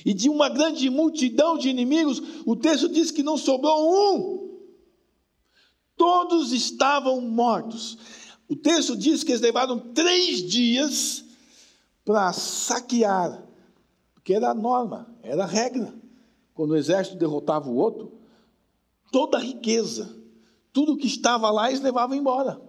E 0.04 0.12
de 0.12 0.28
uma 0.28 0.48
grande 0.48 0.90
multidão 0.90 1.56
de 1.56 1.68
inimigos, 1.68 2.20
o 2.44 2.56
texto 2.56 2.88
diz 2.88 3.12
que 3.12 3.22
não 3.22 3.38
sobrou 3.38 3.88
um. 3.88 4.58
Todos 5.96 6.52
estavam 6.52 7.20
mortos. 7.20 7.96
O 8.48 8.56
texto 8.56 8.96
diz 8.96 9.22
que 9.22 9.30
eles 9.30 9.40
levaram 9.40 9.78
três 9.78 10.42
dias 10.42 11.24
para 12.04 12.32
saquear, 12.32 13.46
porque 14.12 14.34
era 14.34 14.50
a 14.50 14.54
norma, 14.54 15.16
era 15.22 15.44
a 15.44 15.46
regra. 15.46 15.94
Quando 16.52 16.72
o 16.72 16.76
exército 16.76 17.16
derrotava 17.16 17.70
o 17.70 17.76
outro, 17.76 18.23
toda 19.14 19.38
a 19.38 19.40
riqueza, 19.40 20.12
tudo 20.72 20.96
que 20.96 21.06
estava 21.06 21.48
lá, 21.48 21.68
eles 21.68 21.80
levavam 21.80 22.16
embora. 22.16 22.60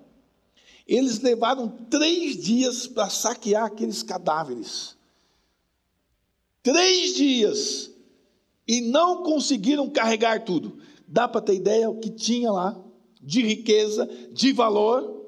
Eles 0.85 1.19
levaram 1.19 1.67
três 1.89 2.37
dias 2.37 2.85
para 2.85 3.09
saquear 3.09 3.65
aqueles 3.65 4.03
cadáveres. 4.03 4.95
Três 6.61 7.15
dias. 7.15 7.91
E 8.67 8.79
não 8.79 9.23
conseguiram 9.23 9.89
carregar 9.89 10.45
tudo. 10.45 10.77
Dá 11.07 11.27
para 11.27 11.41
ter 11.41 11.55
ideia 11.55 11.89
o 11.89 11.99
que 11.99 12.11
tinha 12.11 12.51
lá 12.51 12.79
de 13.19 13.41
riqueza, 13.41 14.05
de 14.31 14.53
valor. 14.53 15.25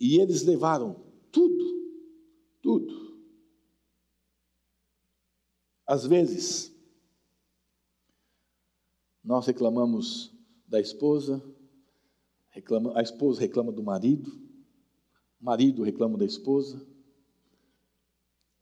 E 0.00 0.18
eles 0.18 0.44
levaram 0.44 0.96
tudo, 1.30 1.92
tudo. 2.62 3.18
Às 5.86 6.06
vezes, 6.06 6.72
nós 9.28 9.46
reclamamos 9.46 10.32
da 10.66 10.80
esposa, 10.80 11.44
reclama, 12.48 12.98
a 12.98 13.02
esposa 13.02 13.38
reclama 13.38 13.70
do 13.70 13.82
marido, 13.82 14.32
o 15.38 15.44
marido 15.44 15.82
reclama 15.82 16.16
da 16.16 16.24
esposa, 16.24 16.82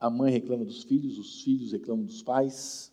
a 0.00 0.10
mãe 0.10 0.32
reclama 0.32 0.64
dos 0.64 0.82
filhos, 0.82 1.18
os 1.18 1.40
filhos 1.40 1.70
reclamam 1.70 2.04
dos 2.04 2.20
pais, 2.20 2.92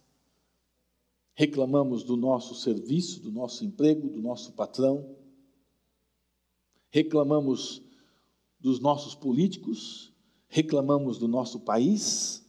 reclamamos 1.34 2.04
do 2.04 2.16
nosso 2.16 2.54
serviço, 2.54 3.20
do 3.20 3.32
nosso 3.32 3.66
emprego, 3.66 4.08
do 4.08 4.22
nosso 4.22 4.54
patrão, 4.54 5.18
reclamamos 6.92 7.82
dos 8.60 8.80
nossos 8.80 9.16
políticos, 9.16 10.14
reclamamos 10.48 11.18
do 11.18 11.28
nosso 11.28 11.60
país, 11.62 12.48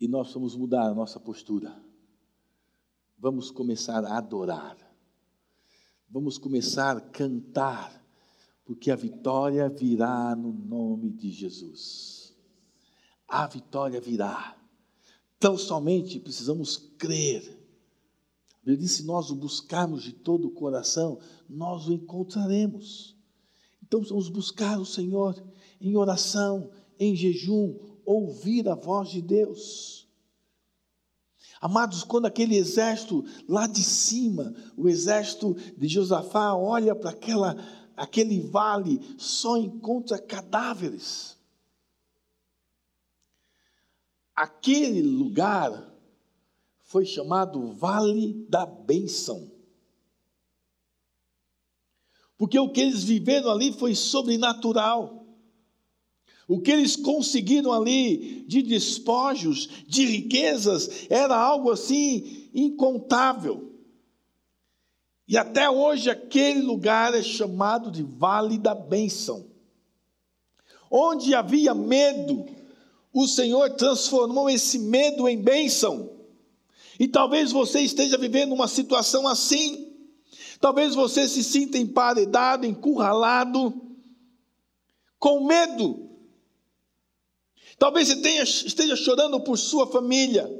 e 0.00 0.08
nós 0.08 0.32
vamos 0.32 0.56
mudar 0.56 0.90
a 0.90 0.94
nossa 0.94 1.20
postura 1.20 1.83
vamos 3.24 3.50
começar 3.50 4.04
a 4.04 4.18
adorar, 4.18 4.76
vamos 6.10 6.36
começar 6.36 6.98
a 6.98 7.00
cantar, 7.00 8.04
porque 8.66 8.90
a 8.90 8.96
vitória 8.96 9.66
virá 9.66 10.36
no 10.36 10.52
nome 10.52 11.08
de 11.08 11.30
Jesus. 11.30 12.36
A 13.26 13.46
vitória 13.46 13.98
virá. 13.98 14.54
Tão 15.40 15.56
somente 15.56 16.20
precisamos 16.20 16.76
crer. 16.98 17.58
Ele 18.66 18.76
disse: 18.76 18.96
se 18.96 19.04
nós 19.04 19.30
o 19.30 19.36
buscarmos 19.36 20.02
de 20.02 20.12
todo 20.12 20.48
o 20.48 20.52
coração, 20.52 21.18
nós 21.48 21.88
o 21.88 21.94
encontraremos. 21.94 23.16
Então 23.82 24.02
vamos 24.02 24.28
buscar 24.28 24.78
o 24.78 24.84
Senhor 24.84 25.42
em 25.80 25.96
oração, 25.96 26.70
em 26.98 27.16
jejum, 27.16 27.74
ouvir 28.04 28.68
a 28.68 28.74
voz 28.74 29.08
de 29.08 29.22
Deus. 29.22 30.03
Amados, 31.64 32.04
quando 32.04 32.26
aquele 32.26 32.56
exército 32.58 33.24
lá 33.48 33.66
de 33.66 33.82
cima, 33.82 34.54
o 34.76 34.86
exército 34.86 35.54
de 35.78 35.88
Josafá, 35.88 36.52
olha 36.52 36.94
para 36.94 37.08
aquela, 37.08 37.56
aquele 37.96 38.38
vale, 38.38 39.00
só 39.16 39.56
encontra 39.56 40.18
cadáveres. 40.18 41.38
Aquele 44.36 45.00
lugar 45.00 45.90
foi 46.82 47.06
chamado 47.06 47.72
Vale 47.72 48.46
da 48.46 48.66
Bênção. 48.66 49.50
Porque 52.36 52.58
o 52.58 52.70
que 52.70 52.82
eles 52.82 53.02
viveram 53.02 53.50
ali 53.50 53.72
foi 53.72 53.94
sobrenatural. 53.94 55.23
O 56.46 56.60
que 56.60 56.70
eles 56.70 56.94
conseguiram 56.94 57.72
ali 57.72 58.44
de 58.46 58.62
despojos, 58.62 59.68
de 59.86 60.04
riquezas, 60.04 61.06
era 61.08 61.34
algo 61.36 61.70
assim 61.70 62.48
incontável. 62.54 63.72
E 65.26 65.38
até 65.38 65.70
hoje 65.70 66.10
aquele 66.10 66.60
lugar 66.60 67.14
é 67.14 67.22
chamado 67.22 67.90
de 67.90 68.02
Vale 68.02 68.58
da 68.58 68.74
Bênção. 68.74 69.46
Onde 70.90 71.34
havia 71.34 71.74
medo, 71.74 72.44
o 73.12 73.26
Senhor 73.26 73.70
transformou 73.70 74.50
esse 74.50 74.78
medo 74.78 75.26
em 75.26 75.40
bênção. 75.40 76.10
E 77.00 77.08
talvez 77.08 77.52
você 77.52 77.80
esteja 77.80 78.18
vivendo 78.18 78.52
uma 78.52 78.68
situação 78.68 79.26
assim. 79.26 79.92
Talvez 80.60 80.94
você 80.94 81.26
se 81.26 81.42
sinta 81.42 81.78
emparedado, 81.78 82.66
encurralado, 82.66 83.72
com 85.18 85.46
medo 85.46 86.13
Talvez 87.78 88.08
você 88.08 88.16
tenha, 88.16 88.42
esteja 88.42 88.96
chorando 88.96 89.40
por 89.40 89.58
sua 89.58 89.86
família, 89.86 90.50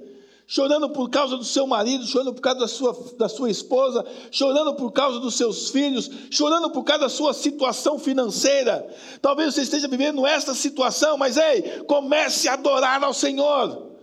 chorando 0.46 0.90
por 0.90 1.08
causa 1.08 1.36
do 1.36 1.44
seu 1.44 1.66
marido, 1.66 2.06
chorando 2.06 2.34
por 2.34 2.40
causa 2.40 2.60
da 2.60 2.68
sua, 2.68 3.14
da 3.16 3.28
sua 3.28 3.50
esposa, 3.50 4.04
chorando 4.30 4.74
por 4.74 4.92
causa 4.92 5.20
dos 5.20 5.36
seus 5.36 5.70
filhos, 5.70 6.10
chorando 6.30 6.70
por 6.70 6.84
causa 6.84 7.02
da 7.04 7.08
sua 7.08 7.32
situação 7.32 7.98
financeira. 7.98 8.86
Talvez 9.22 9.54
você 9.54 9.62
esteja 9.62 9.88
vivendo 9.88 10.26
esta 10.26 10.54
situação, 10.54 11.16
mas 11.16 11.36
ei, 11.36 11.84
comece 11.86 12.48
a 12.48 12.54
adorar 12.54 13.02
ao 13.02 13.14
Senhor. 13.14 13.94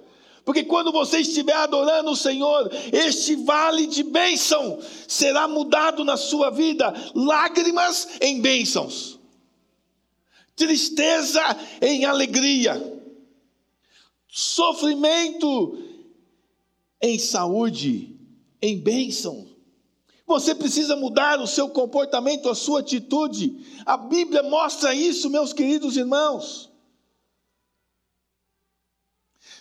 Porque 0.44 0.64
quando 0.64 0.92
você 0.92 1.20
estiver 1.20 1.54
adorando 1.54 2.12
o 2.12 2.16
Senhor, 2.16 2.72
este 2.92 3.36
vale 3.36 3.86
de 3.86 4.02
bênção 4.02 4.80
será 5.08 5.48
mudado 5.48 6.04
na 6.04 6.18
sua 6.18 6.50
vida, 6.50 6.92
lágrimas 7.14 8.08
em 8.20 8.42
bênçãos, 8.42 9.20
tristeza 10.56 11.44
em 11.80 12.06
alegria 12.06 13.01
sofrimento 14.32 15.78
em 17.02 17.20
saúde, 17.20 18.18
em 18.62 18.80
bênção. 18.80 19.46
Você 20.26 20.56
precisa 20.56 20.96
mudar 20.96 21.42
o 21.42 21.48
seu 21.48 21.68
comportamento, 21.68 22.50
a 22.50 22.56
sua 22.56 22.80
atitude. 22.80 23.84
A 23.86 23.98
Bíblia 23.98 24.42
mostra 24.42 24.96
isso, 24.96 25.30
meus 25.30 25.52
queridos 25.52 25.98
irmãos. 25.98 26.72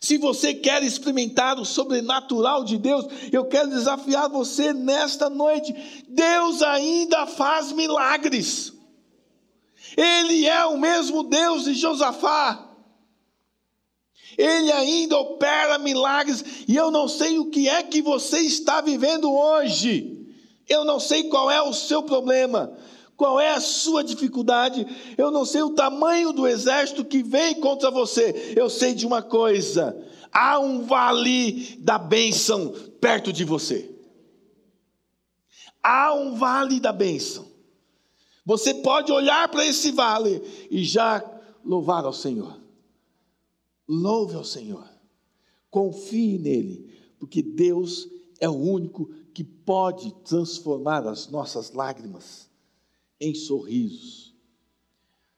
Se 0.01 0.16
você 0.16 0.55
quer 0.55 0.83
experimentar 0.85 1.59
o 1.59 1.64
sobrenatural 1.64 2.62
de 2.64 2.79
Deus, 2.79 3.05
eu 3.33 3.47
quero 3.47 3.68
desafiar 3.68 4.31
você 4.31 4.73
nesta 4.73 5.29
noite. 5.29 5.75
Deus 6.09 6.62
ainda 6.62 7.27
faz 7.27 7.73
milagres. 7.73 8.73
Ele 9.97 10.47
é 10.47 10.64
o 10.66 10.79
mesmo 10.79 11.25
Deus 11.25 11.64
de 11.64 11.75
Josafá. 11.75 12.70
Ele 14.37 14.70
ainda 14.72 15.18
opera 15.18 15.78
milagres, 15.78 16.45
e 16.68 16.76
eu 16.76 16.91
não 16.91 17.09
sei 17.09 17.39
o 17.39 17.51
que 17.51 17.68
é 17.68 17.83
que 17.83 18.01
você 18.01 18.41
está 18.41 18.81
vivendo 18.81 19.33
hoje. 19.33 20.26
Eu 20.68 20.85
não 20.85 21.01
sei 21.01 21.24
qual 21.24 21.51
é 21.51 21.61
o 21.61 21.72
seu 21.72 22.03
problema, 22.03 22.72
qual 23.16 23.41
é 23.41 23.51
a 23.51 23.61
sua 23.61 24.05
dificuldade, 24.05 24.87
eu 25.18 25.31
não 25.31 25.45
sei 25.45 25.62
o 25.62 25.74
tamanho 25.74 26.33
do 26.33 26.47
exército 26.47 27.05
que 27.05 27.22
vem 27.22 27.57
contra 27.57 27.91
você. 27.91 28.55
Eu 28.57 28.70
sei 28.70 28.95
de 28.95 29.05
uma 29.07 29.20
coisa: 29.20 29.97
há 30.33 30.59
um 30.61 30.83
vale 30.83 31.76
da 31.81 31.99
bênção 31.99 32.72
perto 33.01 33.33
de 33.33 33.45
você. 33.45 33.91
Há 35.83 36.14
um 36.14 36.35
vale 36.35 36.78
da 36.78 36.93
bênção. 36.93 37.47
Você 38.45 38.74
pode 38.74 39.11
olhar 39.11 39.49
para 39.49 39.66
esse 39.66 39.91
vale 39.91 40.43
e 40.70 40.85
já 40.85 41.24
louvar 41.64 42.05
ao 42.05 42.12
Senhor. 42.12 42.60
Louve 43.93 44.36
ao 44.36 44.45
Senhor. 44.45 44.88
Confie 45.68 46.38
nele, 46.38 46.95
porque 47.18 47.43
Deus 47.43 48.09
é 48.38 48.49
o 48.49 48.55
único 48.55 49.07
que 49.34 49.43
pode 49.43 50.14
transformar 50.22 51.05
as 51.09 51.28
nossas 51.28 51.72
lágrimas 51.72 52.49
em 53.18 53.34
sorrisos, 53.34 54.32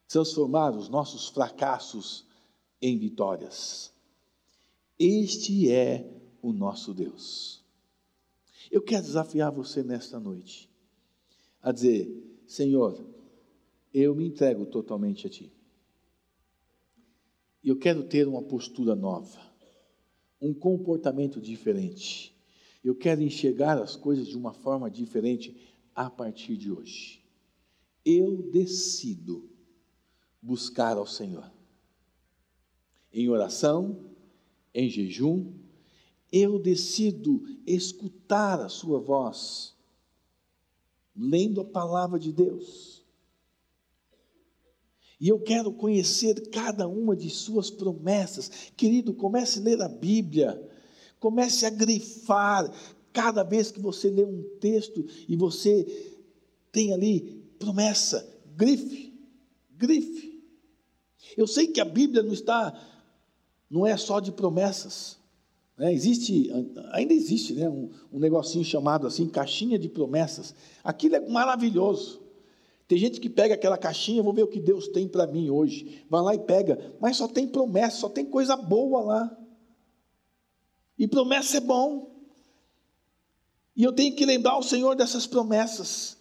transformar 0.06 0.76
os 0.76 0.90
nossos 0.90 1.28
fracassos 1.28 2.26
em 2.80 2.98
vitórias. 2.98 3.90
Este 4.98 5.70
é 5.70 6.12
o 6.42 6.52
nosso 6.52 6.92
Deus. 6.92 7.64
Eu 8.70 8.82
quero 8.82 9.02
desafiar 9.02 9.50
você 9.50 9.82
nesta 9.82 10.20
noite 10.20 10.68
a 11.62 11.72
dizer: 11.72 12.42
Senhor, 12.46 13.02
eu 13.94 14.14
me 14.14 14.26
entrego 14.26 14.66
totalmente 14.66 15.26
a 15.26 15.30
Ti. 15.30 15.50
Eu 17.62 17.78
quero 17.78 18.02
ter 18.02 18.26
uma 18.26 18.42
postura 18.42 18.96
nova, 18.96 19.40
um 20.40 20.52
comportamento 20.52 21.40
diferente. 21.40 22.36
Eu 22.82 22.96
quero 22.96 23.22
enxergar 23.22 23.80
as 23.80 23.94
coisas 23.94 24.26
de 24.26 24.36
uma 24.36 24.52
forma 24.52 24.90
diferente 24.90 25.56
a 25.94 26.10
partir 26.10 26.56
de 26.56 26.72
hoje. 26.72 27.24
Eu 28.04 28.50
decido 28.50 29.48
buscar 30.40 30.96
ao 30.96 31.06
Senhor. 31.06 31.48
Em 33.12 33.28
oração, 33.28 34.10
em 34.74 34.90
jejum, 34.90 35.52
eu 36.32 36.58
decido 36.58 37.44
escutar 37.64 38.58
a 38.60 38.68
Sua 38.68 38.98
voz, 38.98 39.76
lendo 41.14 41.60
a 41.60 41.64
palavra 41.64 42.18
de 42.18 42.32
Deus 42.32 42.91
e 45.22 45.28
eu 45.28 45.38
quero 45.38 45.72
conhecer 45.72 46.48
cada 46.48 46.88
uma 46.88 47.14
de 47.14 47.30
suas 47.30 47.70
promessas. 47.70 48.50
Querido, 48.76 49.14
comece 49.14 49.60
a 49.60 49.62
ler 49.62 49.80
a 49.80 49.88
Bíblia. 49.88 50.60
Comece 51.20 51.64
a 51.64 51.70
grifar 51.70 52.68
cada 53.12 53.44
vez 53.44 53.70
que 53.70 53.78
você 53.78 54.10
lê 54.10 54.24
um 54.24 54.42
texto 54.58 55.06
e 55.28 55.36
você 55.36 55.86
tem 56.72 56.92
ali 56.92 57.40
promessa, 57.56 58.28
grife, 58.56 59.16
grife. 59.70 60.42
Eu 61.36 61.46
sei 61.46 61.68
que 61.68 61.80
a 61.80 61.84
Bíblia 61.84 62.24
não 62.24 62.32
está, 62.32 62.76
não 63.70 63.86
é 63.86 63.96
só 63.96 64.18
de 64.18 64.32
promessas. 64.32 65.18
Né? 65.78 65.94
Existe, 65.94 66.50
ainda 66.90 67.14
existe 67.14 67.54
né? 67.54 67.68
um, 67.68 67.90
um 68.12 68.18
negocinho 68.18 68.64
chamado 68.64 69.06
assim, 69.06 69.28
caixinha 69.28 69.78
de 69.78 69.88
promessas. 69.88 70.52
Aquilo 70.82 71.14
é 71.14 71.20
maravilhoso. 71.20 72.21
Tem 72.92 72.98
gente 72.98 73.22
que 73.22 73.30
pega 73.30 73.54
aquela 73.54 73.78
caixinha, 73.78 74.22
vou 74.22 74.34
ver 74.34 74.42
o 74.42 74.46
que 74.46 74.60
Deus 74.60 74.86
tem 74.86 75.08
para 75.08 75.26
mim 75.26 75.48
hoje. 75.48 76.04
Vai 76.10 76.20
lá 76.20 76.34
e 76.34 76.38
pega, 76.38 76.94
mas 77.00 77.16
só 77.16 77.26
tem 77.26 77.48
promessa, 77.48 77.96
só 77.96 78.08
tem 78.10 78.26
coisa 78.26 78.54
boa 78.54 79.00
lá. 79.00 79.38
E 80.98 81.08
promessa 81.08 81.56
é 81.56 81.60
bom. 81.60 82.14
E 83.74 83.82
eu 83.82 83.94
tenho 83.94 84.14
que 84.14 84.26
lembrar 84.26 84.58
o 84.58 84.62
Senhor 84.62 84.94
dessas 84.94 85.26
promessas. 85.26 86.18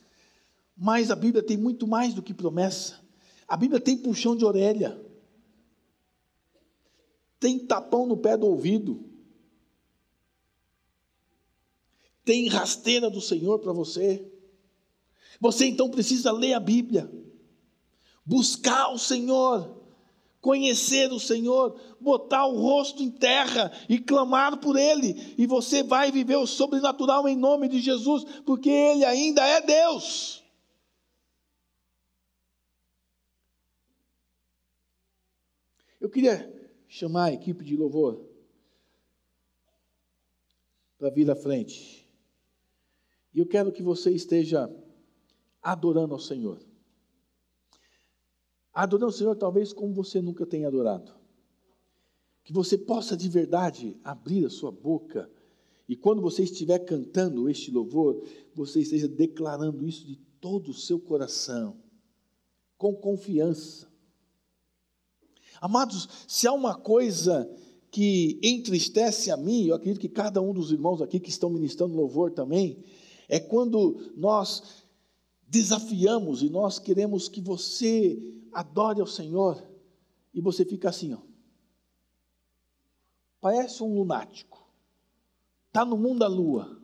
Mas 0.78 1.12
a 1.12 1.16
Bíblia 1.18 1.44
tem 1.44 1.58
muito 1.58 1.86
mais 1.86 2.14
do 2.14 2.24
que 2.24 2.34
promessa. 2.34 3.02
A 3.46 3.58
Bíblia 3.58 3.82
tem 3.82 3.98
puxão 3.98 4.34
de 4.34 4.46
orelha. 4.46 4.98
Tem 7.38 7.60
tapão 7.60 8.08
no 8.08 8.16
pé 8.16 8.38
do 8.38 8.48
ouvido. 8.48 9.04
Tem 12.24 12.48
rasteira 12.48 13.10
do 13.10 13.20
Senhor 13.20 13.60
para 13.60 13.74
você. 13.74 14.26
Você 15.40 15.66
então 15.66 15.90
precisa 15.90 16.32
ler 16.32 16.54
a 16.54 16.60
Bíblia, 16.60 17.12
buscar 18.26 18.90
o 18.90 18.98
Senhor, 18.98 19.82
conhecer 20.42 21.12
o 21.12 21.20
Senhor, 21.20 21.80
botar 22.00 22.46
o 22.48 22.60
rosto 22.60 23.02
em 23.04 23.12
terra 23.12 23.72
e 23.88 24.00
clamar 24.00 24.58
por 24.58 24.76
Ele, 24.76 25.36
e 25.38 25.46
você 25.46 25.84
vai 25.84 26.12
viver 26.12 26.36
o 26.36 26.48
sobrenatural 26.48 27.28
em 27.28 27.36
nome 27.36 27.68
de 27.68 27.80
Jesus, 27.80 28.24
porque 28.46 28.70
Ele 28.70 29.06
ainda 29.06 29.46
é 29.46 29.62
Deus. 29.62 30.44
Eu 36.00 36.10
queria 36.10 36.52
chamar 36.88 37.26
a 37.26 37.34
equipe 37.34 37.64
de 37.64 37.78
louvor 37.78 38.26
para 40.98 41.12
vir 41.12 41.30
à 41.30 41.36
frente. 41.36 42.10
E 43.34 43.40
eu 43.40 43.46
quero 43.46 43.72
que 43.72 43.84
você 43.84 44.12
esteja 44.12 44.68
adorando 45.62 46.14
ao 46.14 46.20
Senhor. 46.20 46.60
Adorando 48.74 49.08
ao 49.08 49.12
Senhor, 49.12 49.36
talvez 49.36 49.74
como 49.74 49.94
você 49.94 50.22
nunca 50.22 50.46
tenha 50.46 50.68
adorado. 50.68 51.14
Que 52.44 52.54
você 52.54 52.78
possa 52.78 53.16
de 53.16 53.30
verdade 53.30 54.00
abrir 54.04 54.46
a 54.46 54.50
sua 54.50 54.72
boca 54.72 55.30
e 55.92 55.96
quando 55.98 56.22
você 56.22 56.44
estiver 56.44 56.80
cantando 56.80 57.50
este 57.50 57.70
louvor, 57.70 58.24
você 58.56 58.80
esteja 58.80 59.10
declarando 59.10 59.86
isso 59.86 60.06
de 60.06 60.16
todo 60.40 60.72
o 60.72 60.74
seu 60.74 60.98
coração, 60.98 61.76
com 62.78 62.96
confiança. 62.96 63.92
Amados, 65.60 66.08
se 66.30 66.48
há 66.48 66.54
uma 66.54 66.76
coisa 66.76 67.46
que 67.92 68.40
entristece 68.42 69.30
a 69.30 69.36
mim, 69.36 69.66
eu 69.66 69.76
acredito 69.76 70.00
que 70.00 70.08
cada 70.08 70.42
um 70.42 70.54
dos 70.54 70.72
irmãos 70.72 71.02
aqui 71.02 71.20
que 71.20 71.30
estão 71.30 71.50
ministrando 71.50 71.94
louvor 71.94 72.32
também, 72.32 72.82
é 73.28 73.38
quando 73.38 74.14
nós 74.16 74.86
desafiamos 75.52 76.42
e 76.42 76.50
nós 76.50 76.80
queremos 76.80 77.28
que 77.28 77.42
você 77.42 78.18
adore 78.54 79.02
ao 79.02 79.06
Senhor 79.06 79.62
e 80.34 80.40
você 80.40 80.64
fica 80.64 80.88
assim, 80.88 81.14
ó. 81.14 81.18
Parece 83.42 83.84
um 83.84 83.94
lunático. 83.94 84.66
Está 85.68 85.84
no 85.84 85.98
mundo 85.98 86.20
da 86.20 86.28
lua. 86.28 86.82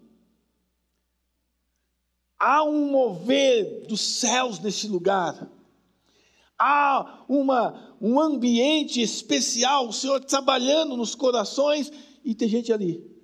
Há 2.38 2.62
um 2.66 2.92
mover 2.92 3.88
dos 3.88 4.02
céus 4.02 4.60
nesse 4.60 4.90
lugar. 4.90 5.50
Há 6.60 7.24
uma, 7.30 7.96
um 8.02 8.20
ambiente 8.20 9.02
especial, 9.02 9.88
o 9.88 9.94
Senhor 9.94 10.20
trabalhando 10.26 10.98
nos 10.98 11.16
corações, 11.16 11.90
e 12.22 12.36
tem 12.36 12.50
gente 12.50 12.74
ali 12.74 13.17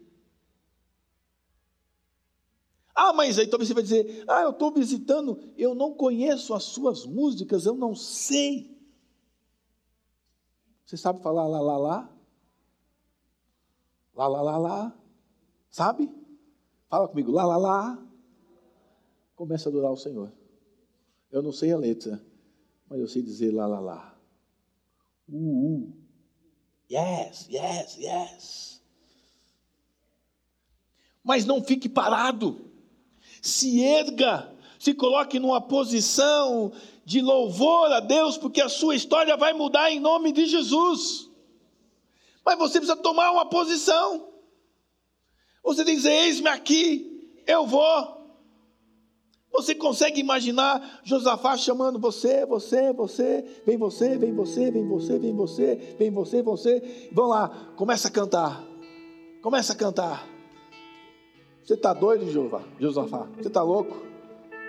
ah, 2.96 3.12
mas 3.12 3.40
aí 3.40 3.48
talvez 3.48 3.68
você 3.68 3.74
vai 3.74 3.84
dizer: 3.84 4.24
Ah, 4.28 4.42
eu 4.42 4.52
estou 4.52 4.72
visitando, 4.72 5.40
eu 5.58 5.74
não 5.74 5.94
conheço 5.94 6.54
as 6.54 6.64
suas 6.64 7.06
músicas, 7.06 7.66
eu 7.66 7.76
não 7.76 7.96
sei. 7.96 8.72
Você 10.86 10.96
sabe 10.96 11.22
falar 11.22 11.48
lá, 11.48 11.60
lá, 11.60 11.78
lá? 11.78 12.10
Lá, 14.14 14.28
lá, 14.28 14.42
lá, 14.42 14.58
lá. 14.58 15.00
Sabe? 15.72 16.12
Fala 16.88 17.08
comigo, 17.08 17.32
lá, 17.32 17.46
lá, 17.46 17.58
lá. 17.58 18.08
Começa 19.36 19.70
a 19.70 19.72
adorar 19.72 19.92
o 19.92 19.98
Senhor. 19.98 20.32
Eu 21.32 21.42
não 21.42 21.52
sei 21.52 21.72
a 21.72 21.78
letra, 21.78 22.24
mas 22.88 23.00
eu 23.00 23.08
sei 23.08 23.24
dizer 23.24 23.52
lá, 23.52 23.66
lá, 23.66 23.80
lá. 23.80 24.20
Uh, 25.28 25.78
uh. 25.78 25.94
Yes, 26.92 27.48
yes, 27.50 27.98
yes. 27.98 28.84
Mas 31.24 31.44
não 31.44 31.64
fique 31.64 31.90
parado 31.90 32.73
se 33.44 33.84
erga, 33.84 34.50
se 34.80 34.94
coloque 34.94 35.38
numa 35.38 35.60
posição 35.60 36.72
de 37.04 37.22
louvor 37.22 37.92
a 37.92 38.00
Deus, 38.00 38.38
porque 38.38 38.62
a 38.62 38.70
sua 38.70 38.96
história 38.96 39.36
vai 39.36 39.52
mudar 39.52 39.92
em 39.92 40.00
nome 40.00 40.32
de 40.32 40.46
Jesus. 40.46 41.30
Mas 42.46 42.58
você 42.58 42.80
precisa 42.80 42.96
tomar 42.96 43.32
uma 43.32 43.46
posição. 43.46 44.30
Você 45.62 45.84
tem 45.84 45.96
que 45.96 46.02
dizer: 46.02 46.14
Eis-me 46.14 46.48
aqui, 46.48 47.34
eu 47.46 47.68
vou. 47.68 48.24
Você 49.52 49.76
consegue 49.76 50.22
imaginar 50.22 51.02
Josafá 51.04 51.58
chamando 51.58 52.00
você, 52.00 52.46
você, 52.46 52.94
você, 52.94 53.62
vem 53.66 53.78
você, 53.78 54.18
vem 54.18 54.34
você, 54.34 54.72
vem 54.72 54.88
você, 54.88 55.20
vem 55.20 55.36
você, 55.36 55.96
vem 56.00 56.10
você, 56.10 56.42
você. 56.42 57.10
Vão 57.12 57.28
lá, 57.28 57.50
começa 57.76 58.08
a 58.08 58.12
cantar. 58.12 58.64
Começa 59.42 59.74
a 59.74 59.76
cantar. 59.76 60.33
Você 61.64 61.76
está 61.76 61.94
doido, 61.94 62.30
Jeová? 62.30 62.62
Josafá? 62.80 63.28
Você 63.38 63.48
está 63.48 63.64
louco? 63.64 64.14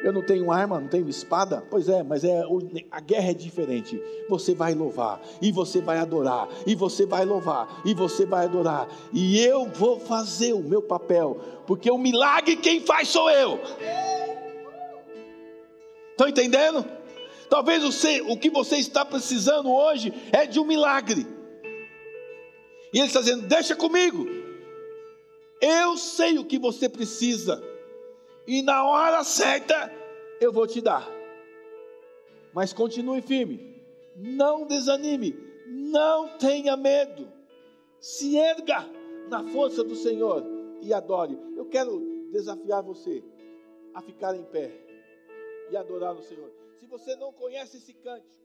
Eu 0.03 0.13
não 0.13 0.23
tenho 0.23 0.53
arma, 0.53 0.79
não 0.79 0.87
tenho 0.87 1.09
espada? 1.09 1.65
Pois 1.71 1.89
é, 1.89 2.03
mas 2.03 2.25
é, 2.25 2.43
a 2.91 3.01
guerra 3.01 3.31
é 3.31 3.35
diferente. 3.35 4.01
Você 4.29 4.55
vai 4.55 4.75
louvar, 4.75 5.21
e 5.41 5.51
você 5.51 5.81
vai 5.81 5.99
adorar, 5.99 6.47
e 6.67 6.75
você 6.75 7.07
vai 7.07 7.25
louvar, 7.25 7.81
e 7.87 7.95
você 7.95 8.27
vai 8.27 8.45
adorar, 8.45 8.87
e 9.13 9.41
eu 9.41 9.67
vou 9.67 9.99
fazer 9.99 10.53
o 10.53 10.63
meu 10.63 10.83
papel, 10.83 11.41
porque 11.67 11.91
o 11.91 11.97
milagre 11.97 12.55
quem 12.57 12.83
faz 12.83 13.09
sou 13.09 13.31
eu. 13.31 13.59
Estão 16.11 16.29
entendendo? 16.29 16.85
Talvez 17.49 17.83
você, 17.83 18.21
o 18.21 18.37
que 18.37 18.51
você 18.51 18.77
está 18.77 19.05
precisando 19.05 19.73
hoje 19.73 20.13
é 20.33 20.47
de 20.47 20.61
um 20.61 20.65
milagre. 20.65 21.27
E 22.93 22.99
ele 22.99 23.07
está 23.07 23.21
dizendo: 23.21 23.47
Deixa 23.47 23.75
comigo. 23.75 24.44
Eu 25.61 25.97
sei 25.97 26.39
o 26.39 26.45
que 26.45 26.59
você 26.59 26.89
precisa, 26.89 27.63
e 28.47 28.63
na 28.63 28.85
hora 28.87 29.25
certa 29.25 29.91
eu 30.41 30.53
vou 30.53 30.67
te 30.67 30.81
dar. 30.81 31.09
Mas 32.53 32.73
continue 32.73 33.23
firme, 33.23 33.83
não 34.17 34.67
desanime, 34.67 35.37
não 35.67 36.37
tenha 36.39 36.77
medo, 36.77 37.33
se 38.01 38.37
erga 38.37 38.85
na 39.29 39.43
força 39.45 39.83
do 39.83 39.97
Senhor 39.97 40.45
e 40.83 40.93
adore. 40.93 41.39
Eu 41.57 41.67
quero 41.67 42.29
desafiar 42.31 42.83
você 42.83 43.25
a 43.95 44.03
ficar 44.03 44.37
em 44.37 44.45
pé 44.45 44.71
e 45.71 45.77
adorar 45.77 46.15
o 46.15 46.23
Senhor. 46.23 46.51
Se 46.79 46.87
você 46.87 47.17
não 47.17 47.33
conhece 47.33 47.79
esse 47.79 47.95
cântico, 47.95 48.44